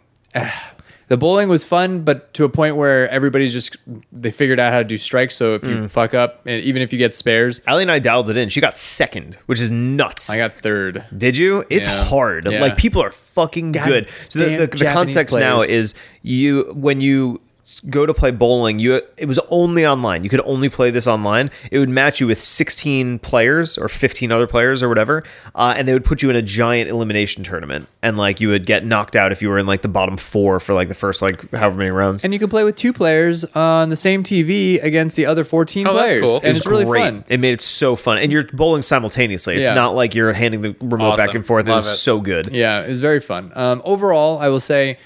[1.08, 3.76] the bowling was fun, but to a point where everybody's just
[4.12, 5.34] they figured out how to do strikes.
[5.36, 5.68] So if Mm.
[5.82, 8.48] you fuck up, and even if you get spares, Allie and I dialed it in.
[8.48, 10.30] She got second, which is nuts.
[10.30, 11.04] I got third.
[11.16, 11.64] Did you?
[11.70, 12.04] It's Yeah.
[12.04, 12.50] hard.
[12.50, 12.60] Yeah.
[12.60, 14.08] Like people are fucking good.
[14.28, 17.40] So the, the, the Japanese context now is you when you
[17.88, 20.22] go to play bowling, you it was only online.
[20.24, 21.50] You could only play this online.
[21.70, 25.22] It would match you with 16 players or 15 other players or whatever,
[25.54, 28.66] uh, and they would put you in a giant elimination tournament, and like you would
[28.66, 31.22] get knocked out if you were in like the bottom four for like the first
[31.22, 32.22] like however many rounds.
[32.24, 35.86] And you can play with two players on the same TV against the other 14
[35.86, 36.20] Oh, that's players.
[36.22, 36.36] cool.
[36.36, 37.00] And It was it's really great.
[37.02, 37.24] fun.
[37.28, 39.56] It made it so fun, and you're bowling simultaneously.
[39.56, 39.74] It's Yeah.
[39.74, 41.66] not like you're handing the remote back and forth.
[41.66, 41.96] It was it.
[41.96, 42.48] so good.
[42.52, 43.52] Yeah, it was very fun.
[43.54, 44.98] Um, overall, I will say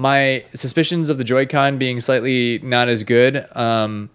[0.00, 3.44] my suspicions of the Joy-Con being slightly not as good.
[3.56, 4.08] Um,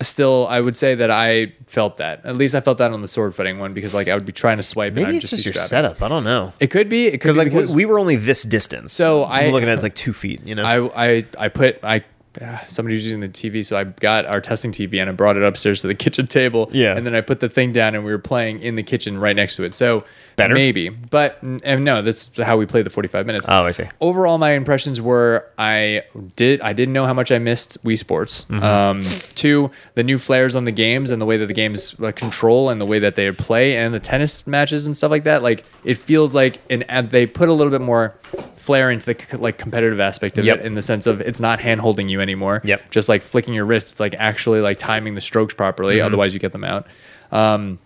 [0.00, 2.24] still, I would say that I felt that.
[2.24, 4.32] At least I felt that on the sword fighting one because like I would be
[4.32, 4.88] trying to swipe.
[4.88, 6.02] and Maybe I'd it's just be your setup.
[6.02, 6.52] I don't know.
[6.58, 7.06] It could be.
[7.06, 8.92] It could Because be like we, because we were only this distance.
[8.92, 10.44] So I'm looking at like two feet.
[10.46, 10.64] You know.
[10.64, 12.02] I I I put I
[12.42, 15.36] ah, somebody was using the TV, so I got our testing TV and I brought
[15.36, 16.68] it upstairs to the kitchen table.
[16.72, 16.96] Yeah.
[16.96, 19.36] and then I put the thing down and we were playing in the kitchen right
[19.36, 19.74] next to it.
[19.74, 20.02] So
[20.36, 20.54] Better?
[20.54, 23.46] maybe, but and no, this is how we played the forty five minutes.
[23.48, 23.84] oh, I see.
[24.00, 26.02] Overall, my impressions were I
[26.36, 28.44] did I didn't know how much I missed Wii Sports.
[28.48, 28.62] Mm-hmm.
[28.64, 29.02] Um,
[29.34, 32.70] two, the new flares on the games and the way that the games uh, control
[32.70, 35.42] and the way that they play and the tennis matches and stuff like that.
[35.42, 38.14] Like it feels like an and they put a little bit more
[38.56, 40.60] flair into the like competitive aspect of Yep.
[40.60, 42.62] it in the sense of it's not hand holding you anymore.
[42.64, 42.90] Yep.
[42.90, 45.96] Just like flicking your wrist, it's like actually like timing the strokes properly.
[45.96, 46.06] Mm-hmm.
[46.06, 46.86] Otherwise, you get them out.
[47.30, 47.78] Um,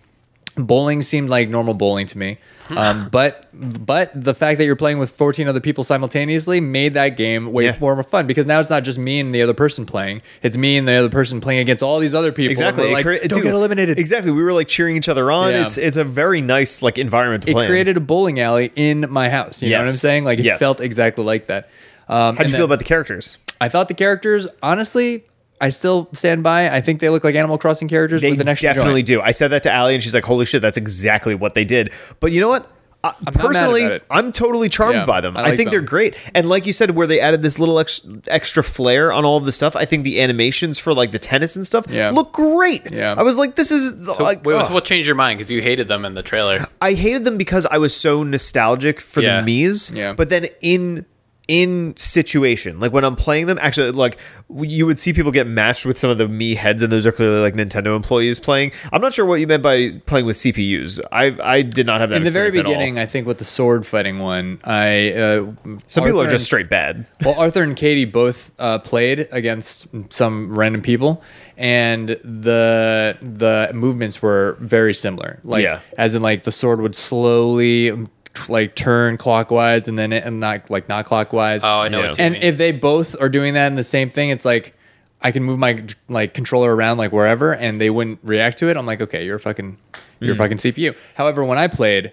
[0.58, 2.38] bowling seemed like normal bowling to me
[2.76, 7.16] um, but but the fact that you're playing with 14 other people simultaneously made that
[7.16, 7.76] game way Yeah.
[7.80, 10.76] more fun because now it's not just me and the other person playing it's me
[10.76, 12.92] and the other person playing against all these other people Exactly.
[12.92, 14.32] Like crea- don't dude, get eliminated Exactly.
[14.32, 15.52] We were like cheering each other on.
[15.52, 15.62] Yeah.
[15.62, 17.64] It's it's a very nice like environment to it play.
[17.64, 17.70] in.
[17.70, 20.58] created a bowling alley in my house you know what i'm saying like it Yes.
[20.60, 21.70] felt exactly like that
[22.08, 23.38] um, How'd you then- feel about the characters?
[23.62, 25.24] i thought the characters honestly
[25.60, 26.68] I still stand by.
[26.70, 29.20] I think they look like Animal Crossing characters They with an extra definitely joint.
[29.20, 29.26] do.
[29.28, 31.92] I said that to Allie, and she's like, "Holy shit, that's exactly what they did."
[32.20, 32.70] But you know what?
[33.04, 34.00] Not mad personally.
[34.10, 35.36] I'm totally charmed Yeah, by them.
[35.36, 37.78] I I, like think they're great, and like you said, where they added this little
[37.78, 41.18] ex- extra flair on all of the stuff, I think the animations for like the
[41.20, 42.10] tennis and stuff Yeah.
[42.10, 42.90] look great.
[42.90, 43.14] Yeah.
[43.16, 45.38] I was like, "This is So like." wait, so what changed your mind?
[45.38, 46.66] Because you hated them in the trailer.
[46.82, 49.40] I hated them because I was so nostalgic for Yeah.
[49.40, 49.92] the Mii's.
[49.94, 50.12] Yeah.
[50.14, 51.06] But then in
[51.48, 54.18] in situation, like when I'm playing them, actually, like
[54.60, 57.12] you would see people get matched with some of the Mii heads, and those are
[57.12, 58.72] clearly like Nintendo employees playing.
[58.92, 61.00] I'm not sure what you meant by playing with CPUs.
[61.10, 62.78] I I did not have that In the very experience at all.
[62.78, 65.46] beginning, I think with the sword fighting one, I uh,
[65.86, 67.06] Some people are just straight bad.
[67.24, 71.22] well, Arthur and Katie both uh, played against some random people,
[71.56, 75.40] and the the movements were very similar.
[75.44, 75.80] Like, Yeah.
[75.96, 78.06] as in, like the sword would slowly
[78.48, 81.64] like turn clockwise, and then it, and not like not clockwise.
[81.64, 82.08] Oh, I know Yeah.
[82.10, 82.42] what you and mean.
[82.42, 84.74] if they both are doing that in the same thing, it's like
[85.20, 88.76] I can move my like controller around like wherever, and they wouldn't react to it.
[88.76, 89.78] I'm like, okay, you're a fucking
[90.20, 90.38] you're Mm.
[90.38, 90.94] a fucking CPU.
[91.14, 92.12] However, when I played.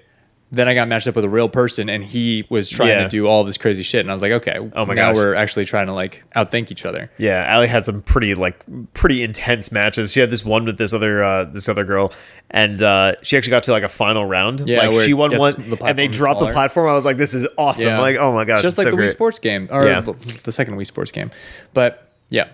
[0.55, 3.03] Then I got matched up with a real person, and he was trying Yeah.
[3.03, 5.15] to do all this crazy shit, and I was like, "Okay, Oh my now gosh.
[5.17, 8.57] we're actually trying to like outthink each other." Yeah, Allie had some pretty like
[8.93, 10.13] pretty intense matches.
[10.13, 12.13] She had this one with this other uh, this other girl,
[12.49, 14.67] and uh, she actually got to like a final round.
[14.67, 16.89] Yeah, like she won one, the and they dropped the platform.
[16.89, 17.87] I was like, this is awesome.
[17.89, 17.99] Yeah.
[17.99, 19.09] Like, oh my gosh, just like so the great.
[19.09, 20.01] Wii Sports game or Yeah.
[20.01, 20.13] the,
[20.43, 21.31] the second Wii Sports game.
[21.73, 22.45] But yeah,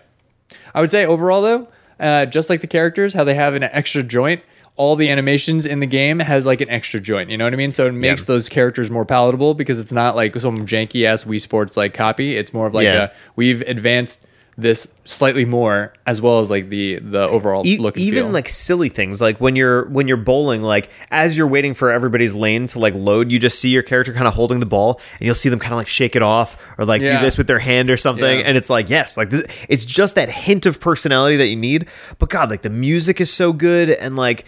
[0.74, 1.68] I would say overall though,
[2.00, 4.42] uh, just like the characters, how they have an extra joint.
[4.78, 7.30] All the animations in the game has like an extra joint.
[7.30, 7.72] You know what I mean?
[7.72, 11.40] So it makes those characters more palatable because it's not like some janky ass Wii
[11.42, 12.36] Sports like copy.
[12.38, 13.04] It's more of like Yeah.
[13.04, 14.26] a we've advanced
[14.62, 18.32] this slightly more as well as like the the overall E- look and even feel.
[18.32, 22.34] like silly things like when you're when you're bowling like as you're waiting for everybody's
[22.34, 25.26] lane to like load you just see your character kind of holding the ball and
[25.26, 27.20] you'll see them kind of like shake it off or like Yeah.
[27.20, 28.46] do this with their hand or something Yeah.
[28.46, 31.88] and it's like yes like this it's just that hint of personality that you need
[32.20, 34.46] but god like the music is so good and like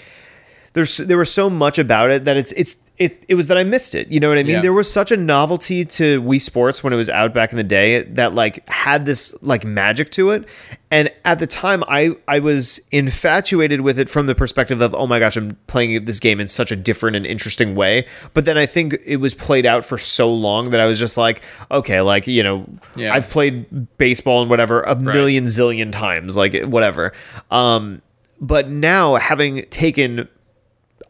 [0.74, 3.64] there's there was so much about it that it's it's it, it was that I
[3.64, 4.10] missed it.
[4.10, 4.56] You know what I mean?
[4.58, 4.62] Yeah.
[4.62, 7.64] There was such a novelty to Wii Sports when it was out back in the
[7.64, 10.48] day that like had this like magic to it.
[10.92, 15.08] And at the time I I was infatuated with it from the perspective of oh
[15.08, 18.06] my gosh, I'm playing this game in such a different and interesting way.
[18.36, 21.18] But then I think it was played out for so long that I was just
[21.18, 21.42] like,
[21.72, 23.12] okay, like, you know, Yeah.
[23.16, 27.12] I've played baseball and whatever a million zillion times, like whatever.
[27.50, 28.04] Um
[28.40, 30.28] but now having taken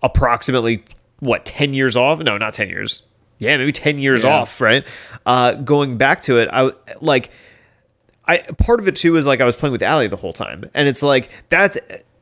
[0.02, 0.84] approximately
[1.24, 3.04] what 10 years off no not 10 years
[3.40, 4.30] yeah maybe 10 years Yeah.
[4.42, 4.86] off right
[5.26, 6.72] uh going back to it i
[7.02, 7.30] like
[8.28, 10.70] i part of it too is like i was playing with ali the whole time
[10.74, 11.78] and it's like that's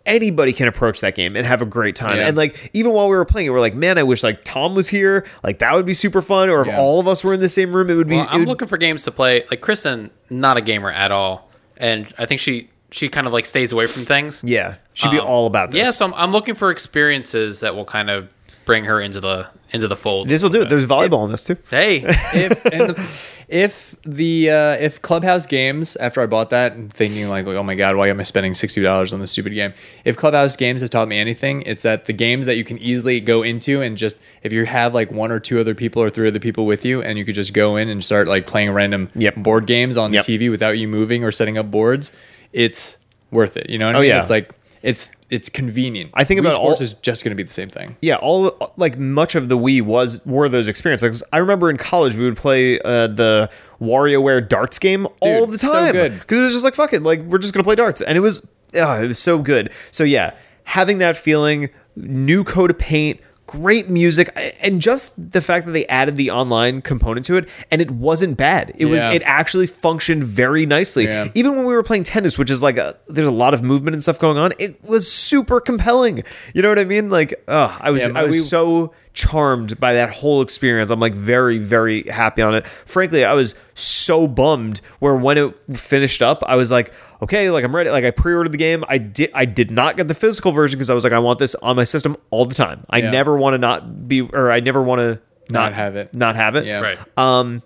[0.06, 2.28] anybody can approach that game and have a great time Yeah.
[2.28, 4.74] and like even while we were playing it we're like man i wish like tom
[4.74, 6.80] was here like that would be super fun or if Yeah.
[6.80, 8.68] all of us were in the same room it would be Well, I'm would- looking
[8.68, 9.44] for games to play.
[9.52, 13.46] Like Kristen, not a gamer at all, and I think she she kind of like
[13.46, 14.44] stays away from things.
[14.44, 17.76] yeah she'd be Um, all about this Yeah, so I'm, I'm looking for experiences that
[17.76, 18.34] will kind of
[18.66, 20.28] bring her into the into the fold.
[20.28, 23.10] this will do it there's volleyball in this too Hey, if and the,
[23.48, 27.76] if the uh, if Clubhouse Games after I bought that and thinking like oh my
[27.76, 29.74] god why am I spending sixty dollars on this stupid game?
[30.06, 33.20] If Clubhouse Games has taught me anything, it's that the games that you can easily
[33.22, 36.28] go into and just if you have like one or two other people or three
[36.28, 39.10] other people with you and you could just go in and start like playing random
[39.16, 39.36] Yep.
[39.38, 40.26] board games on Yep.
[40.26, 42.12] the TV without you moving or setting up boards,
[42.54, 42.98] it's
[43.32, 43.70] worth it.
[43.70, 44.10] You know what I Oh, mean?
[44.10, 44.20] yeah.
[44.22, 46.12] It's like it's it's convenient.
[46.14, 47.96] I think Wii about sports all- is just going to be the same thing.
[48.02, 51.78] yeah all like much of the wii was were those experiences Like i remember in
[51.78, 53.50] college we would play uh, the
[53.80, 57.38] WarioWare darts game all the time because it was just like fuck it, like we're
[57.40, 59.72] just gonna play darts, and it was oh, it was so good.
[59.92, 63.20] So yeah, having that feeling, new coat of paint.
[63.52, 64.30] Great music
[64.62, 68.38] and just the fact that they added the online component to it and it wasn't
[68.38, 68.72] bad.
[68.78, 71.04] It was it actually functioned very nicely.
[71.06, 71.28] Yeah.
[71.36, 73.94] Even when we were playing tennis, which is like a, there's a lot of movement
[73.94, 76.24] and stuff going on, it was super compelling.
[76.54, 77.10] You know what I mean?
[77.10, 80.90] Like, oh, I was Yeah, I was we- so charmed by that whole experience.
[80.90, 82.66] I'm like very very happy on it.
[82.66, 87.64] Frankly, I was so bummed where when it finished up, I was like, okay, like
[87.64, 87.90] I'm ready.
[87.90, 88.84] Like I pre-ordered the game.
[88.88, 91.40] I did I did not get the physical version because I was like I want
[91.40, 92.86] this on my system all the time.
[92.90, 93.12] I Yeah.
[93.12, 95.20] never want to not be or I never want to
[95.50, 96.14] Not have it.
[96.14, 96.66] Not have it.
[96.66, 96.80] Yeah.
[96.80, 97.00] Right.
[97.18, 97.62] Um,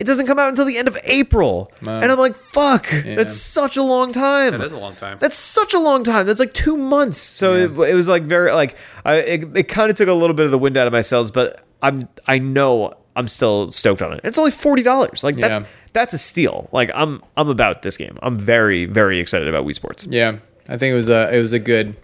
[0.00, 3.76] it doesn't come out until the end of April, and I'm like, "Fuck, that's such
[3.76, 5.18] a long time." That is a long time.
[5.20, 6.26] That's such a long time.
[6.26, 7.18] That's like two months.
[7.18, 10.34] So it, it was like very like I it, it kind of took a little
[10.34, 14.02] bit of the wind out of my sails, but I'm I know I'm still stoked
[14.02, 14.20] on it.
[14.24, 15.24] It's only forty dollars.
[15.24, 15.66] Like that, Yeah.
[15.92, 16.68] that's a steal.
[16.72, 18.16] Like I'm I'm about this game.
[18.22, 20.06] I'm very very excited about Wii Sports.
[20.08, 20.38] Yeah,
[20.68, 21.96] I think it was a it was a good.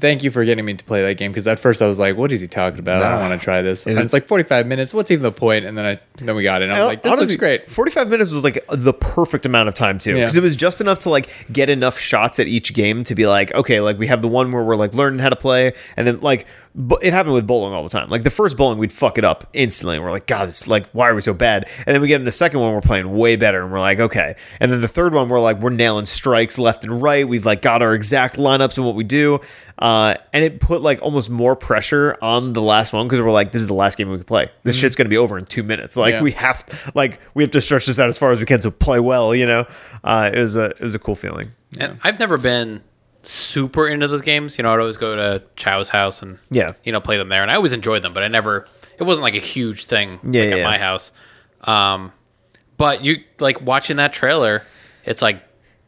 [0.00, 2.16] Thank you for getting me to play that game because at first I was like,
[2.16, 3.02] "What is he talking about?
[3.02, 4.92] I don't want to try this." And it's like forty five minutes.
[4.92, 5.64] What's even the point?
[5.64, 6.66] And then I then we got it.
[6.66, 9.68] And I was like, "This Honestly, looks great." 45 minutes was like the perfect amount
[9.68, 10.10] of time too.
[10.10, 10.24] Yeah.
[10.24, 13.26] Because it was just enough to like get enough shots at each game to be
[13.26, 15.72] like, okay, like we have the one where we're like learning how to play.
[15.96, 16.46] And then like,
[16.78, 18.08] bu- it happened with bowling all the time.
[18.08, 19.96] Like the first bowling, we'd fuck it up instantly.
[19.96, 21.68] And we're like, God, this, like, why are we so bad?
[21.86, 23.62] And then we get in the second one, we're playing way better.
[23.62, 24.36] And we're like, okay.
[24.60, 27.28] And then the third one, we're like, we're nailing strikes left and right.
[27.28, 29.40] We've like got our exact lineups and what we do.
[29.78, 33.52] Uh, and it put like almost more pressure on the last one because we're like,
[33.52, 34.50] this is the last game we can play.
[34.64, 35.96] This shit's gonna be over in two minutes.
[35.96, 36.22] Like Yeah.
[36.22, 38.70] we have, like we have to stretch this out as far as we can to
[38.72, 39.34] play well.
[39.36, 39.66] You know,
[40.02, 41.52] uh, it was a it was a cool feeling.
[41.78, 42.82] And I've never been
[43.28, 44.56] super into those games.
[44.58, 46.72] You know, I'd always go to Chow's house and Yeah.
[46.84, 48.12] you know, play them there, and I always enjoyed them.
[48.12, 48.66] But I never,
[48.98, 51.12] it wasn't like a huge thing Yeah, like, yeah, at my house.
[51.62, 52.12] Um,
[52.76, 54.62] but you like watching that trailer,
[55.04, 55.42] it's like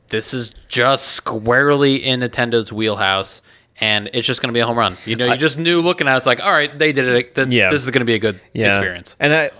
[0.09, 3.43] this is just squarely in Nintendo's wheelhouse.
[3.83, 4.99] And it's just going to be a home run.
[5.07, 7.35] You know, you just knew looking at it, it's like, all right, they did it.
[7.35, 7.71] Th- Yeah.
[7.71, 9.17] This is going to be a good Yeah, experience.
[9.19, 9.51] And I,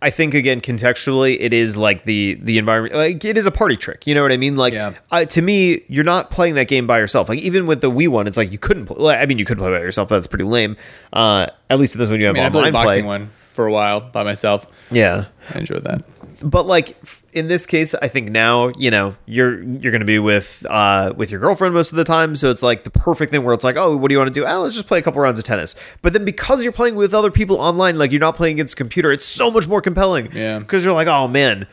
[0.00, 2.94] I think again contextually, it is like the the environment.
[2.94, 4.06] Like it is a party trick.
[4.06, 4.56] You know what I mean?
[4.56, 4.94] Like Yeah.
[5.10, 7.28] uh, to me, you're not playing that game by yourself.
[7.28, 8.86] Like even with the Wii one, it's like you couldn't.
[8.86, 10.76] Play, I mean, you could play by yourself, but that's pretty lame.
[11.12, 13.08] Uh, at least this one you have I mean, I played online boxing play.
[13.08, 14.66] one for a while by myself.
[14.90, 15.24] Yeah.
[15.52, 16.04] I enjoyed that.
[16.42, 16.96] but like
[17.38, 21.30] in this case i think now you know you're you're gonna be with uh with
[21.30, 23.76] your girlfriend most of the time so it's like the perfect thing where it's like
[23.76, 25.44] oh what do you want to do oh let's just play a couple rounds of
[25.44, 28.74] tennis but then because you're playing with other people online like you're not playing against
[28.74, 30.58] a computer it's so much more compelling Yeah.
[30.58, 31.66] because you're like oh man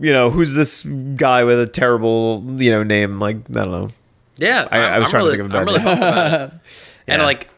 [0.00, 3.88] you know who's this guy with a terrible you know name like i don't know
[4.38, 5.96] Yeah, I- I was I'm trying to think of a I'm bad really name.
[5.98, 6.52] about it.
[7.08, 7.48] And like,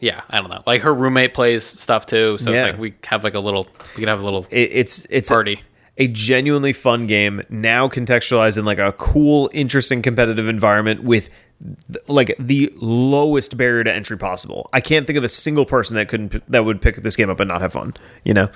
[0.00, 0.62] yeah, I don't know.
[0.66, 2.56] Like her roommate plays stuff too, so Yeah.
[2.56, 4.46] it's like we have like a little, we can have a little.
[4.50, 5.60] it, it's it's Party.
[5.96, 11.28] A, genuinely fun game now contextualized in like a cool interesting competitive environment with
[12.08, 16.08] like the lowest barrier to entry possible i can't think of a single person that
[16.08, 17.94] couldn't that would pick this game up and not have fun
[18.24, 18.50] you know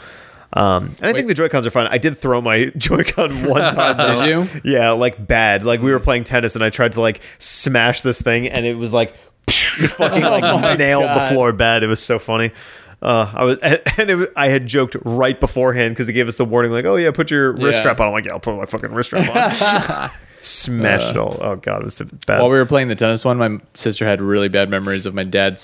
[0.52, 1.86] um, and I think the Joy Cons are fun.
[1.88, 3.96] I did throw my Joy-Con one time.
[3.96, 4.22] Though.
[4.22, 4.60] Did you?
[4.64, 5.64] Yeah, like bad.
[5.64, 8.76] Like we were playing tennis, and I tried to like smash this thing, and it
[8.76, 9.14] was like
[9.50, 11.82] fucking like nailed the floor bad.
[11.82, 12.52] It was so funny.
[13.00, 13.58] Uh, I was,
[13.98, 16.96] and was, I had joked right beforehand because they gave us the warning, like, "Oh
[16.96, 17.80] yeah, put your wrist Yeah.
[17.80, 20.10] strap on." I'm like, "Yeah, I'll put my fucking wrist strap on."
[20.40, 21.36] Smashed it all.
[21.40, 22.40] Oh god, it was bad.
[22.40, 25.22] While we were playing the tennis one, my sister had really bad memories of my
[25.24, 25.60] dad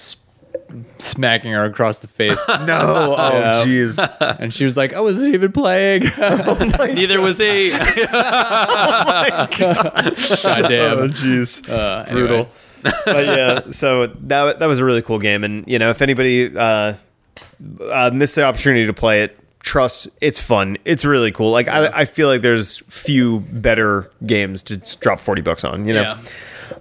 [0.99, 2.39] smacking her across the face.
[2.49, 3.53] no, oh Yeah.
[3.65, 4.37] jeez.
[4.41, 6.03] and she was like, I wasn't even playing.
[6.19, 7.71] Neither was he.
[7.73, 9.49] God
[10.69, 10.99] damn.
[10.99, 11.69] Oh jeez.
[11.69, 12.37] Uh, brutal.
[12.37, 12.49] anyway.
[13.07, 16.55] but yeah, so that that was a really cool game, and you know, if anybody
[16.57, 16.95] uh,
[17.91, 20.77] uh, missed the opportunity to play it, trust it's fun.
[20.85, 21.51] It's really cool.
[21.51, 25.87] Like I, I feel like there's few better games to drop forty bucks on.
[25.87, 26.03] You know.
[26.03, 26.19] Yeah.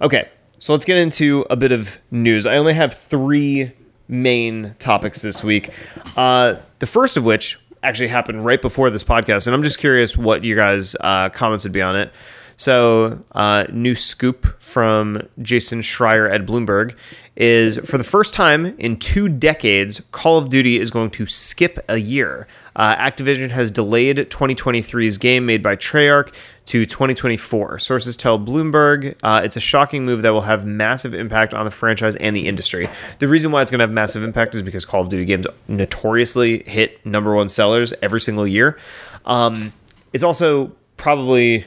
[0.00, 0.28] Okay,
[0.58, 2.46] so let's get into a bit of news.
[2.46, 3.72] I only have three
[4.08, 5.70] main topics this week.
[6.16, 10.16] Uh, the first of which actually happened right before this podcast, and I'm just curious
[10.16, 12.12] what your guys' uh, comments would be on it.
[12.56, 16.96] So, uh, new scoop from Jason Schreier at Bloomberg
[17.36, 21.78] is for the first time in two decades, Call of Duty is going to skip
[21.88, 22.46] a year.
[22.76, 26.34] Uh, Activision has delayed 2023's game made by Treyarch
[26.66, 27.78] to 2024.
[27.78, 31.70] Sources tell Bloomberg uh, it's a shocking move that will have massive impact on the
[31.70, 32.88] franchise and the industry.
[33.18, 35.46] The reason why it's going to have massive impact is because Call of Duty games
[35.66, 38.78] notoriously hit number one sellers every single year.
[39.24, 39.72] Um,
[40.12, 41.64] it's also probably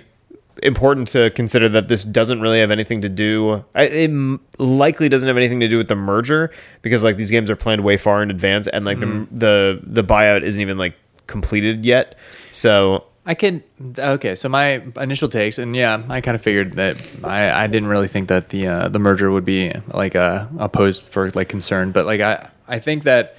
[0.63, 5.27] important to consider that this doesn't really have anything to do I- it likely doesn't
[5.27, 6.51] have anything to do with the merger
[6.81, 10.03] because like these games are planned way far in advance and like the the the
[10.03, 10.95] buyout isn't even like
[11.27, 12.17] completed yet.
[12.51, 13.61] So I can
[13.99, 14.35] okay.
[14.35, 18.07] So my initial takes, and yeah, I kind of figured that I, I didn't really
[18.07, 22.05] think that the uh, the merger would be like a opposed for like concern, but
[22.05, 23.35] like I I think that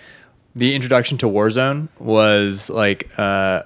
[0.54, 3.62] the introduction to Warzone was like uh,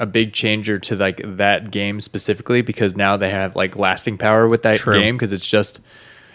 [0.00, 4.48] a big changer to like that game specifically because now they have like lasting power
[4.48, 4.98] with that True.
[4.98, 5.80] game because it's just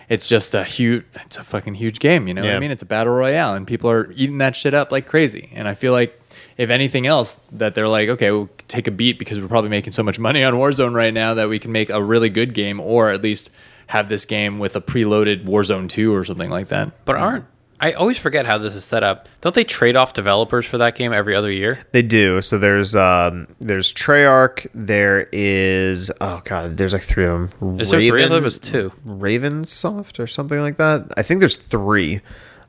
[0.08, 2.72] it's just a huge it's a fucking huge game you know what i mean?
[2.72, 5.50] It's a battle royale and people are eating that shit up like crazy.
[5.54, 6.18] And i feel like
[6.58, 9.94] if anything else that they're like okay we'll take a beat because we're probably making
[9.94, 12.80] so much money on warzone right now that we can make a really good game
[12.80, 13.50] or at least
[13.88, 17.06] have this game with a preloaded warzone 2 or something like that.
[17.06, 17.46] But aren't
[17.86, 19.30] I always forget how this is set up?
[19.42, 21.86] Don't they trade off developers for that game every other year?
[21.92, 22.42] They do.
[22.42, 24.66] So there's um there's Treyarch.
[24.74, 26.78] There is oh god.
[26.78, 27.80] There's like three of them.
[27.80, 28.24] Is there three?
[28.24, 28.44] of them?
[28.44, 28.92] Is was two.
[29.06, 31.12] Ravensoft or something like that.
[31.16, 32.22] I think there's three.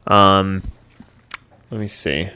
[0.06, 0.62] Um,
[1.70, 2.28] let me see.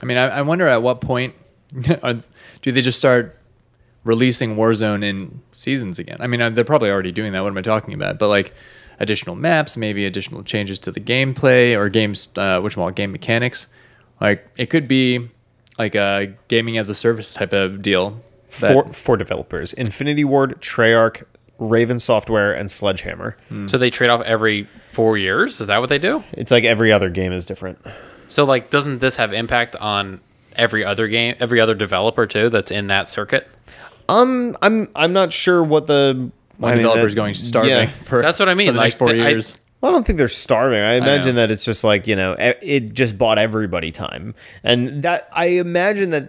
[0.00, 1.34] i mean i, I wonder at what point
[2.02, 2.14] are,
[2.62, 3.36] do they just start
[4.04, 7.58] releasing warzone in seasons again i mean uh, they're probably already doing that what am
[7.58, 8.54] i talking about but like
[9.00, 13.66] additional maps maybe additional changes to the gameplay or games uh, which one game mechanics
[14.20, 15.28] like it could be
[15.78, 21.22] like a gaming as a service type of deal Four four developers: Infinity Ward, Treyarch,
[21.58, 23.36] Raven Software, and Sledgehammer.
[23.68, 25.60] So they trade off every four years?
[25.60, 26.24] Is that what they do?
[26.32, 27.78] It's like every other game is different.
[28.28, 30.20] So like doesn't this have impact on
[30.56, 33.46] every other game every other developer too that's in that circuit?
[34.08, 37.70] Um, I'm I'm not sure what the one I mean, developer that- is going starving
[37.72, 37.86] yeah.
[38.04, 40.04] for That's what I mean, for the next four the- I- years Well, I don't
[40.06, 40.80] think they're starving.
[40.80, 41.40] I imagine know.
[41.42, 45.46] that it's just like you know, e- it just bought everybody time, and that I
[45.46, 46.28] imagine that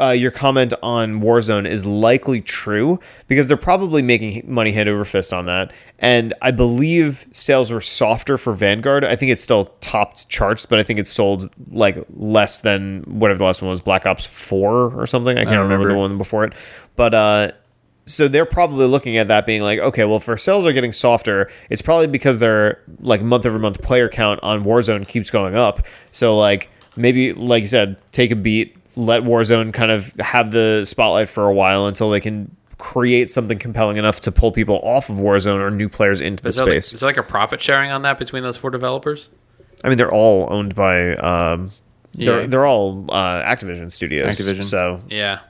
[0.00, 5.04] uh, your comment on Warzone is likely true because they're probably making money hand over
[5.04, 9.04] fist on that, and I believe sales were softer for Vanguard.
[9.04, 13.38] I think it still topped charts, but I think it sold like less than whatever
[13.38, 15.36] the last one was, Black Ops Four or something.
[15.38, 16.52] I can't don't remember the one before it,
[16.96, 17.14] but.
[17.14, 17.52] uh
[18.08, 20.92] so they're probably looking at that being like, okay, well, if our sales are getting
[20.92, 25.54] softer, it's probably because their like month over month player count on Warzone keeps going
[25.54, 25.86] up.
[26.10, 30.84] So like maybe, like you said, take a beat, let Warzone kind of have the
[30.86, 35.10] spotlight for a while until they can create something compelling enough to pull people off
[35.10, 36.94] of Warzone or new players into the Is there, like, space.
[36.94, 39.28] is there like a profit sharing on that between those four developers?
[39.84, 41.14] I mean, they're all owned by.
[41.14, 41.72] Um,
[42.12, 42.46] they're EA.
[42.46, 44.26] they're all uh, Activision studios.
[44.38, 44.64] Activision.
[44.64, 45.40] So Yeah.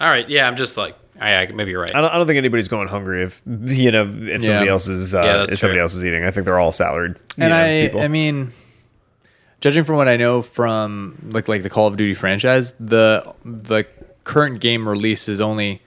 [0.00, 0.28] All right.
[0.28, 1.94] Yeah, I'm just like I, I maybe you're right.
[1.94, 4.48] I don't, I don't think anybody's going hungry if you know if Yeah.
[4.48, 6.24] somebody else is uh, Yeah, that's if somebody else is eating.
[6.24, 7.16] I think they're all salaried.
[7.38, 8.00] and know, I, people.
[8.02, 8.52] I mean,
[9.60, 13.84] judging from what I know from like like the Call of Duty franchise, the the
[14.24, 15.82] current game release is only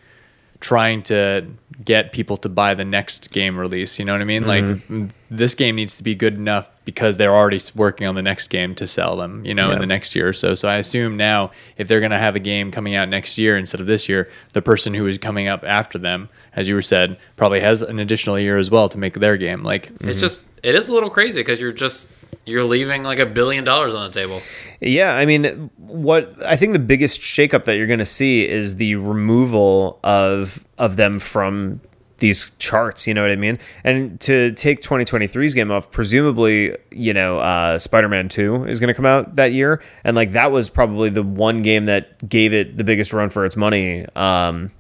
[0.60, 1.46] trying to
[1.84, 4.00] get people to buy the next game release.
[4.00, 4.48] You know what I mean?
[4.48, 5.08] Like mm-hmm.
[5.30, 8.74] this game needs to be good enough because they're already working on the next game
[8.76, 9.46] to sell them.
[9.46, 9.76] You know, Yeah.
[9.76, 10.56] in the next year or so.
[10.56, 13.80] So I assume now if they're gonna have a game coming out next year instead
[13.80, 17.18] of this year, the person who is coming up after them, as you were said,
[17.36, 19.64] probably has an additional year as well to make their game.
[19.64, 22.10] Like It's just it is a little crazy because you're just
[22.48, 24.42] you're leaving like a billion dollars on the table.
[24.80, 28.78] Yeah, I mean, what I think the biggest shakeup that you're going to see is
[28.78, 31.82] the removal of of them from
[32.20, 33.06] these charts.
[33.06, 33.60] You know what I mean?
[33.84, 38.94] And to take 2023's game off, presumably, you know, uh, Spider-Man 2 is going to
[38.94, 42.78] come out that year, and like that was probably the one game that gave it
[42.78, 44.06] the biggest run for its money.
[44.16, 44.72] Um,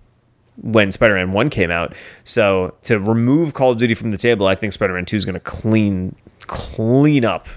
[0.59, 1.95] when Spider-Man 1 came out.
[2.23, 5.35] So to remove Call of Duty from the table, I think Spider-Man 2 is going
[5.35, 6.15] to clean
[6.47, 7.47] clean up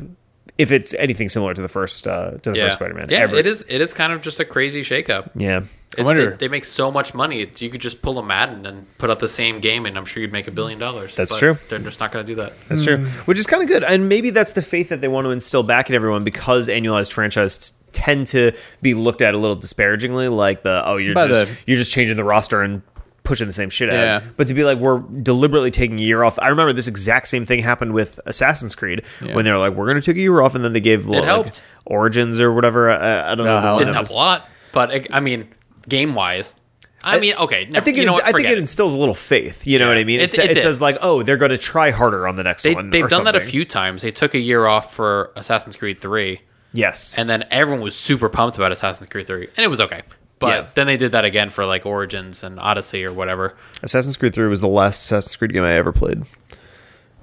[0.59, 3.07] if it's anything similar to the first uh, to the Yeah, first Spider-Man.
[3.09, 3.37] yeah, ever.
[3.37, 3.65] it is.
[3.69, 5.31] It is kind of just a crazy shakeup.
[5.35, 5.62] Yeah.
[5.99, 7.41] It, wonder- they, they make so much money.
[7.41, 10.05] It's- You could just pull a Madden and put out the same game, and I'm
[10.05, 11.17] sure you'd make a billion dollars.
[11.17, 11.59] That's But true.
[11.69, 12.53] They're just not going to do that.
[12.69, 13.07] That's true.
[13.25, 13.83] Which is kind of good.
[13.83, 17.11] And maybe that's the faith that they want to instill back in everyone because annualized
[17.11, 18.53] franchises tend to
[18.83, 21.91] be looked at a little disparagingly like the oh you're By just the- you're just
[21.91, 22.83] changing the roster and
[23.31, 24.20] pushing the same shit Yeah.
[24.36, 26.39] But to be like we're deliberately taking a year off.
[26.40, 29.35] I remember this exact same thing happened with Assassin's Creed Yeah.
[29.35, 31.07] when they were like we're going to take a year off and then they gave
[31.07, 31.62] like, helped.
[31.86, 32.90] Origins or whatever.
[32.90, 33.61] I, I don't know.
[33.61, 35.48] No, it Didn't help was- a lot, but it, I mean,
[35.89, 36.57] game wise,
[37.02, 37.70] I, mean, okay.
[37.74, 38.24] I think you it, know what?
[38.24, 39.66] I think Forget it instills a little faith.
[39.66, 39.90] You know Yeah.
[39.93, 40.20] what I mean?
[40.20, 42.62] It, It- it it says like, oh, they're going to try harder on the next
[42.65, 42.90] They, one.
[42.90, 44.02] they've or done that a few times.
[44.02, 46.40] They took a year off for Assassin's Creed 3,
[46.74, 47.15] Yes.
[47.16, 50.02] and then everyone was super pumped about Assassin's Creed 3, and it was okay.
[50.41, 50.67] But Yeah.
[50.75, 53.55] then they did that again for like Origins and Odyssey or whatever.
[53.83, 56.23] Assassin's Creed 3 was the last Assassin's Creed game I ever played.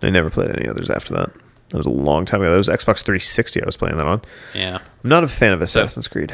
[0.02, 1.31] I never played any others after that.
[1.69, 2.52] That was a long time ago.
[2.52, 4.22] That was Xbox 360 I was playing that on.
[4.53, 4.76] Yeah.
[5.03, 6.31] I'm not a fan of Assassin's Creed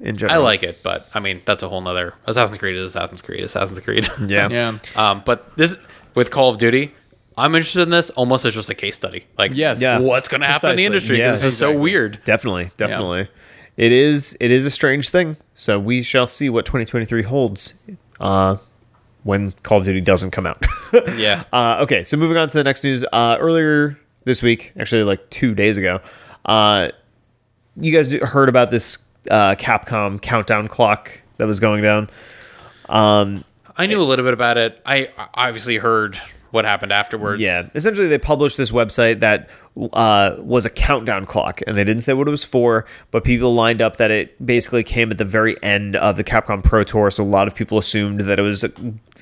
[0.00, 0.38] in general.
[0.38, 2.14] I like it, but I mean, that's a whole nother.
[2.26, 4.08] Assassin's Creed is Assassin's Creed, Assassin's Creed.
[4.28, 4.48] Yeah.
[4.50, 4.78] yeah.
[4.94, 5.74] Um, but this
[6.14, 6.94] with Call of Duty,
[7.36, 9.24] I'm interested in this almost as just a case study.
[9.38, 9.80] Like, Yes.
[9.80, 9.98] Yeah.
[10.00, 11.16] what's going to happen in the industry?
[11.16, 11.26] industry?
[11.30, 11.46] 'Cause Yeah.
[11.48, 12.18] this is so weird.
[12.24, 12.70] Definitely.
[12.76, 13.28] Definitely.
[13.78, 15.36] It is it is a strange thing.
[15.54, 17.74] So we shall see what 2023 holds
[18.20, 18.56] uh,
[19.22, 20.62] when Call of Duty doesn't come out.
[21.16, 21.44] Yeah.
[21.52, 23.04] Uh, okay, so moving on to the next news.
[23.12, 26.00] Uh, earlier this week, actually like two days ago,
[26.46, 26.88] uh,
[27.76, 28.96] you guys heard about this
[29.30, 32.08] uh, Capcom countdown clock that was going down.
[32.88, 33.44] Um,
[33.76, 34.80] I knew a little bit about it.
[34.86, 36.18] I I obviously heard
[36.50, 37.40] what happened afterwards.
[37.42, 39.48] Yeah, essentially they published this website that
[39.92, 43.54] uh, was a countdown clock, and they didn't say what it was for, but people
[43.54, 47.10] lined up that it basically came at the very end of the Capcom Pro Tour,
[47.10, 48.64] so a lot of people assumed that it was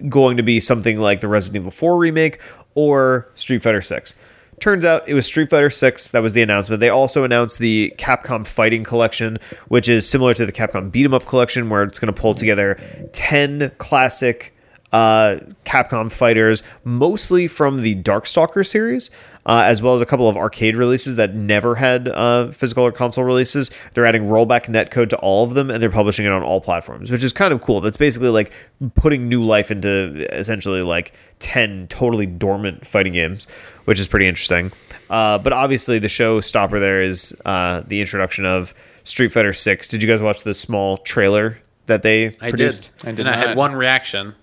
[0.09, 2.41] going to be something like the Resident Evil 4 remake
[2.75, 4.15] or Street Fighter 6.
[4.59, 6.81] Turns out it was Street Fighter 6 that was the announcement.
[6.81, 9.39] They also announced the Capcom Fighting Collection,
[9.69, 12.35] which is similar to the Capcom Beat 'em Up Collection, where it's going to pull
[12.35, 12.79] together
[13.13, 14.56] 10 classic
[14.97, 19.11] uh, Capcom fighters, mostly from the Darkstalker series,
[19.45, 22.93] uh, as well as a couple of arcade releases that never had uh, physical or
[22.93, 23.71] console releases.
[23.93, 27.11] They're adding rollback netcode to all of them, and they're publishing it on all platforms,
[27.11, 27.83] which is kind of cool.
[27.83, 28.55] That's basically like
[28.95, 33.45] putting new life into essentially like 10 totally dormant fighting games,
[33.85, 34.73] which is pretty interesting.
[35.11, 38.73] Uh, but obviously, the showstopper there is uh, the introduction of
[39.05, 39.89] Street Fighter 6.
[39.89, 42.91] Did you guys watch the small trailer that they I produced?
[43.01, 43.09] did.
[43.09, 44.35] I did and I had one reaction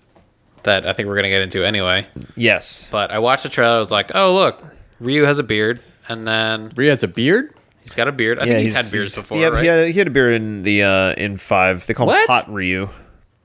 [0.64, 2.06] that I think we're gonna get into anyway.
[2.36, 2.88] Yes.
[2.90, 3.76] But I watched the trailer.
[3.76, 4.62] I was like, oh look,
[5.00, 7.54] Ryu has a beard, and then Ryu has a beard.
[7.82, 8.38] he's got a beard.
[8.38, 9.62] I think he's, had beards before, Yeah, right?
[9.62, 11.86] he had, he had a beard in the uh, in five.
[11.86, 12.88] They call him Hot Ryu.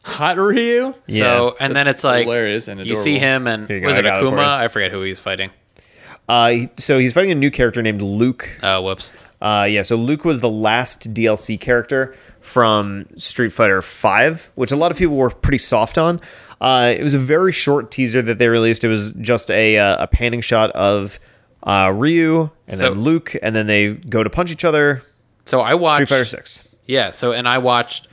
[0.04, 0.94] Hot Ryu.
[1.08, 1.20] Yeah.
[1.24, 3.98] So and then it's like hilarious and you see him and Here you go, was
[3.98, 4.46] it got it Akuma?
[4.48, 5.52] I forget who he's fighting.
[6.28, 8.60] Uh, so he's fighting a new character named Luke.
[8.62, 9.12] Oh, whoops.
[9.42, 14.76] Uh, yeah, so Luke was the last DLC character from Street Fighter V, which a
[14.76, 16.20] lot of people were pretty soft on.
[16.62, 18.84] Uh, it was a very short teaser that they released.
[18.84, 21.20] It was just a uh, a panning shot of
[21.64, 25.02] uh, Ryu and So- then Luke, and then they go to punch each other.
[25.46, 26.68] So I watched Street Fighter Six.
[26.86, 28.08] Yeah, so and I watched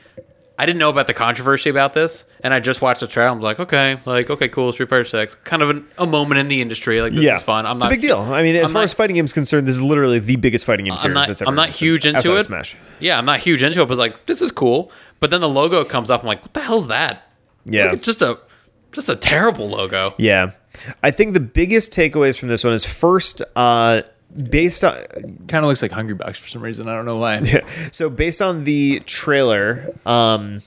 [0.59, 3.29] I didn't know about the controversy about this, and I just watched the trailer.
[3.31, 6.49] I'm like, okay, like okay, cool, Street Fighter Six, kind of an, a moment in
[6.49, 7.03] the industry.
[7.03, 7.67] Like this Yeah, is fun.
[7.67, 8.21] I'm it's not a big deal.
[8.21, 10.65] I mean, as I'm far not- as fighting games concerned, this is literally the biggest
[10.65, 11.27] fighting game series not.
[11.27, 12.43] that's ever I'm not existed, huge into it.
[12.45, 12.77] Smash.
[13.01, 13.85] Yeah, I'm not huge into it.
[13.85, 14.91] But I was like, this is cool.
[15.21, 16.23] But then the logo comes up.
[16.23, 17.26] I'm like, what the hell's that?
[17.67, 17.91] Yeah.
[17.91, 18.39] Like, just a
[18.93, 20.15] just a terrible logo.
[20.19, 20.53] Yeah.
[21.03, 24.03] I think the biggest takeaways from this one is first, uh,
[24.51, 24.95] based on
[25.49, 26.89] Kind of looks like Hungry Bucks for some reason.
[26.89, 27.43] I don't know why.
[27.93, 30.61] so based on the trailer, um,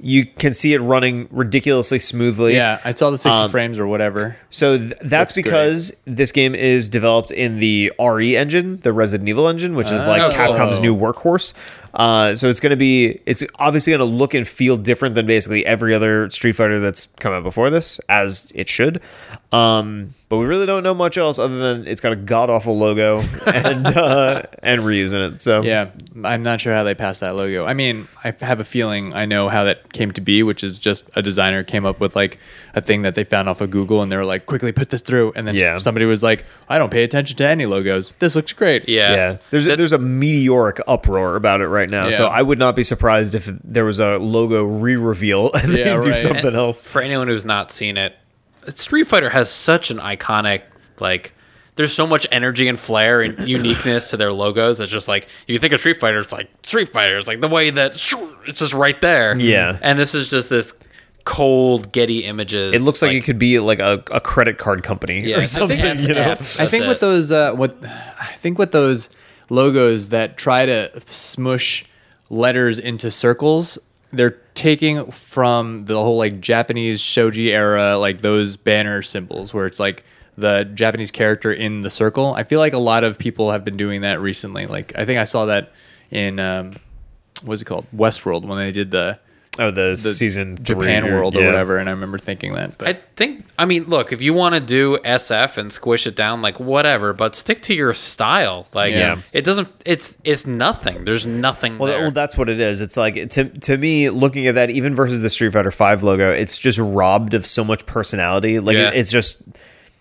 [0.00, 2.54] you can see it running ridiculously smoothly.
[2.56, 4.36] Yeah, I saw the 60 Um, frames or whatever.
[4.50, 9.28] So th- that's Looks because this game is developed in the RE engine, the Resident
[9.28, 10.30] Evil engine, which is like Oh.
[10.30, 11.54] Capcom's new workhorse.
[11.94, 15.26] Uh, so it's going to be, it's obviously going to look and feel different than
[15.26, 19.00] basically every other Street Fighter that's come out before this, as it should.
[19.54, 22.76] Um, but we really don't know much else other than it's got a god awful
[22.76, 25.40] logo and uh, and Ryu's in it.
[25.40, 25.90] So Yeah,
[26.24, 27.64] I'm not sure how they passed that logo.
[27.64, 30.78] I mean, I have a feeling I know how that came to be, which is
[30.78, 32.38] just a designer came up with like
[32.74, 35.02] a thing that they found off of Google, and they were like, "Quickly put this
[35.02, 35.78] through," and then Yeah.
[35.78, 38.12] somebody was like, "I don't pay attention to any logos.
[38.18, 42.10] This looks great." Yeah, Yeah, there's a, there's a meteoric uproar about it right now.
[42.10, 46.00] So I would not be surprised if there was a logo re-reveal and Yeah, they
[46.02, 46.18] do right.
[46.18, 46.84] something And else.
[46.84, 48.16] For anyone who's not seen it,
[48.70, 50.62] Street Fighter has such an iconic
[51.00, 51.32] like.
[51.76, 54.78] There's so much energy and flair and uniqueness to their logos.
[54.78, 57.18] It's just like you think of Street Fighter, it's like Street Fighter.
[57.18, 57.92] It's like the way that
[58.46, 59.34] it's just right there.
[59.40, 59.76] Yeah.
[59.82, 60.72] and this is just this
[61.24, 62.74] cold Getty images.
[62.74, 65.50] It looks like, it could be like a, a credit card company Yeah, or it's
[65.50, 65.76] something.
[65.80, 66.24] SF, You know?
[66.24, 66.88] that's I think it.
[66.88, 69.10] with those uh, what I think with those
[69.50, 71.86] logos that try to smush
[72.30, 73.78] letters into circles,
[74.12, 79.80] they're taking from the whole like Japanese shoji era, like those banner symbols where it's
[79.80, 80.04] like
[80.36, 82.34] the Japanese character in the circle.
[82.34, 84.66] I feel like a lot of people have been doing that recently.
[84.66, 85.72] Like I think I saw that
[86.10, 86.72] in um,
[87.42, 89.18] what's it called Westworld when they did the
[89.56, 91.46] Oh, the, the season Japan or- world or yeah.
[91.46, 92.76] whatever, and I remember thinking that.
[92.76, 93.44] But I think.
[93.56, 97.12] I mean, look, if you want to do SF and squish it down, like whatever,
[97.12, 98.66] but stick to your style.
[98.74, 99.20] Like, Yeah.
[99.32, 99.68] it doesn't.
[99.86, 101.04] It's it's nothing.
[101.04, 102.02] There's nothing Well, there.
[102.02, 102.80] well, that's what it is.
[102.80, 106.32] It's like to to me, looking at that, even versus the Street Fighter Five logo,
[106.32, 108.58] it's just robbed of so much personality.
[108.58, 108.88] Like Yeah.
[108.88, 109.40] it, it's just,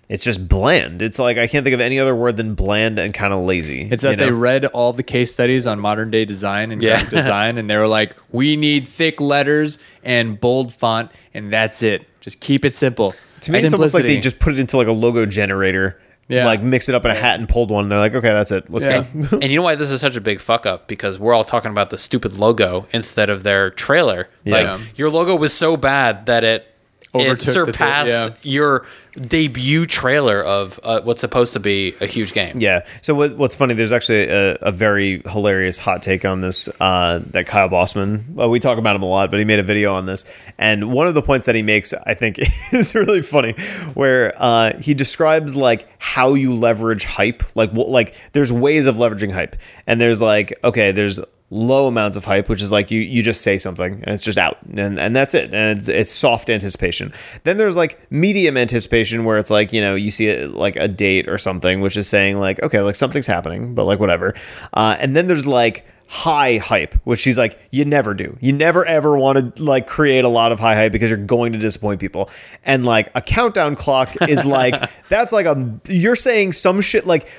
[0.10, 1.02] it's just bland.
[1.02, 3.88] It's like I can't think of any other word than bland and kind of lazy.
[3.92, 4.26] It's that you know?
[4.26, 7.04] they read all the case studies on modern day design and Yeah.
[7.10, 12.06] design, and they were like, "We need thick letters and bold font, and that's it.
[12.22, 14.88] Just keep it simple." to me, it's almost like they just put it into like
[14.88, 16.00] a logo generator.
[16.30, 16.46] Yeah.
[16.46, 17.84] Like mix it up in a hat and pulled one.
[17.84, 18.70] And they're like, okay, that's it.
[18.72, 19.02] Let's Yeah.
[19.30, 19.40] go.
[19.40, 20.88] and you know why this is such a big fuck up?
[20.88, 24.30] Because we're all talking about the stupid logo instead of their trailer.
[24.46, 24.76] Yeah.
[24.76, 26.66] Like your logo was so bad that it
[27.14, 28.30] Overtook the it surpassed yeah.
[28.42, 28.86] your
[29.16, 32.60] debut trailer of uh, what's supposed to be a huge game.
[32.60, 32.86] Yeah.
[33.02, 33.76] So what, what's funny?
[33.76, 38.34] There's actually a, a very hilarious hot take on this uh, that Kyle Bosman.
[38.34, 40.26] Well, we talk about him a lot, but he made a video on this,
[40.58, 42.40] and one of the points that he makes, I think,
[42.74, 43.54] is really funny,
[43.94, 47.44] where uh, he describes like how you leverage hype.
[47.56, 51.20] Like like there's ways of leveraging hype, and there's like okay, there's
[51.54, 54.38] low amounts of hype, which is like you you just say something and it's just
[54.38, 57.14] out and and that's it and it's, it's soft anticipation.
[57.44, 60.88] Then there's like medium anticipation where it's like you know you see it like a
[60.88, 64.34] date or something, which is saying like okay like something's happening, but like whatever.
[64.74, 68.36] Uh, and then there's like high hype, which she's like you never do.
[68.42, 71.54] You never ever want to like create a lot of high hype because you're going
[71.54, 72.30] to disappoint people.
[72.66, 77.30] And like a countdown clock is like that's like a you're saying some shit like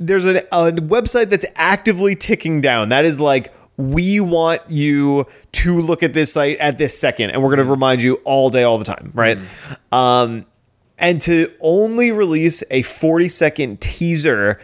[0.00, 2.88] there's a, a website that's actively ticking down.
[2.88, 7.42] That is like, we want you to look at this site at this second, and
[7.42, 9.38] we're going to remind you all day, all the time, right?
[9.92, 10.46] Um,
[10.98, 14.60] and to only release a 40 second teaser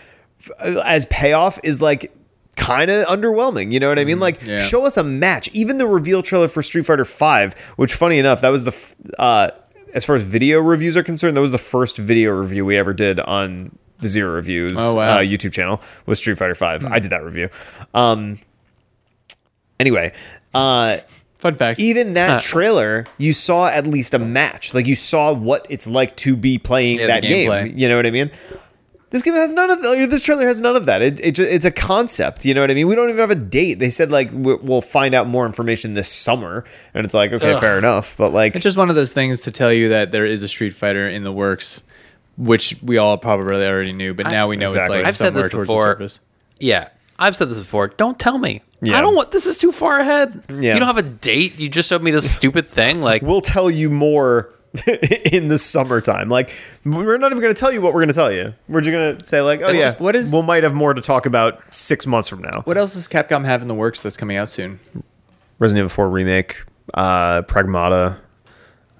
[0.63, 2.13] as payoff is like
[2.57, 3.73] kind of underwhelming.
[3.73, 4.21] You know what I mean?
[4.21, 4.61] Like, yeah.
[4.61, 5.49] show us a match.
[5.55, 8.95] Even the reveal trailer for Street Fighter Five, which, funny enough, that was the f-
[9.19, 9.51] uh,
[9.95, 12.93] as far as video reviews are concerned, that was the first video review we ever
[12.93, 15.19] did on the Zero Reviews Oh, wow.
[15.19, 16.85] Uh, YouTube channel was Street Fighter Five.
[16.85, 17.49] I did that review.
[17.95, 18.39] Um,
[19.81, 20.13] anyway,
[20.55, 20.99] uh,
[21.37, 21.79] Fun fact.
[21.79, 24.73] even that trailer, you saw at least a match.
[24.75, 27.51] Like you saw what it's like to be playing Yeah, that game.
[27.51, 27.79] gameplay.
[27.79, 28.31] You know what I mean?
[29.11, 31.01] This game has none of or this trailer has none of that.
[31.01, 32.45] It, it ju- it's a concept.
[32.45, 32.89] You know what I mean?
[32.89, 33.75] We don't even have a date.
[33.75, 37.53] They said like we- we'll find out more information this summer, and it's like okay,
[37.53, 37.61] Ugh.
[37.61, 38.17] fair enough.
[38.17, 40.49] But like, It's just one of those things to tell you that there is a
[40.49, 41.81] Street Fighter in the works,
[42.37, 44.97] which we all probably already knew, but now we know Exactly.
[44.97, 45.85] it's like I've said somewhere this towards before.
[45.85, 46.21] the surface.
[46.59, 46.89] Yeah,
[47.19, 47.89] I've said this before.
[47.89, 48.63] Don't tell me.
[48.83, 48.99] Yeah.
[48.99, 49.31] I don't want.
[49.33, 50.43] This is too far ahead.
[50.51, 50.75] Yeah.
[50.75, 51.59] You don't have a date.
[51.59, 53.01] You just showed me this stupid thing.
[53.01, 54.53] Like, we'll tell you more
[55.33, 56.29] in the summertime.
[56.29, 58.53] Like we're not even going to tell you what we're going to tell you.
[58.69, 60.75] We're just going to say like, oh It's yeah, just- what is- we might have
[60.75, 62.61] more to talk about six months from now.
[62.65, 64.79] What else does Capcom have in the works that's coming out soon?
[65.59, 66.63] Resident Evil 4 remake,
[66.93, 68.19] uh, Pragmata,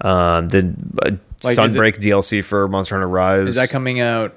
[0.01, 1.11] um, the uh,
[1.45, 3.49] Like, is Sunbreak DLC for Monster Hunter Rise.
[3.49, 4.35] Is that coming out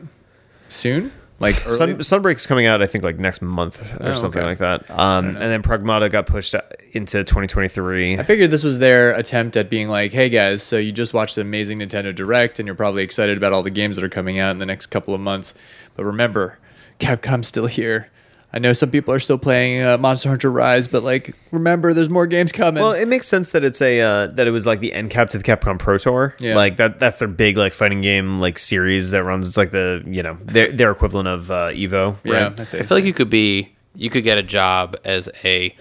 [0.68, 1.14] soon?
[1.40, 1.76] Like early?
[1.76, 4.50] Sun, Sunbreak's coming out, I think, like next month or Oh, something okay.
[4.50, 4.90] like that.
[4.92, 6.54] Um, and then Pragmata got pushed
[6.92, 8.18] into 2023.
[8.18, 11.36] I figured this was their attempt at being like, hey guys, so you just watched
[11.36, 14.38] the amazing Nintendo Direct and you're probably excited about all the games that are coming
[14.40, 15.54] out in the next couple of months.
[15.96, 16.60] But remember,
[17.00, 18.10] Capcom's still here.
[18.52, 22.10] I know some people are still playing uh, Monster Hunter Rise, but like, remember, there's
[22.10, 22.82] more games coming.
[22.82, 25.30] Well, it makes sense that it's a uh, that it was like the end cap
[25.32, 26.36] to the Capcom Pro Tour.
[26.40, 26.56] Yeah.
[26.56, 29.48] Like that that's their big like fighting game like series that runs.
[29.48, 32.16] It's like the you know their their equivalent of uh, Evo.
[32.24, 32.60] yeah, right?
[32.60, 32.80] I, see.
[32.80, 33.76] I feel like you could be.
[33.96, 35.76] You could get a job as a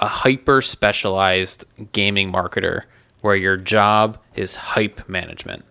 [0.00, 2.84] a hyper specialized gaming marketer,
[3.20, 5.64] where your job is hype management,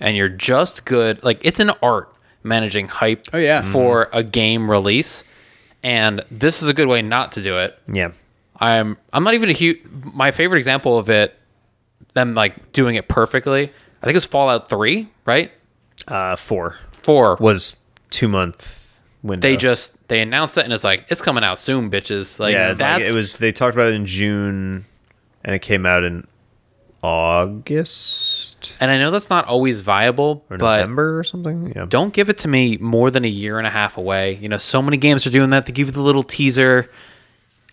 [0.00, 1.22] and you're just good.
[1.24, 2.12] Like it's an art
[2.42, 3.26] managing hype.
[3.32, 3.60] Oh, yeah.
[3.60, 5.24] for a game release,
[5.86, 7.78] and this is a good way not to do it.
[7.90, 8.10] Yeah.
[8.58, 9.78] I'm I'm not even a huge.
[9.88, 11.38] My favorite example of it,
[12.14, 13.62] them like doing it perfectly.
[13.62, 15.52] I think it was Fallout Three, right?
[16.08, 17.36] Uh, four Four.
[17.38, 17.76] was
[18.10, 19.46] two month window.
[19.46, 22.40] They just they announce it and it's like it's coming out soon, bitches.
[22.40, 23.36] Like yeah, like, it was.
[23.36, 24.84] They talked about it in June,
[25.44, 26.26] and it came out in
[27.00, 28.25] August
[28.80, 31.72] and I know that's not always viable, or but November or something.
[31.74, 31.86] Yeah.
[31.88, 34.34] don't give it to me more than a year and a half away.
[34.36, 35.66] You know, so many games are doing that.
[35.66, 36.90] They give you the little teaser.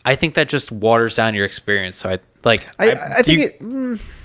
[0.05, 1.97] I think that just waters down your experience.
[1.97, 3.59] So I like I, I think you- it.
[3.61, 4.19] mm,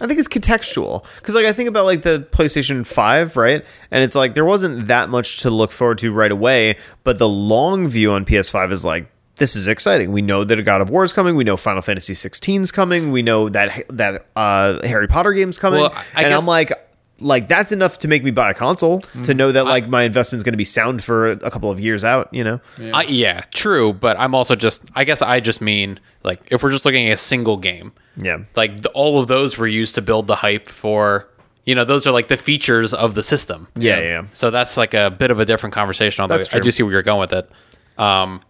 [0.00, 3.64] I think it's contextual because, like, I think about like the PlayStation Five, right?
[3.90, 7.28] And it's like there wasn't that much to look forward to right away, but the
[7.28, 10.12] long view on PS5 is like this is exciting.
[10.12, 11.36] We know that a God of War is coming.
[11.36, 13.12] We know Final Fantasy 16 is coming.
[13.12, 15.80] We know that that uh, Harry Potter game's coming.
[15.80, 16.72] Well, I and guess- I'm like.
[17.20, 20.44] Like that's enough to make me buy a console to know that like my investment's
[20.44, 22.32] going to be sound for a couple of years out.
[22.32, 23.92] You know, I, yeah, true.
[23.92, 27.14] But I'm also just I guess I just mean like if we're just looking at
[27.14, 30.68] a single game, yeah, like the, all of those were used to build the hype
[30.68, 31.28] for
[31.64, 34.02] you know those are like the features of the system yeah, yeah.
[34.04, 34.24] yeah.
[34.32, 36.92] so that's like a bit of a different conversation although That's i do see where
[36.92, 37.50] you're going with it
[37.98, 38.40] um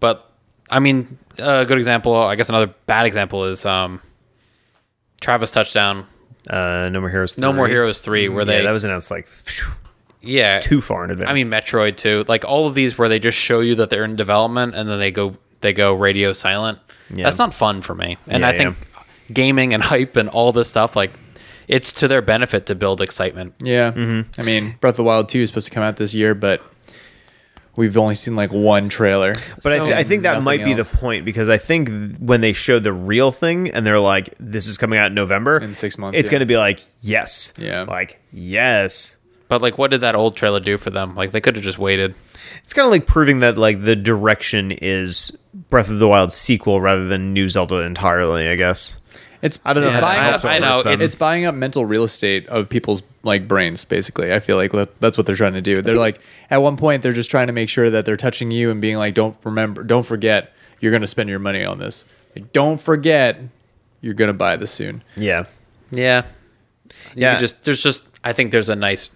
[0.00, 0.30] but
[0.70, 4.00] i mean a good example i guess another bad example is um
[5.20, 6.06] travis touchdown
[6.48, 7.36] Uh, no more heroes.
[7.38, 7.72] no more 3.
[7.74, 9.66] heroes 3 where they that was announced like phew,
[10.22, 11.30] yeah too far in advance.
[11.30, 14.04] i mean metroid too like all of these where they just show you that they're
[14.04, 16.78] in development and then they go they go radio silent
[17.14, 17.24] Yeah.
[17.24, 18.76] that's not fun for me and Yeah, i think
[19.32, 21.10] gaming and hype and all this stuff like
[21.66, 23.92] it's to their benefit to build excitement Yeah.
[23.92, 24.40] Mm-hmm.
[24.40, 26.62] I mean, Breath of the Wild 2 is supposed to come out this year, but
[27.78, 29.32] we've only seen like one trailer.
[29.62, 32.40] But I, th- I think that Nothing might be the point because I think when
[32.42, 35.74] they showed the real thing and they're like, "This is coming out in November," In
[35.74, 36.30] six months, it's yeah.
[36.32, 37.82] going to be like, "Yes, Yeah.
[37.84, 39.16] like yes."
[39.48, 41.14] But like, what did that old trailer do for them?
[41.14, 42.14] Like, they could have just waited.
[42.64, 45.30] It's kind of like proving that like the direction is
[45.70, 48.48] Breath of the Wild sequel rather than New Zelda entirely.
[48.48, 48.98] I guess.
[49.40, 51.00] It's I don't know It's how buying, helps up, I know, hurts them.
[51.00, 53.84] it's buying up mental real estate of people's like brains.
[53.84, 55.82] Basically, I feel like that's what they're trying to do.
[55.82, 56.20] They're like
[56.50, 58.96] at one point they're just trying to make sure that they're touching you and being
[58.96, 62.04] like, "Don't remember, don't forget, you're going to spend your money on this.
[62.36, 63.40] Like, don't forget,
[64.00, 65.44] you're going to buy this soon." yeah.
[65.90, 66.24] Yeah.
[67.14, 67.38] You Yeah.
[67.38, 69.10] just there's just I think there's a nice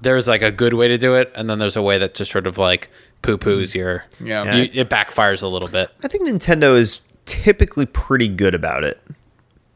[0.00, 2.30] there's like a good way to do it, and then there's a way that just
[2.30, 2.90] sort of like
[3.22, 4.54] poo poos your Yeah.
[4.56, 5.90] you, it backfires a little bit.
[6.02, 9.00] I think Nintendo is typically pretty good about it.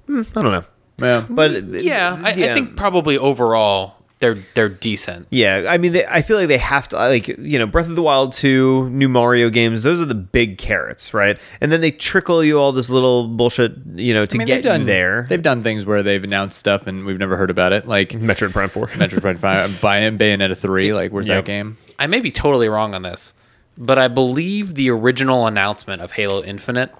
[0.06, 0.64] Hmm, I don't know,
[1.00, 5.28] Yeah, but mm, uh, Yeah, I, I think probably overall they're they're decent.
[5.30, 7.88] Yeah, I mean, they, I feel like they have to uh, like you know, Breath
[7.88, 9.84] of the Wild two, new Mario games.
[9.84, 11.38] Those are the big carrots, right?
[11.60, 14.54] And then they trickle you all this little bullshit, you know, to I mean, get
[14.56, 15.24] they've done you there.
[15.28, 18.50] They've done things where they've announced stuff and we've never heard about it, like Metroid
[18.52, 18.88] Prime four.
[18.88, 20.92] Metroid Prime Five, Bay- Bayonetta three.
[20.92, 21.44] Like, where's Yep.
[21.44, 21.76] that game?
[22.00, 23.34] I may be totally wrong on this,
[23.76, 26.92] but I believe the original announcement of Halo Infinite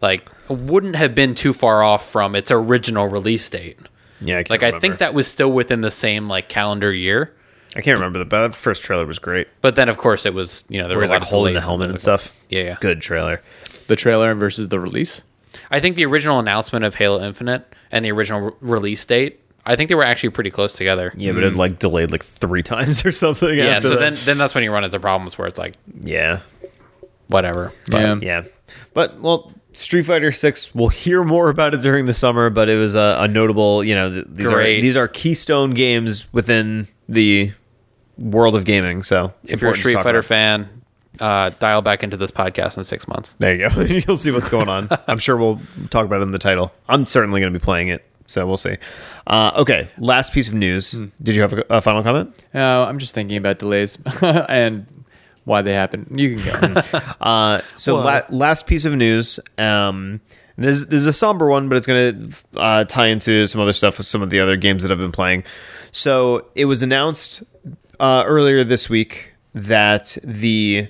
[0.00, 3.78] like wouldn't have been too far off from its original release date.
[4.20, 7.32] yeah, I can't Like I think that was still within the same like calendar year.
[7.74, 9.48] I can't remember the but that first trailer was great.
[9.60, 11.60] But then of course it was, you know, there Where was like like holding the
[11.60, 12.34] helmet and stuff.
[12.48, 12.76] Yeah, yeah.
[12.80, 13.42] Good trailer.
[13.88, 15.22] The trailer versus the release.
[15.70, 19.76] I think the original announcement of Halo Infinite and the original re- release date, I
[19.76, 21.12] think they were actually pretty close together.
[21.16, 21.58] Yeah, but it hmm.
[21.58, 23.56] like delayed like three times or something.
[23.56, 24.00] Yeah, after so that.
[24.00, 26.40] then then that's when you run into problems where it's like yeah,
[27.28, 27.72] whatever.
[27.88, 28.18] But yeah.
[28.22, 28.44] yeah,
[28.94, 29.52] but well.
[29.76, 30.74] Street Fighter Six.
[30.74, 33.84] We'll hear more about it during the summer, but it was a, a notable.
[33.84, 34.78] You know, th- these Great.
[34.78, 37.52] are these are keystone games within the
[38.18, 39.02] world of gaming.
[39.02, 40.24] So if you're a Street Fighter about.
[40.24, 40.82] fan,
[41.20, 43.34] uh, dial back into this podcast in six months.
[43.38, 43.80] there you go.
[44.06, 44.88] You'll see what's going on.
[45.06, 46.72] I'm sure we'll talk about it in the title.
[46.88, 48.76] I'm certainly going to be playing it, so we'll see.
[49.26, 50.92] Uh, okay, last piece of news.
[50.92, 51.06] Hmm.
[51.22, 52.34] Did you have a, a final comment?
[52.54, 54.86] Uh, I'm just thinking about delays and
[55.46, 56.06] why they happen.
[56.14, 56.82] You can go.
[57.20, 59.40] Uh, so la- last piece of news.
[59.56, 60.20] Um,
[60.58, 63.72] this, this is a somber one, but it's going to uh, tie into some other
[63.72, 65.44] stuff with some of the other games that I've been playing.
[65.92, 67.42] So it was announced
[68.00, 70.88] uh, earlier this week that the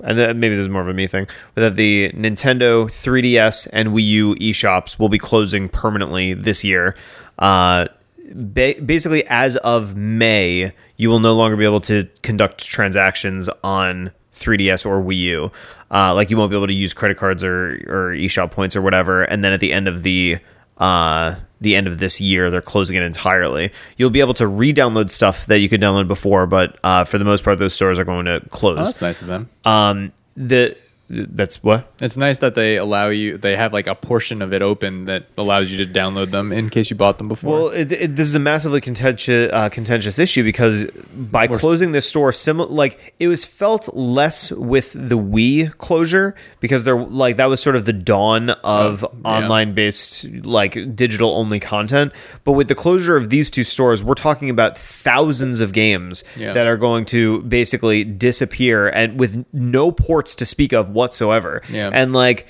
[0.00, 3.68] and that maybe this is more of a me thing, but that the Nintendo 3DS
[3.72, 6.96] and Wii U eShops will be closing permanently this year.
[7.38, 7.86] Uh,
[8.34, 14.10] ba- basically, as of May, you will no longer be able to conduct transactions on
[14.34, 15.52] 3DS or Wii U.
[15.90, 18.82] Uh, like you won't be able to use credit cards or or eShop points or
[18.82, 19.22] whatever.
[19.22, 20.38] And then at the end of the
[20.78, 23.70] uh, the end of this year, they're closing it entirely.
[23.96, 27.24] You'll be able to re-download stuff that you could download before, but uh, for the
[27.24, 28.78] most part, those stores are going to close.
[28.78, 29.48] Oh, that's nice of them.
[29.64, 30.76] Um, the
[31.12, 33.36] that's what It's nice that they allow you.
[33.36, 36.70] They have like a portion of it open that allows you to download them in
[36.70, 37.52] case you bought them before.
[37.54, 42.08] Well, it, it, this is a massively contentious uh, contentious issue because by closing this
[42.08, 47.46] store, similar like it was felt less with the Wii closure because they're like that
[47.46, 52.12] was sort of the dawn of online based like digital only content.
[52.44, 56.52] But with the closure of these two stores, we're talking about thousands of games Yeah.
[56.54, 61.62] that are going to basically disappear and with no ports to speak of whatsoever.
[61.68, 61.90] Yeah.
[61.92, 62.46] and like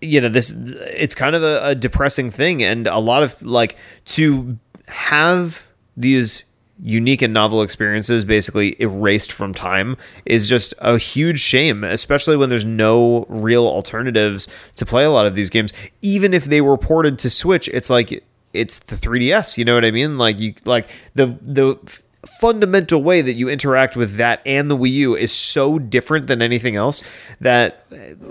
[0.00, 3.76] you know this it's kind of a, a depressing thing and a lot of like
[4.04, 4.58] to
[4.88, 6.44] have these
[6.82, 9.96] unique and novel experiences basically erased from time
[10.26, 15.24] is just a huge shame especially when there's no real alternatives to play a lot
[15.24, 15.72] of these games
[16.02, 18.22] even if they were ported to switch it's like
[18.52, 21.76] it's the 3ds you know what i mean like you like the the
[22.26, 26.42] fundamental way that you interact with that and the Wii U is so different than
[26.42, 27.02] anything else
[27.40, 27.86] that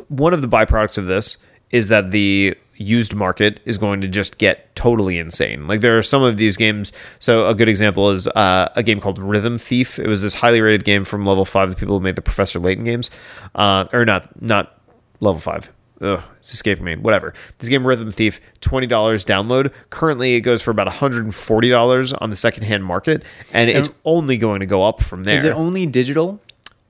[0.08, 1.38] one of the byproducts of this
[1.72, 5.68] is that the used market is going to just get totally insane.
[5.68, 6.92] Like there are some of these games.
[7.20, 9.98] So a good example is uh, a game called Rhythm Thief.
[10.00, 12.60] It was this highly rated game from Level Five, the people who made the Professor
[12.60, 13.12] Layton games,
[13.56, 14.80] uh, or not not
[15.20, 15.72] Level Five.
[16.02, 16.96] Ugh, it's escaping me.
[16.98, 17.34] Whatever.
[17.60, 19.72] This game, Rhythm Thief, twenty dollars download.
[19.92, 23.24] Currently, it goes for about one hundred and forty dollars on the secondhand market,
[23.54, 25.38] and it's only going to go up from there.
[25.38, 26.42] is it only digital?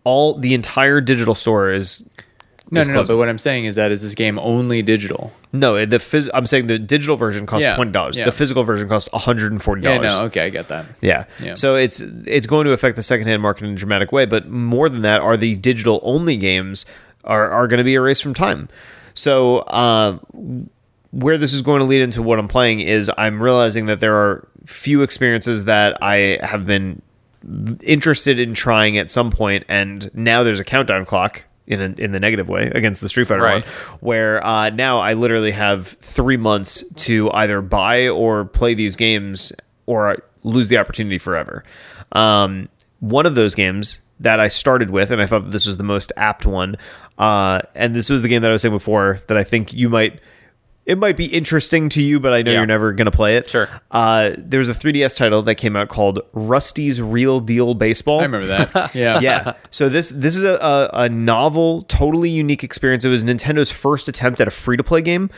[0.04, 2.04] All the entire digital store is
[2.72, 3.04] No, is no, no.
[3.06, 5.32] But what I'm saying is that is this game only digital?
[5.54, 5.86] no.
[5.86, 8.18] The phys- I'm saying the digital version costs Yeah, twenty dollars.
[8.18, 8.26] yeah.
[8.26, 10.18] The physical version costs one hundred and forty Yeah, dollars.
[10.18, 10.24] no.
[10.26, 10.88] Okay, I get that.
[11.02, 11.26] Yeah.
[11.40, 11.54] Yeah.
[11.54, 14.90] So it's it's going to affect the secondhand market in a dramatic way, but more
[14.90, 16.86] than that are the digital only games
[17.24, 18.70] are are going to be erased from time.
[19.16, 20.20] So uh,
[21.12, 24.16] where this is going to lead into what I'm playing is I'm realizing that there
[24.16, 27.02] are few experiences that I have been
[27.82, 32.12] interested in trying at some point, and now there's a countdown clock in a, in
[32.12, 33.66] the negative way against the Street Fighter Right.
[33.66, 38.96] one, where uh, now I literally have three months to either buy or play these
[38.96, 39.52] games
[39.86, 41.64] or lose the opportunity forever.
[42.12, 42.70] Um,
[43.00, 46.12] one of those games that I started with, and I thought this was the most
[46.18, 46.78] apt one,
[47.18, 49.90] uh, and this was the game that I was saying before that I think you
[49.90, 50.20] might.
[50.86, 52.58] It might be interesting to you, but I know Yeah.
[52.60, 53.50] you're never going to play it.
[53.50, 53.68] Sure.
[53.90, 58.26] Uh, there was a 3DS title that came out called Rusty's Real Deal Baseball I
[58.26, 58.94] remember that.
[58.96, 59.20] Yeah.
[59.20, 59.54] yeah.
[59.72, 63.04] So this this is a, a, a novel, totally unique experience.
[63.04, 65.32] It was Nintendo's first attempt at a free to play game.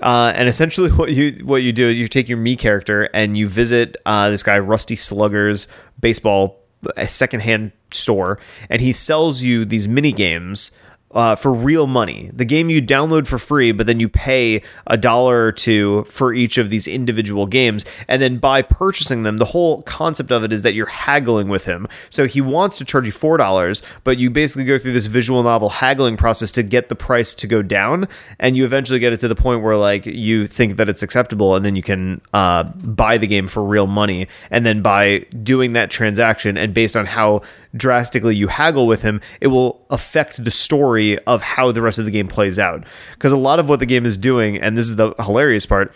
[0.00, 3.36] Uh, and essentially, what you what you do is you take your me character and
[3.36, 5.66] you visit uh, this guy Rusty Slugger's
[6.00, 6.60] baseball
[6.96, 8.38] a secondhand store,
[8.70, 10.70] and he sells you these mini games
[11.14, 12.30] uh, for real money.
[12.32, 16.32] The game you download for free, but then you pay a dollar or two for
[16.32, 17.84] each of these individual games.
[18.08, 21.64] And then by purchasing them, the whole concept of it is that you're haggling with
[21.64, 21.86] him.
[22.10, 25.68] So he wants to charge you $4, but you basically go through this visual novel
[25.68, 28.08] haggling process to get the price to go down.
[28.38, 31.54] And you eventually get it to the point where, like, you think that it's acceptable,
[31.54, 34.28] and then you can uh, buy the game for real money.
[34.50, 37.42] And then by doing that transaction, and based on how
[37.76, 42.04] drastically you haggle with him, it will affect the story of how the rest of
[42.04, 42.84] the game plays out.
[43.14, 45.94] Because a lot of what the game is doing, and this is the hilarious part,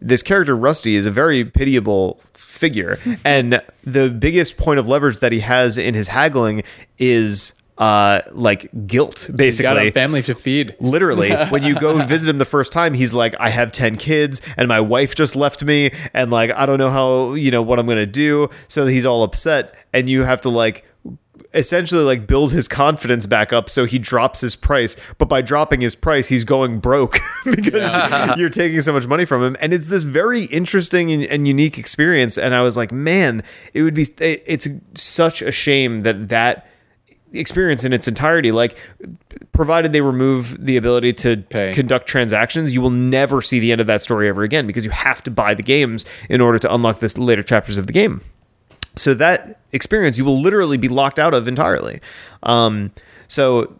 [0.00, 5.32] this character Rusty is a very pitiable figure, and the biggest point of leverage that
[5.32, 6.62] he has in his haggling
[6.98, 10.74] is uh like guilt He's basically got a family to feed.
[10.80, 14.40] literally when you go visit him the first time he's like i have 10 kids
[14.56, 17.78] and my wife just left me and like i don't know how you know what
[17.78, 20.84] i'm gonna do so he's all upset and you have to like
[21.54, 24.96] essentially like build his confidence back up so he drops his price.
[25.16, 29.42] But by dropping his price he's going broke because you're taking so much money from
[29.42, 29.56] him.
[29.60, 32.36] And it's this very interesting and, and unique experience.
[32.36, 33.42] And i was like man
[33.74, 36.66] it would be it- it's such a shame that that
[37.32, 38.76] experience in its entirety like
[39.52, 41.74] provided they remove the ability to Pay.
[41.74, 44.90] conduct transactions you will never see the end of that story ever again because you
[44.90, 48.22] have to buy the games in order to unlock this later chapters of the game
[48.98, 52.00] so that experience you will literally be locked out of entirely
[52.42, 52.90] um,
[53.28, 53.74] so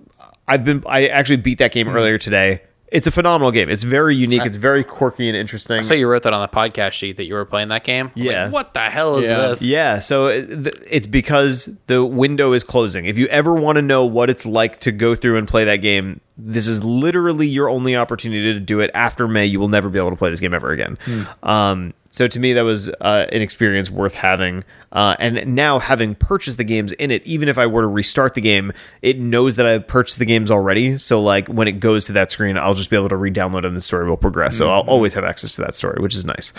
[0.46, 1.96] i've been i actually beat that game Hmm.
[1.96, 5.92] earlier today it's a phenomenal game it's very unique it's very quirky and interesting So
[5.92, 8.06] you wrote that on the podcast sheet that you were playing that game.
[8.06, 8.44] I'm Yeah.
[8.44, 9.36] Like, what the hell is Yeah.
[9.48, 9.60] this?
[9.60, 13.04] Yeah, so it's because the window is closing.
[13.04, 15.82] If you ever want to know what it's like to go through and play that
[15.82, 18.90] game, this is literally your only opportunity to do it.
[18.94, 20.96] After May, you will never be able to play this game ever again.
[21.42, 24.64] Um, so to me, that was uh, an experience worth having.
[24.90, 28.32] Uh, and now, having purchased the games in it, even if I were to restart
[28.32, 28.72] the game,
[29.02, 30.96] it knows that I purchased the games already.
[30.96, 33.76] So, like when it goes to that screen, I'll just be able to re-download and
[33.76, 34.56] the story will progress.
[34.56, 36.54] So I'll always have access to that story, which is nice.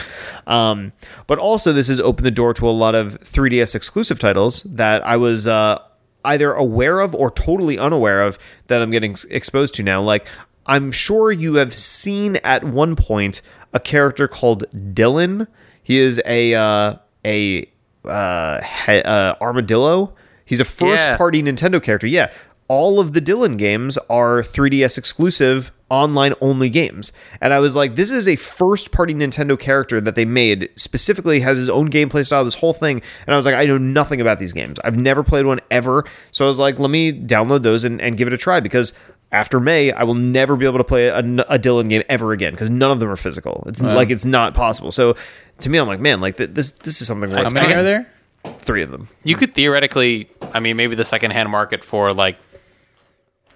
[0.45, 0.93] Um,
[1.25, 5.05] but also, this has opened the door to a lot of 3DS exclusive titles that
[5.05, 5.79] I was uh,
[6.23, 10.03] either aware of or totally unaware of that I'm getting exposed to now.
[10.03, 10.27] Like,
[10.69, 13.41] I'm sure you have seen at one point
[13.73, 14.63] a character called
[14.93, 15.47] Dillon.
[15.83, 17.69] He is a uh, a
[18.05, 20.13] uh, he- uh, armadillo.
[20.45, 21.17] He's a first Yeah.
[21.17, 22.07] party Nintendo character.
[22.07, 22.31] Yeah,
[22.67, 27.11] all of the Dillon games are 3DS exclusive online only games.
[27.41, 31.39] And I was like, this is a first party Nintendo character that they made specifically
[31.39, 33.01] has his own gameplay style, this whole thing.
[33.25, 34.77] And I was like, I know nothing about these games.
[34.83, 36.05] I've never played one ever.
[36.31, 38.93] So I was like, let me download those and, and give it a try because
[39.31, 41.19] after May, I will never be able to play a,
[41.49, 43.63] a Dillon game ever again because none of them are physical.
[43.67, 44.91] It's like it's not possible.
[44.91, 45.15] So
[45.59, 47.83] to me, I'm like, man, like th- this this is something worth How many are
[47.83, 48.11] there?
[48.57, 49.07] three of them.
[49.23, 52.37] You could theoretically, I mean, maybe the secondhand market for like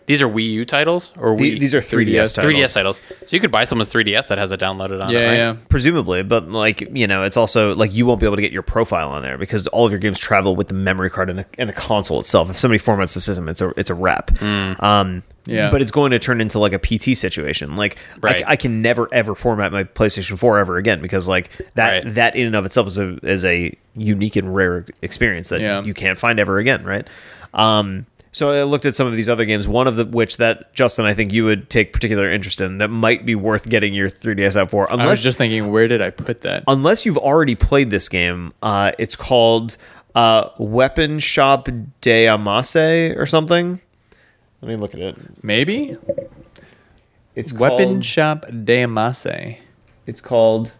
[0.06, 2.54] these are Wii U titles or The- Wii, these are 3DS, 3DS titles.
[2.54, 3.02] 3DS titles.
[3.26, 5.26] So you could buy someone's 3DS that has it downloaded on Yeah, it.
[5.28, 5.34] Right?
[5.36, 5.56] yeah.
[5.70, 8.64] presumably but like you know it's also like you won't be able to get your
[8.64, 11.46] profile on there because all of your games travel with the memory card and the,
[11.58, 15.24] and the console itself if somebody formats the system it's a it's a wrap um
[15.46, 15.70] Yeah.
[15.70, 18.46] but it's going to turn into like a pt situation like Right.
[18.48, 22.14] I, I can never ever format my playstation 4 ever again because like that Right.
[22.16, 25.84] that in and of itself is a is a unique and rare experience that Yeah.
[25.84, 27.08] you can't find ever again right
[27.54, 30.74] um so I looked at some of these other games, one of the which that
[30.74, 34.10] Justin, I think you would take particular interest in that might be worth getting your
[34.10, 34.88] 3DS out for.
[34.92, 36.64] Unless I was just thinking, where did I put that?
[36.68, 39.78] unless you've already played this game, uh, it's called
[40.16, 41.70] uh, Weapon Shop
[42.02, 43.80] de Omasse or something.
[44.62, 45.44] Let me look at it.
[45.44, 45.98] Maybe
[47.36, 49.60] It's Weapon called, Shop de Omasse.
[50.06, 50.74] It's called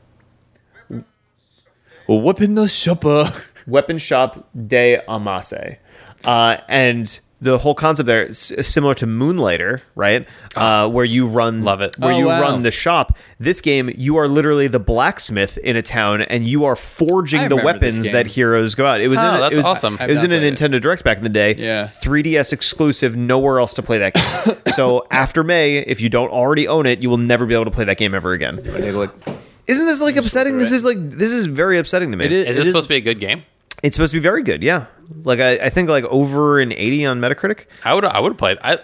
[2.08, 3.32] Weapon shopper.
[3.68, 5.78] Weapon Shop de Omasse,
[6.26, 10.28] uh, and the whole concept there is similar to Moonlighter, right?
[10.56, 11.98] Uh, where you run, Love it.
[12.00, 12.42] where Oh, you wow.
[12.42, 13.18] run the shop.
[13.40, 17.58] This game, you are literally the blacksmith in a town, and you are forging the
[17.58, 19.02] weapons that heroes go out.
[19.02, 19.98] It was Oh, in, that's it was, awesome.
[20.00, 21.56] It was I've in a not played Nintendo Direct back in the day.
[21.56, 21.88] Yeah.
[21.88, 24.58] 3DS exclusive, nowhere else to play that game.
[24.74, 27.72] so after May, if you don't already own it, you will never be able to
[27.72, 28.58] play that game ever again.
[28.58, 29.16] Take a look.
[29.68, 30.58] Isn't this like upsetting?
[30.58, 30.76] This it.
[30.76, 32.26] is like this is very upsetting to me.
[32.26, 33.44] It is- Is this supposed to be a good game?
[33.84, 34.86] It's supposed to be very good, yeah.
[35.24, 37.66] Like I, I think like over an eighty on Metacritic.
[37.84, 38.60] I would I would play it.
[38.64, 38.80] I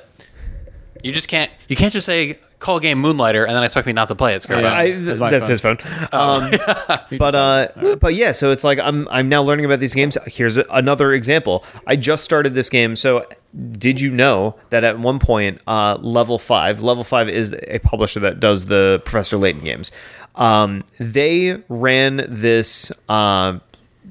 [1.04, 3.94] you just can't you can't just say call a game Moonlighter and then expect me
[3.94, 4.44] not to play it.
[4.44, 4.74] Screw Yeah.
[4.74, 5.50] I, That's that's phone.
[5.50, 5.78] his phone.
[6.12, 6.52] Um,
[7.18, 10.18] but uh, but yeah, so it's like I'm I'm now learning about these games.
[10.28, 11.64] Here's a, another example.
[11.88, 12.96] I just started this game.
[12.96, 13.26] So
[13.72, 18.20] did you know that at one point, uh, Level Five, Level Five is a publisher
[18.22, 19.92] that does the Professor Layton games.
[20.36, 22.92] Um, they ran this.
[23.08, 23.60] Uh,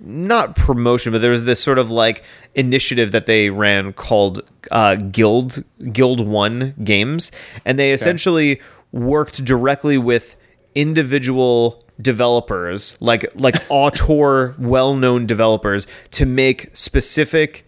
[0.08, 2.24] not promotion, but there was this sort of like
[2.54, 4.40] initiative that they ran called
[4.70, 5.62] uh, Guild
[5.92, 7.30] Guild One Games,
[7.64, 8.60] and they essentially
[8.90, 10.36] worked directly with
[10.74, 17.66] individual developers, like like auteur, well-known developers, to make specific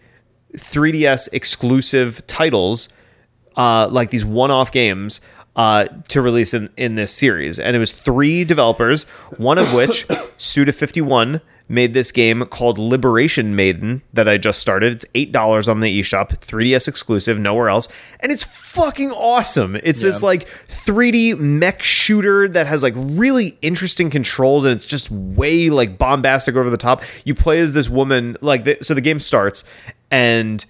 [0.57, 2.89] 3DS exclusive titles,
[3.55, 5.21] uh, like these one-off games,
[5.55, 7.59] uh, to release in, in this series.
[7.59, 9.03] And it was three developers,
[9.37, 10.07] one of which,
[10.37, 11.41] Suda51,
[11.71, 14.93] made this game called Liberation Maiden that I just started.
[14.93, 17.87] It's eight dollars on the eShop, 3DS exclusive, nowhere else,
[18.19, 19.75] and it's fucking awesome.
[19.77, 25.09] It's this like 3D mech shooter that has like really interesting controls, and it's just
[25.09, 27.01] way like bombastic over the top.
[27.25, 29.63] You play as this woman, like the, so the game starts,
[30.11, 30.63] and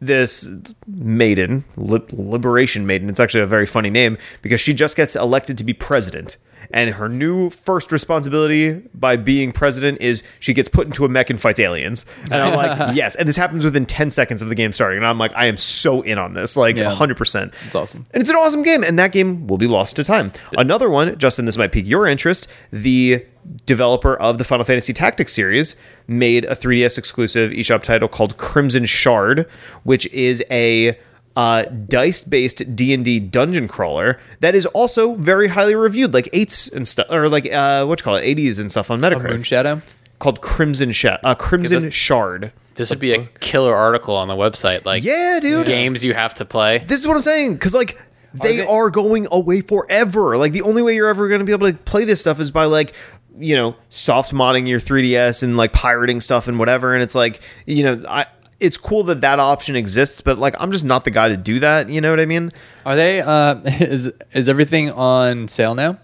[0.00, 0.48] this
[0.86, 3.08] maiden, Li- Liberation Maiden.
[3.08, 6.36] It's actually a very funny name because she just gets elected to be president.
[6.70, 11.30] And her new first responsibility by being president is she gets put into a mech
[11.30, 12.06] and fights aliens.
[12.24, 13.14] And I'm like, yes.
[13.14, 14.98] And this happens within 10 seconds of the game starting.
[14.98, 16.56] And I'm like, I am so in on this.
[16.56, 16.90] Like, Yeah.
[16.94, 17.54] 100%.
[17.66, 18.06] It's awesome.
[18.12, 20.32] And it's an awesome game, and that game will be lost to time.
[20.56, 22.48] Another one, Justin, this might pique your interest.
[22.72, 23.24] The
[23.64, 25.76] developer of the Final Fantasy Tactics series
[26.08, 29.48] made a 3DS exclusive eShop title called Crimson Shard,
[29.84, 30.98] which is a
[31.36, 37.06] uh, dice-based D&D dungeon crawler that is also very highly reviewed, like eights and stuff,
[37.10, 39.30] or like uh, what you call it, 80s and stuff on Metacritic.
[39.30, 39.82] Moon Shadow.
[40.18, 42.52] called Crimson Sh- uh, Crimson this- Shard.
[42.76, 44.84] This would be a killer article on the website.
[44.84, 45.66] Like Yeah, dude.
[45.66, 46.84] games you have to play.
[46.86, 47.98] This is what I'm saying because like
[48.34, 50.36] they, they- are going away forever.
[50.36, 52.50] Like the only way you're ever going to be able to play this stuff is
[52.50, 52.92] by like
[53.38, 56.92] you know soft modding your 3ds and like pirating stuff and whatever.
[56.92, 58.26] And it's like you know I.
[58.58, 61.60] It's cool that that option exists, but like I'm just not the guy to do
[61.60, 61.88] that.
[61.90, 62.52] You know what I mean?
[62.86, 63.20] Are they?
[63.20, 65.98] Uh, is is everything on sale now?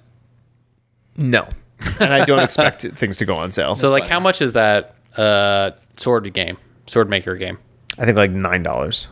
[1.16, 1.48] No,
[2.00, 3.74] and I don't expect things to go on sale.
[3.74, 4.12] So like fine.
[4.12, 6.56] how much is that uh sword game?
[6.86, 7.58] Sword maker game.
[7.98, 9.08] I think like nine dollars,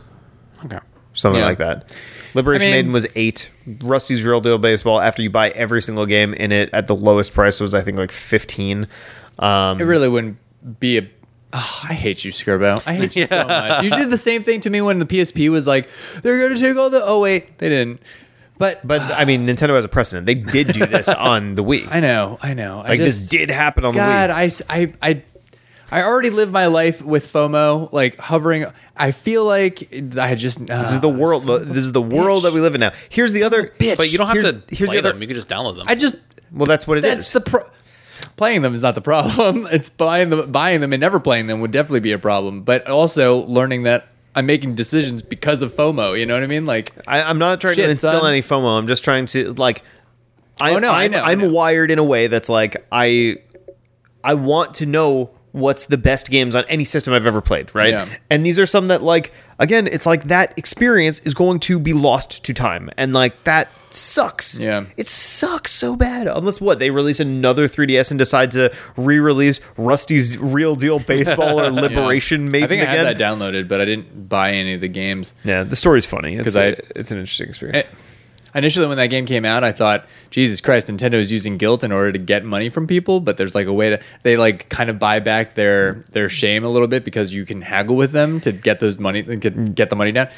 [0.65, 0.79] Okay.
[1.13, 1.47] something Yeah.
[1.47, 1.95] like that.
[2.33, 3.49] Liberation I mean- Maiden was eight.
[3.81, 7.33] Rusty's Real Deal Baseball, after you buy every single game in it at the lowest
[7.33, 8.87] price, was I think like fifteen.
[9.39, 10.37] Um, It really wouldn't
[10.79, 11.09] be a.
[11.53, 12.81] Oh, I hate you, Skirbo.
[12.85, 13.83] I hate you so much.
[13.83, 15.89] You did the same thing to me when the PSP was like,
[16.23, 17.03] they're going to take all the.
[17.03, 18.01] Oh, wait, they didn't.
[18.57, 20.27] But, But I mean, Nintendo has a precedent.
[20.27, 21.87] They did do this on the Wii.
[21.91, 22.81] I know, I know.
[22.85, 25.23] I Like just, this did happen on God, the Wii.
[25.93, 28.65] I already live my life with FOMO, like hovering.
[28.95, 30.61] I feel like I just.
[30.69, 31.43] uh, This is the world.
[31.43, 32.93] This is the world that we live in now.
[33.09, 33.73] Here's the other.
[33.77, 33.97] bitch.
[33.97, 35.21] But you don't have Here's- to here's the other- them.
[35.21, 35.87] You can just download them.
[35.89, 36.15] I just.
[36.53, 37.13] Well, that's what it is.
[37.13, 37.69] That's the pro.
[38.41, 39.67] Playing them is not the problem.
[39.71, 42.63] It's buying them, buying them, and never playing them would definitely be a problem.
[42.63, 46.19] But also learning that I'm making decisions because of FOMO.
[46.19, 46.65] You know what I mean?
[46.65, 48.31] Like, I, I'm not trying Shit, to instill son.
[48.31, 48.79] any FOMO.
[48.79, 49.83] I'm just trying to like.
[50.59, 51.49] I, Oh, no, I I'm, know, I I'm know.
[51.51, 53.37] wired in a way that's like I,
[54.23, 57.91] I want to know what's the best games on any system I've ever played, right?
[57.91, 58.09] Yeah.
[58.31, 61.93] And these are some that like again, it's like that experience is going to be
[61.93, 64.57] lost to time, and like that sucks.
[64.57, 64.85] Yeah.
[64.97, 66.25] it sucks so bad.
[66.27, 71.69] Unless what they release another 3DS and decide to re-release Rusty's Real Deal Baseball or
[71.85, 73.05] Liberation Maiden I think I again.
[73.05, 75.33] had that downloaded, but I didn't buy any of the games.
[75.43, 76.35] yeah, the story's funny.
[76.35, 77.85] It's 'Cause I- a- it's an interesting experience.
[77.85, 77.95] Eh,
[78.53, 81.91] Initially, when that game came out, I thought, Jesus Christ, Nintendo is using guilt in
[81.91, 83.19] order to get money from people.
[83.19, 86.63] But there's like a way to they like kind of buy back their their shame
[86.63, 89.89] a little bit because you can haggle with them to get those money get, get
[89.89, 90.29] the money down.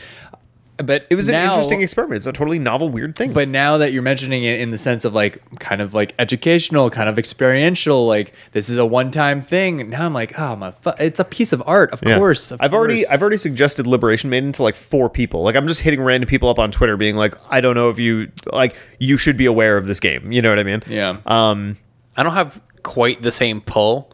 [0.77, 2.17] But It was an now- interesting experiment.
[2.17, 3.31] It's a totally novel, weird thing.
[3.31, 6.89] But now that you're mentioning it in the sense of like kind of like educational,
[6.89, 9.89] kind of experiential, like this is a one-time thing.
[9.91, 12.17] Now I'm like, oh my, fu- it's a piece of art, of Yeah.
[12.17, 12.49] course.
[12.49, 13.05] of I've already.
[13.07, 15.43] I've already suggested Liberation Maiden to like four people.
[15.43, 17.99] Like I'm just hitting random people up on Twitter, being like, I don't know if
[17.99, 20.31] you like you should be aware of this game.
[20.31, 20.81] You know what I mean?
[20.87, 21.17] yeah.
[21.27, 21.77] Um.
[22.17, 24.11] I don't have quite the same pull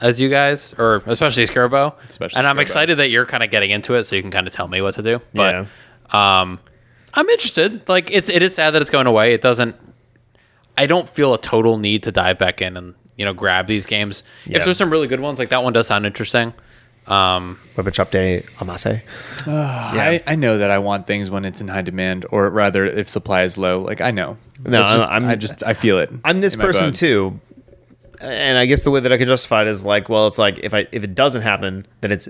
[0.00, 1.94] as you guys, or especially Skirbo.
[2.04, 2.62] Especially and I'm Skirbo.
[2.62, 4.80] excited that you're kind of getting into it, so you can kind of tell me
[4.80, 5.20] what to do.
[5.34, 5.66] But
[6.12, 6.58] um,
[7.14, 7.88] I'm interested.
[7.88, 9.34] Like it's it is sad that it's going away.
[9.34, 9.76] It doesn't.
[10.76, 13.86] I don't feel a total need to dive back in and you know grab these
[13.86, 14.22] games.
[14.46, 14.58] Yeah.
[14.58, 16.54] If there's some really good ones, like that one does sound interesting.
[17.06, 19.00] Um, Weapon Shop de Omasse.
[19.46, 23.08] I, I know that I want things when it's in high demand, or rather, if
[23.08, 23.80] supply is low.
[23.80, 24.36] Like I know.
[24.64, 26.10] No, just- I'm- I just I feel it.
[26.24, 27.00] I'm this person bones.
[27.00, 27.40] too,
[28.20, 30.58] and I guess the way that I can justify it is like, well, it's like
[30.58, 32.28] if I if it doesn't happen, then it's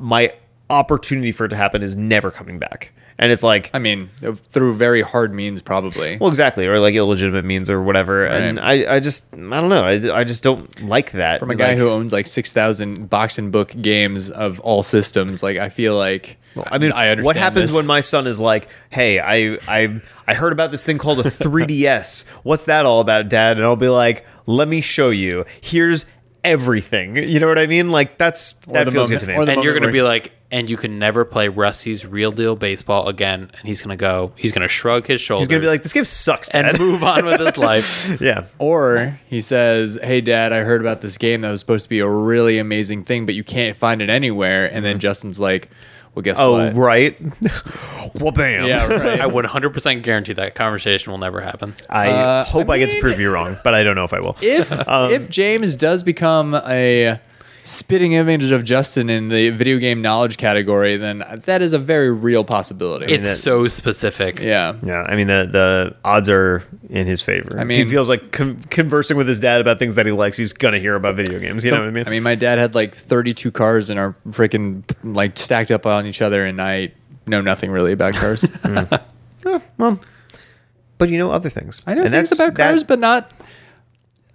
[0.00, 0.32] my
[0.70, 3.70] opportunity for it to happen is never coming back, and it's like.
[3.74, 4.10] I mean,
[4.50, 6.16] through very hard means, probably.
[6.18, 9.82] well, exactly, or like illegitimate means, or whatever, and I, I just, I don't know,
[9.84, 13.08] I, I just don't like that From a guy Like, who owns like six thousand
[13.10, 16.38] box and book games of all systems, like I feel like
[16.70, 17.76] I mean, I understand what happens this.
[17.76, 21.22] when my son is like, "Hey, I I I heard about this thing called a
[21.30, 22.24] 3DS.
[22.44, 25.46] What's that all about, Dad?" And I'll be like, "Let me show you.
[25.60, 26.06] Here's
[26.44, 27.90] everything." You know what I mean?
[27.90, 29.34] Like that's that feels moment- good to me.
[29.34, 32.06] or the and you're going to where- be like, and you can never play Rusty's
[32.06, 33.50] real deal baseball again.
[33.58, 35.42] And he's going to go, he's going to shrug his shoulders.
[35.42, 38.20] He's gonna be like, "This game sucks, Dad." and move on with his life.
[38.20, 41.88] yeah, Or he says, "Hey, Dad, I heard about this game that was supposed to
[41.90, 45.70] be a really amazing thing, but you can't find it anywhere." And then Justin's like,
[46.14, 46.44] "Well, guess what?
[46.44, 46.74] Oh, what?
[46.76, 47.18] right.
[48.20, 48.66] well, bam.
[48.66, 49.20] Yeah, right.
[49.20, 51.74] I would 100% guarantee that conversation will never happen.
[51.88, 54.12] I Uh, hope I, I get to prove you wrong, but I don't know if
[54.12, 54.36] I will.
[54.40, 57.18] if if James does become a
[57.66, 62.10] spitting image of Justin in the video game knowledge category, then that is a very
[62.10, 63.06] real possibility.
[63.12, 64.40] It's that- so specific.
[64.40, 64.74] yeah.
[64.82, 67.58] Yeah, I mean the the odds are in his favor.
[67.58, 70.36] I mean- he feels like con- conversing with his dad about things that he likes.
[70.36, 71.64] He's gonna hear about video games.
[71.64, 72.04] You know what I mean?
[72.06, 76.04] I mean, my dad had like 32 cars and are freaking like stacked up on
[76.06, 76.92] each other, and I
[77.26, 78.42] know nothing really about cars.
[78.64, 79.00] Mm.
[79.78, 80.00] Well,
[80.96, 81.82] but you know other things.
[81.86, 83.30] I know And things about cars, that- but not,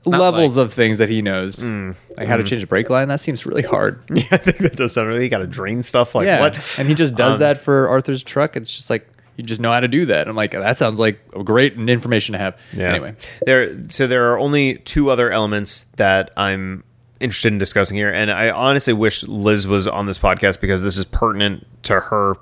[0.05, 1.63] Not levels like- of things that he knows.
[1.63, 3.07] like how to change a brake line.
[3.09, 4.01] That seems really hard.
[4.09, 5.23] Yeah, I think that does sound really.
[5.23, 6.75] You got to drain stuff like yeah, what?
[6.79, 8.55] and he just does Um, that for Arthur's truck.
[8.55, 10.27] It's just like you just know how to do that.
[10.27, 12.59] I'm like, that sounds like great information to have.
[12.73, 12.89] Yeah.
[12.89, 13.15] Anyway,
[13.45, 13.81] there.
[13.89, 16.83] So there are only two other elements that I'm
[17.21, 20.97] interested in discussing here, and I honestly wish Liz was on this podcast because this
[20.97, 22.35] is pertinent to her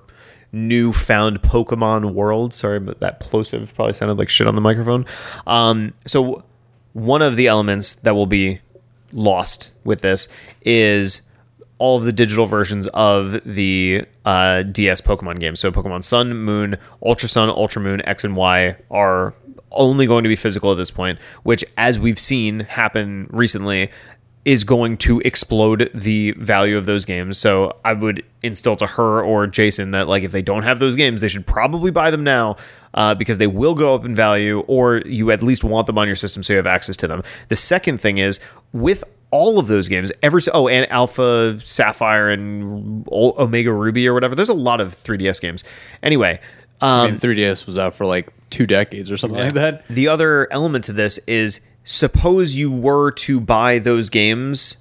[0.51, 2.53] newfound Pokemon world.
[2.53, 5.05] Sorry, but that plosive probably sounded like shit on the microphone.
[5.45, 6.43] Um, so
[6.93, 8.59] one of the elements that will be
[9.11, 10.27] lost with this
[10.61, 11.21] is
[11.79, 15.59] all of the digital versions of the uh, DS Pokemon games.
[15.59, 19.33] So Pokemon Sun, Moon, Ultra Sun, Ultra Moon, X and Y are
[19.71, 23.91] only going to be physical at this point, which, as we've seen happen recently,
[24.47, 27.37] is going to explode the value of those games.
[27.37, 30.95] So I would instill to her or Jason that like if they don't have those
[30.95, 32.55] games, they should probably buy them now
[32.97, 36.07] uh, because they will go up in value, or you at least want them on
[36.07, 37.21] your system so you have access to them.
[37.47, 38.39] The second thing is
[38.73, 44.33] with all of those games, every oh and Alpha Sapphire and Omega Ruby or whatever.
[44.33, 45.63] There's a lot of 3DS games.
[46.01, 46.39] Anyway,
[46.81, 49.87] I um, mean, 3DS was out for like two decades or something like that.
[49.89, 54.77] the other element to this is suppose you were to buy those games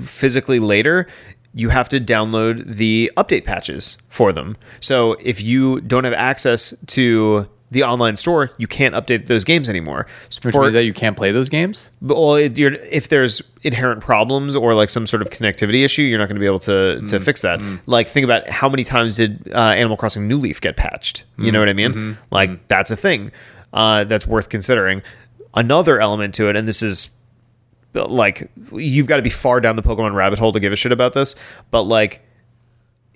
[0.00, 1.08] physically later
[1.54, 6.74] you have to download the update patches for them so if you don't have access
[6.86, 10.06] to the online store you can't update those games anymore
[10.42, 11.90] Which For- means that you can't play those games.
[12.02, 16.02] but, well, it, you're, if there's inherent problems or like some sort of connectivity issue,
[16.02, 17.60] you're not going to be able to to mm, fix that.
[17.60, 17.78] Mm.
[17.86, 21.24] Like, think about how many times did uh, Animal Crossing New Leaf get patched?
[21.38, 21.92] You know mm, what I mean?
[21.92, 22.62] Mm-hmm, like, mm-hmm.
[22.68, 23.30] that's a thing
[23.72, 25.02] uh, that's worth considering.
[25.54, 27.10] Another element to it, and this is
[27.94, 30.92] like you've got to be far down the Pokemon rabbit hole to give a shit
[30.92, 31.34] about this,
[31.70, 32.22] but like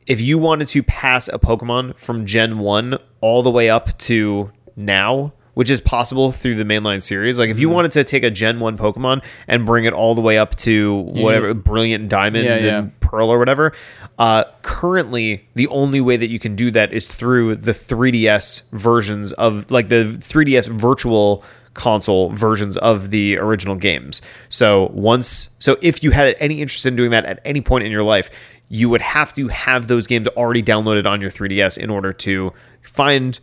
[0.07, 4.51] if you wanted to pass a Pokemon from Gen 1 all the way up to
[4.77, 7.61] now, which is possible through the mainline series, like if Mm-hmm.
[7.63, 10.57] you wanted to take a Gen 1 Pokemon and bring it all the way up
[10.57, 12.79] to whatever, Brilliant Diamond Yeah, yeah.
[12.81, 13.73] and Pearl or whatever,
[14.19, 19.33] uh, currently the only way that you can do that is through the 3DS versions
[19.33, 21.45] of, like the 3DS virtual
[21.75, 24.23] console versions of the original games.
[24.49, 27.93] So once so if you had any interest in doing that at any point in
[27.93, 28.31] your life,
[28.69, 32.53] you would have to have those games already downloaded on your 3DS in order to
[32.83, 33.39] find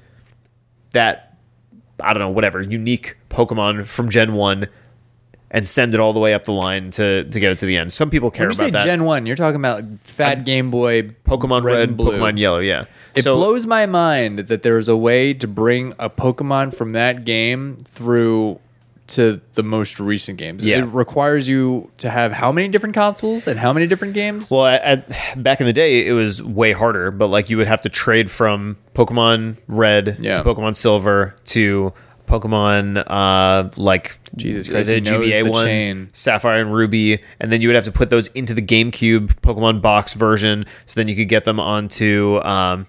[0.91, 1.37] that
[1.99, 4.67] I don't know, whatever, unique Pokemon from Gen 1
[5.53, 7.77] and send it all the way up the line to to get it to the
[7.77, 7.91] end.
[7.93, 8.85] Some people care When you about say that.
[8.85, 12.13] Gen One, you're talking about Fat Game Boy, Pokemon Red, and Blue.
[12.13, 12.85] Pokemon Yellow, yeah.
[13.13, 16.93] It so, blows my mind that there is a way to bring a Pokemon from
[16.93, 18.59] that game through
[19.07, 20.63] to the most recent games.
[20.63, 20.77] Yeah.
[20.77, 24.49] It requires you to have how many different consoles and how many different games?
[24.49, 27.67] Well, at, at- back in the day, it was way harder, but like you would
[27.67, 30.33] have to trade from Pokemon Red Yeah.
[30.33, 31.91] to Pokemon Silver to
[32.31, 36.09] Pokemon, uh, like Jesus Christ, the GBA the ones, chain.
[36.13, 39.81] Sapphire and Ruby, and then you would have to put those into the GameCube Pokemon
[39.81, 42.39] box version, so then you could get them onto.
[42.43, 42.87] Um,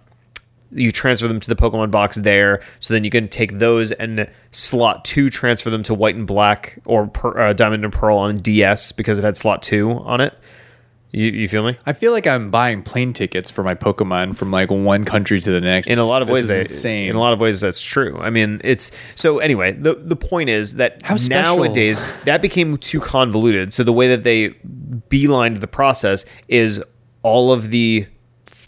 [0.74, 4.30] you transfer them to the Pokemon box there, so then you can take those and
[4.52, 8.38] slot two, transfer them to White and Black or per, uh, Diamond and Pearl on
[8.38, 10.34] DS because it had slot two on it.
[11.14, 11.76] You, you feel me?
[11.84, 15.50] I feel like I'm buying plane tickets for my Pokemon from like one country to
[15.50, 15.88] the next.
[15.88, 17.10] in a lot of This ways they, insane.
[17.10, 20.48] in a lot of ways that's true i mean it's so anyway the the point
[20.48, 21.56] is that How special.
[21.58, 24.50] nowadays that became too convoluted so the way that they
[25.10, 26.82] beelined the process is
[27.22, 28.06] all of the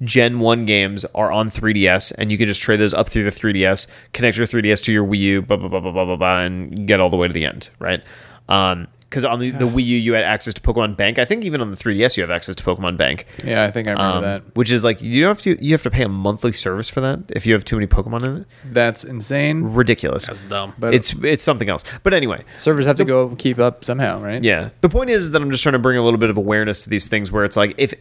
[0.03, 3.31] gen 1 games are on 3ds and you can just trade those up through the
[3.31, 6.41] 3ds connect your 3ds to your wii u blah blah blah blah blah blah, blah
[6.41, 8.03] and get all the way to the end right
[8.49, 11.19] um because on the, the Wii U you had access to Pokemon Bank.
[11.21, 13.27] I think even on the 3DS you have access to Pokemon Bank.
[13.45, 14.43] yeah, I think I remember Um, that.
[14.57, 17.01] which is like you don't have to you have to pay a monthly service for
[17.01, 18.47] that if you have too many Pokemon in it.
[18.73, 19.63] That's insane.
[19.63, 20.27] Ridiculous.
[20.27, 20.73] That's dumb.
[20.79, 21.85] But it's it's something else.
[22.03, 24.43] But anyway, servers have to go keep up somehow, right?
[24.43, 24.71] yeah.
[24.81, 26.91] The point is that I'm just trying to bring a little bit of awareness to
[26.91, 27.95] these things where it's like if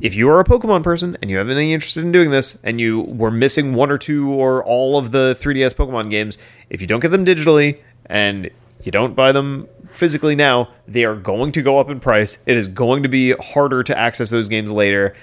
[0.00, 2.80] if you are a Pokemon person and you have any interest in doing this and
[2.80, 6.36] you were missing one or two or all of the 3DS Pokemon games,
[6.70, 8.50] if you don't get them digitally and
[8.84, 12.38] you don't buy them physically now, they are going to go up in price.
[12.46, 15.14] It is going to be harder to access those games later.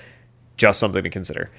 [0.57, 1.49] Just something to consider.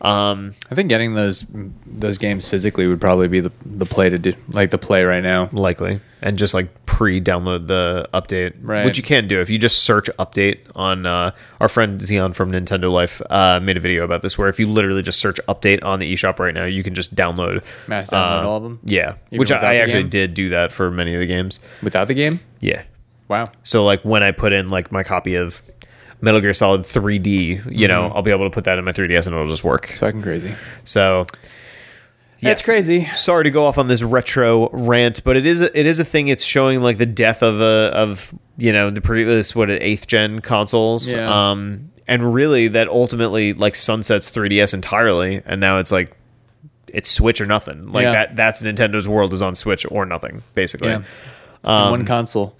[0.00, 1.44] Um, I think getting those
[1.86, 5.22] those games physically would probably be the the play to do, like the play right
[5.22, 5.50] now.
[5.52, 8.84] likely and just like pre-download the update Right.
[8.84, 11.30] which you can do if you just search update on uh,
[11.60, 14.68] our friend Zion from Nintendo Life uh, made a video about this where if you
[14.68, 18.44] literally just search update on the eShop right now you can just download Mass download
[18.44, 18.80] uh, all of them?
[18.84, 20.10] yeah Even which I, I actually game?
[20.10, 22.40] did do that for many of the games Without the game?
[22.60, 22.82] yeah
[23.28, 23.50] Wow.
[23.62, 25.62] so like when I put in like my copy of
[26.20, 28.16] Metal Gear Solid 3D you know Mm-hmm.
[28.16, 30.20] I'll be able to put that in my 3DS and it'll just work It's fucking
[30.22, 30.54] crazy.
[30.84, 31.26] so
[32.42, 32.64] That's yes.
[32.64, 33.04] crazy.
[33.14, 36.04] sorry to go off on this retro rant, but it is a, it is a
[36.04, 36.28] thing.
[36.28, 40.40] It's showing like the death of a of you know the previous what eighth gen
[40.40, 41.10] consoles.
[41.10, 41.50] Yeah.
[41.50, 46.16] Um, and really that ultimately like sunsets 3ds entirely, and now it's like
[46.88, 47.92] it's Switch or nothing.
[47.92, 48.12] Like Yeah.
[48.12, 50.88] that that's Nintendo's world is on Switch or nothing basically.
[50.88, 51.02] Yeah.
[51.62, 52.56] Um, one console,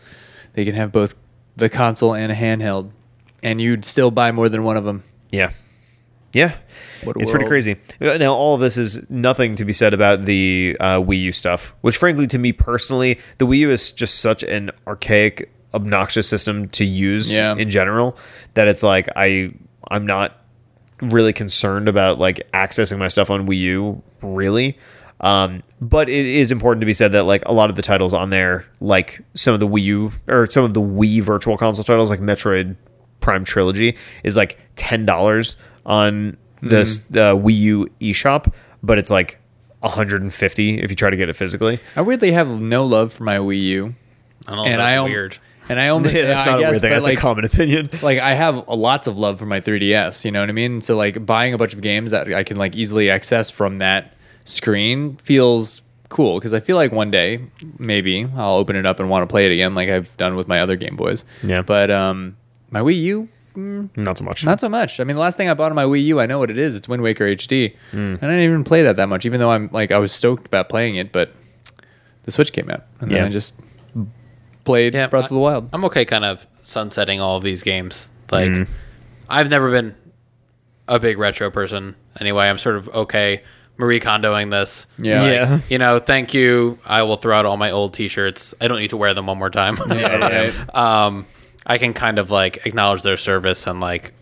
[0.52, 1.14] they can have both
[1.56, 2.90] the console and a handheld,
[3.42, 5.02] and you'd still buy more than one of them.
[5.30, 5.50] Yeah.
[6.32, 6.54] Yeah.
[7.02, 7.76] It's pretty crazy.
[8.00, 11.74] Now, all of this is nothing to be said about the uh, Wii U stuff,
[11.80, 16.68] which, frankly, to me personally, the Wii U is just such an archaic, obnoxious system
[16.70, 17.56] to use Yeah.
[17.56, 18.16] in general
[18.54, 19.52] that it's like I
[19.90, 20.36] I'm not
[21.00, 24.78] really concerned about like accessing my stuff on Wii U, really.
[25.22, 28.12] Um, but it is important to be said that like a lot of the titles
[28.14, 31.84] on there, like some of the Wii U or some of the Wii Virtual Console
[31.84, 32.76] titles, like Metroid
[33.20, 38.52] Prime Trilogy, is like ten dollars on the the Wii U eShop,
[38.82, 39.38] but it's like
[39.80, 41.80] 150 if you try to get it physically.
[41.96, 43.94] I weirdly have no love for my Wii U,
[44.46, 44.64] I don't know.
[44.70, 45.38] and that's I om- weird.
[45.68, 46.90] And I only Yeah, that's I not a weird thing.
[46.90, 47.90] That's like, a common opinion.
[48.02, 50.24] like I have lots of love for my 3DS.
[50.24, 50.82] You know what I mean?
[50.82, 54.12] So like buying a bunch of games that I can like easily access from that
[54.44, 57.40] screen feels cool because I feel like one day
[57.78, 60.48] maybe I'll open it up and want to play it again, like I've done with
[60.48, 61.24] my other Game Boys.
[61.44, 61.62] Yeah.
[61.62, 62.36] But um,
[62.70, 64.44] my Wii U, Not so much.
[64.44, 65.00] not so much.
[65.00, 66.58] I mean, the last thing I bought on my Wii U, I know what it
[66.58, 66.74] is.
[66.76, 69.26] It's Wind Waker HD, and I didn't even play that that much.
[69.26, 71.32] Even though I'm like I was stoked about playing it, but
[72.24, 73.18] the Switch came out, and Yeah.
[73.18, 73.54] then I just
[74.64, 75.68] played Yeah, Breath I- of the Wild.
[75.72, 78.10] I'm okay kind of sunsetting all of these games.
[78.30, 78.72] Like Mm-hmm.
[79.28, 79.94] I've never been
[80.88, 82.46] a big retro person anyway.
[82.48, 83.42] I'm sort of okay
[83.76, 84.86] Marie Kondoing this.
[84.98, 85.22] Yeah.
[85.22, 85.60] Like, Yeah.
[85.68, 86.78] You know, thank you.
[86.84, 88.54] I will throw out all my old t-shirts.
[88.60, 89.78] I don't need to wear them one more time.
[89.88, 90.16] Yeah,
[90.52, 90.74] right.
[90.74, 91.26] um
[91.70, 94.12] I can kind of like acknowledge their service and like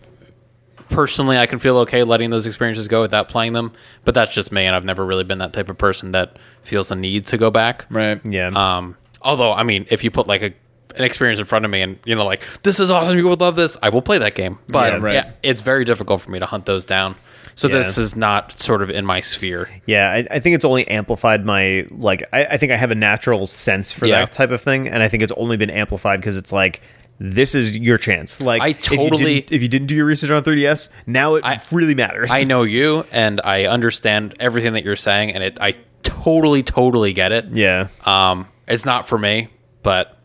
[0.89, 3.71] personally I can feel okay letting those experiences go without playing them,
[4.05, 6.89] but that's just me and I've never really been that type of person that feels
[6.89, 7.85] the need to go back.
[7.89, 8.19] Right.
[8.25, 8.47] yeah.
[8.47, 10.53] Um, although, I mean, if you put like a
[10.95, 13.39] an experience in front of me and you know, like this is awesome, you would
[13.39, 14.57] love this, I will play that game.
[14.67, 17.15] But Yeah, yeah, it's very difficult for me to hunt those down.
[17.55, 19.69] So this is not sort of in my sphere.
[19.85, 22.23] Yeah, I, I think it's only amplified my like.
[22.31, 24.19] I, I think I have a natural sense for Yeah.
[24.21, 26.81] that type of thing, and I think it's only been amplified because it's like
[27.19, 28.39] this is your chance.
[28.41, 31.35] Like, I if you totally- didn't- if you, didn't do your research on 3ds, now
[31.35, 32.29] it I- really matters.
[32.31, 37.11] I know you, and I understand everything that you're saying, and it I totally, totally
[37.13, 37.45] get it.
[37.51, 39.49] Yeah, Um, it's not for me,
[39.83, 40.15] but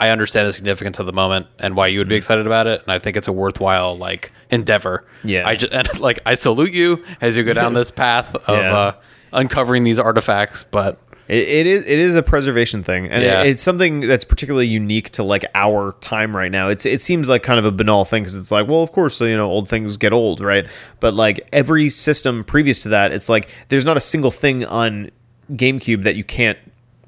[0.00, 2.82] I understand the significance of the moment and why you would be excited about it,
[2.84, 5.04] and I think it's a worthwhile like endeavor.
[5.24, 5.42] Yeah.
[5.46, 8.76] I just and like I salute you as you go down this path of Yeah.
[8.76, 8.92] uh,
[9.32, 13.42] uncovering these artifacts, but It, it is it is a preservation thing, and Yeah.
[13.42, 16.68] it, it's something that's particularly unique to like our time right now.
[16.68, 19.20] It's it seems like kind of a banal thing because it's like, well, of course,
[19.20, 20.66] you know, old things get old, right?
[21.00, 25.10] But like every system previous to that, it's like there's not a single thing on
[25.52, 26.58] GameCube that you can't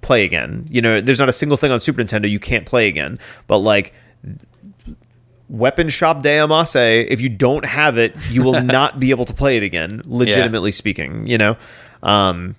[0.03, 0.67] play again.
[0.71, 3.19] You know, there's not a single thing on Super Nintendo you can't play again.
[3.47, 3.95] But like
[5.49, 9.35] Weapon Shop de Omasse, if you don't have it, you will not be able to
[9.35, 11.57] play it again, legitimately speaking, you know?
[12.03, 12.55] Um,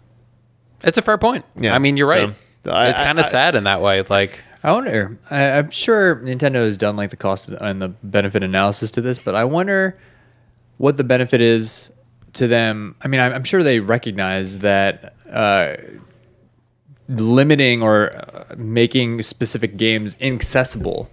[0.84, 1.46] It's a fair point.
[1.60, 2.36] Yeah, I mean, you're so, right.
[2.66, 4.04] I- it's kind of sad in that way.
[4.04, 5.18] Like, I wonder.
[5.30, 9.18] I, I'm sure Nintendo has done like the cost and the benefit analysis to this,
[9.20, 9.98] but I wonder
[10.78, 11.92] what the benefit is
[12.34, 12.96] to them.
[13.02, 15.76] I mean, I'm, I'm sure they recognize that uh,
[17.10, 21.10] limiting or uh, making specific games inaccessible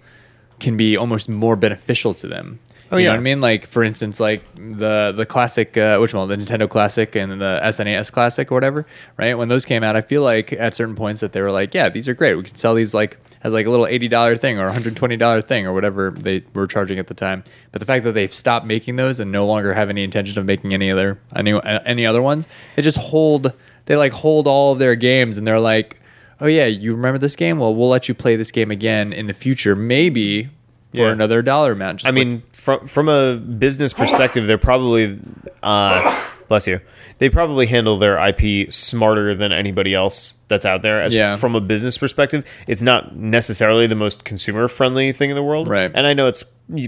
[0.59, 2.59] can be almost more beneficial to them.
[2.91, 3.09] Oh, you yeah.
[3.09, 3.41] know what I mean?
[3.41, 6.27] Like for instance, like the the classic, uh, which one?
[6.27, 8.85] The Nintendo Classic and the SNES Classic or whatever,
[9.17, 9.35] right?
[9.35, 11.89] When those came out, I feel like at certain points that they were like, yeah,
[11.89, 12.35] these are great.
[12.35, 15.17] We can sell these like as like a little eighty dollar thing or hundred twenty
[15.17, 17.43] dollar thing or whatever they were charging at the time.
[17.71, 20.45] But the fact that they've stopped making those and no longer have any intention of
[20.45, 21.53] making any other any
[21.85, 23.53] any other ones, they just hold
[23.85, 25.99] they like hold all of their games and they're like,
[26.41, 27.59] oh yeah, you remember this game?
[27.59, 30.49] Well, we'll let you play this game again in the future, maybe
[30.91, 31.11] for Yeah.
[31.11, 31.99] another dollar amount.
[31.99, 35.17] Just I like- mean, from from a business perspective, they're probably,
[35.63, 36.79] uh, bless you,
[37.19, 41.01] they probably handle their IP smarter than anybody else that's out there.
[41.01, 41.35] As Yeah.
[41.35, 45.67] from a business perspective, it's not necessarily the most consumer friendly thing in the world.
[45.67, 45.91] Right.
[45.93, 46.43] And I know it's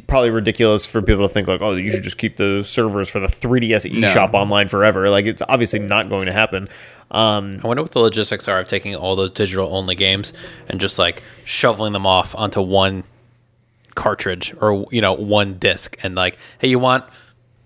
[0.07, 3.19] probably ridiculous for people to think like, oh, you should just keep the servers for
[3.19, 5.10] the 3DS eShop online forever.
[5.10, 6.68] Like, it's obviously not going to happen.
[7.11, 10.34] Um, I wonder what the logistics are of taking all those digital only games
[10.69, 13.03] and just like shoveling them off onto one
[13.95, 17.05] cartridge or you know one disc and like, hey, you want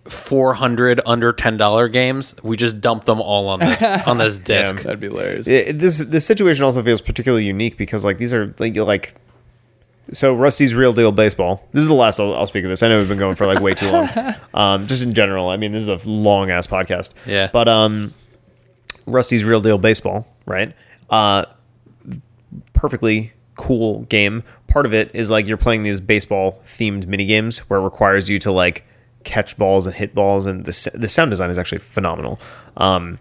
[0.06, 2.36] 400 under $10 games?
[2.44, 4.78] We just dump them all on this on this disc.
[4.84, 5.48] that'd be hilarious.
[5.48, 9.16] it, this this situation also feels particularly unique because like these are like like
[10.14, 11.68] so Rusty's real deal baseball.
[11.72, 12.84] This is the last I'll, I'll speak of this.
[12.84, 14.10] I know we've been going for like way too long.
[14.54, 17.14] Um, just in general, I mean, this is a long ass podcast.
[17.26, 17.50] Yeah.
[17.52, 18.14] But um,
[19.06, 20.74] Rusty's real deal baseball, right?
[21.10, 21.44] Uh,
[22.72, 24.44] perfectly cool game.
[24.68, 28.30] Part of it is like you're playing these baseball themed mini games where it requires
[28.30, 28.86] you to like
[29.24, 32.40] catch balls and hit balls, and the the sound design is actually phenomenal.
[32.78, 33.20] Um,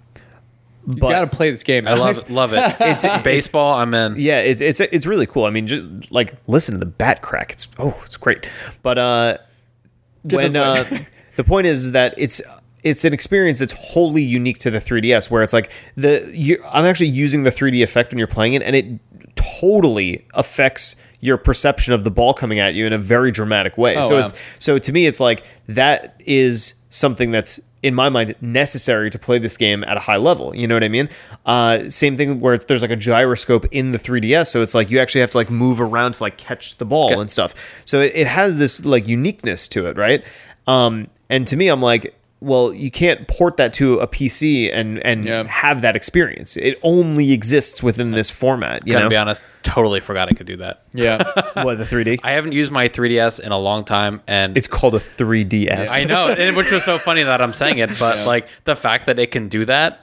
[0.87, 1.89] but you gotta play this game.
[1.89, 2.77] I love love it.
[2.81, 3.75] It's baseball.
[3.75, 4.17] I'm in.
[4.19, 5.45] yeah, it's it's it's really cool.
[5.45, 7.53] I mean, just like listen to the bat crack.
[7.53, 8.47] It's oh, it's great.
[8.83, 9.39] But uh,
[10.23, 11.07] when the uh, point.
[11.37, 12.43] the point is that it's
[12.83, 16.85] it's an experience that's wholly unique to the 3ds, where it's like the you, I'm
[16.85, 21.95] actually using the 3D effect when you're playing it, and it totally affects your perception
[21.95, 23.97] of the ball coming at you in a very dramatic way.
[23.97, 24.25] Oh, so wow.
[24.27, 29.19] it's so to me, it's like that is something that's in my mind necessary to
[29.19, 30.55] play this game at a high level.
[30.57, 31.09] You know what I mean?
[31.45, 34.91] Uh, same thing where it's, there's like a gyroscope in the 3ds, so it's like
[34.91, 37.21] you actually have to like move around to like catch the ball Okay.
[37.21, 37.55] and stuff.
[37.85, 40.25] So it, it has this like uniqueness to it, right?
[40.67, 42.15] Um, and to me, I'm like.
[42.41, 45.45] Well, you can't port that to a PC and and Yeah.
[45.47, 46.57] have that experience.
[46.59, 48.87] It only exists within this format.
[48.87, 50.83] You Gonna know, be honest, totally forgot I could do that.
[50.93, 51.23] yeah.
[51.63, 52.21] what the 3D?
[52.23, 55.89] I haven't used my 3DS in a long time, and It's called a 3DS.
[55.91, 59.19] I know, which was so funny that I'm saying it, but like the fact that
[59.19, 60.03] it can do that,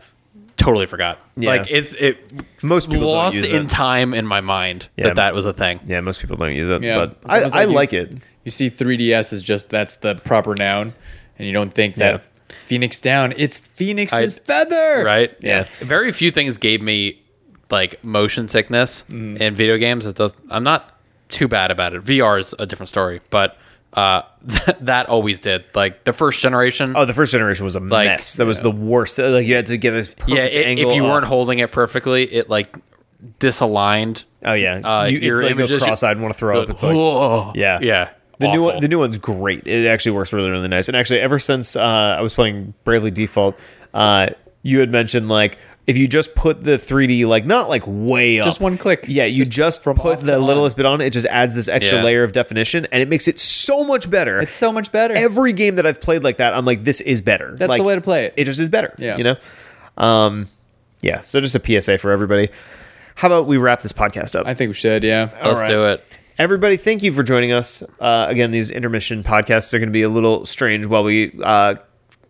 [0.57, 1.19] totally forgot.
[1.37, 1.49] Yeah.
[1.49, 2.17] Like it's it
[2.63, 3.69] Most people don't lost use in it.
[3.69, 5.07] time in my mind Yeah.
[5.07, 5.79] that that was a thing.
[5.85, 6.95] Yeah, most people don't use it, Yeah.
[6.97, 8.15] but I, I like you- like it.
[8.45, 10.93] You see 3DS is just that's the proper noun,
[11.41, 12.53] and you don't think that Yeah.
[12.67, 13.33] Phoenix Down.
[13.37, 15.35] It's Phoenix's I- feather, Right?
[15.41, 15.65] Yeah.
[15.79, 17.21] Very few things gave me
[17.69, 19.39] like motion sickness Mm.
[19.41, 20.05] in video games.
[20.05, 20.35] It does.
[20.49, 20.97] I'm not
[21.29, 22.03] too bad about it.
[22.03, 23.57] VR is a different story, but
[23.93, 24.21] uh,
[24.81, 25.63] that always did.
[25.75, 26.93] Like the first generation.
[26.95, 28.35] Oh, the first generation was a Like- mess.
[28.35, 29.17] That was the worst.
[29.17, 30.89] Like you had to get this perfect yeah, i- angle.
[30.91, 31.11] if you up.
[31.11, 32.75] weren't holding it perfectly, it like
[33.39, 34.23] disaligned.
[34.45, 36.61] oh yeah, uh, you, it's your like you go images- cross-eyed and want to throw
[36.61, 36.69] up.
[36.69, 37.51] It's like Whoa.
[37.55, 38.09] yeah, yeah.
[38.41, 39.65] The new one, the new one's great.
[39.67, 40.87] It actually works really really nice.
[40.87, 41.81] And actually, ever since uh,
[42.17, 43.59] I was playing Bravely Default,
[43.93, 44.29] uh,
[44.63, 45.57] you had mentioned like
[45.87, 49.05] if you just put the 3D like not like way up, Just one click.
[49.07, 50.45] Yeah, you just, from put the to on.
[50.45, 51.01] littlest bit on.
[51.01, 52.03] It just adds this extra Yeah.
[52.03, 54.39] layer of definition, and it makes it so much better.
[54.41, 55.15] It's so much better.
[55.15, 57.55] every game that I've played like that, I'm like, this is better.
[57.57, 58.33] That's like, the way to play it.
[58.37, 58.93] It just is better.
[58.99, 59.17] Yeah.
[59.17, 59.35] You know?
[59.97, 60.47] Um,
[61.01, 61.21] yeah.
[61.21, 62.49] So just a PSA for everybody.
[63.15, 64.45] How about we wrap this podcast up?
[64.47, 65.03] I think we should.
[65.03, 65.29] Yeah.
[65.33, 65.67] Let's All right.
[65.67, 66.17] do it.
[66.37, 67.83] Everybody, thank you for joining us.
[67.99, 71.75] Uh, again, these intermission podcasts are going to be a little strange while we uh,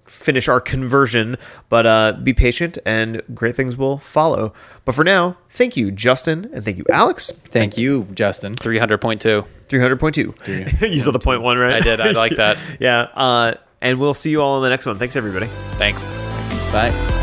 [0.06, 1.38] finish our conversion,
[1.70, 4.54] but uh, be patient and great things will follow.
[4.84, 7.32] But for now, thank you, Justin, and thank you, Alex.
[7.32, 8.54] Thank you, Justin.
[8.56, 9.46] 300.2.
[9.68, 10.82] 300.2.
[10.94, 11.76] you saw the point one, right?
[11.76, 12.02] I did.
[12.02, 12.58] I like that.
[12.80, 13.02] yeah.
[13.14, 14.98] Uh, and we'll see you all in the next one.
[14.98, 15.48] Thanks, everybody.
[15.78, 16.06] Thanks.
[16.72, 17.21] Bye.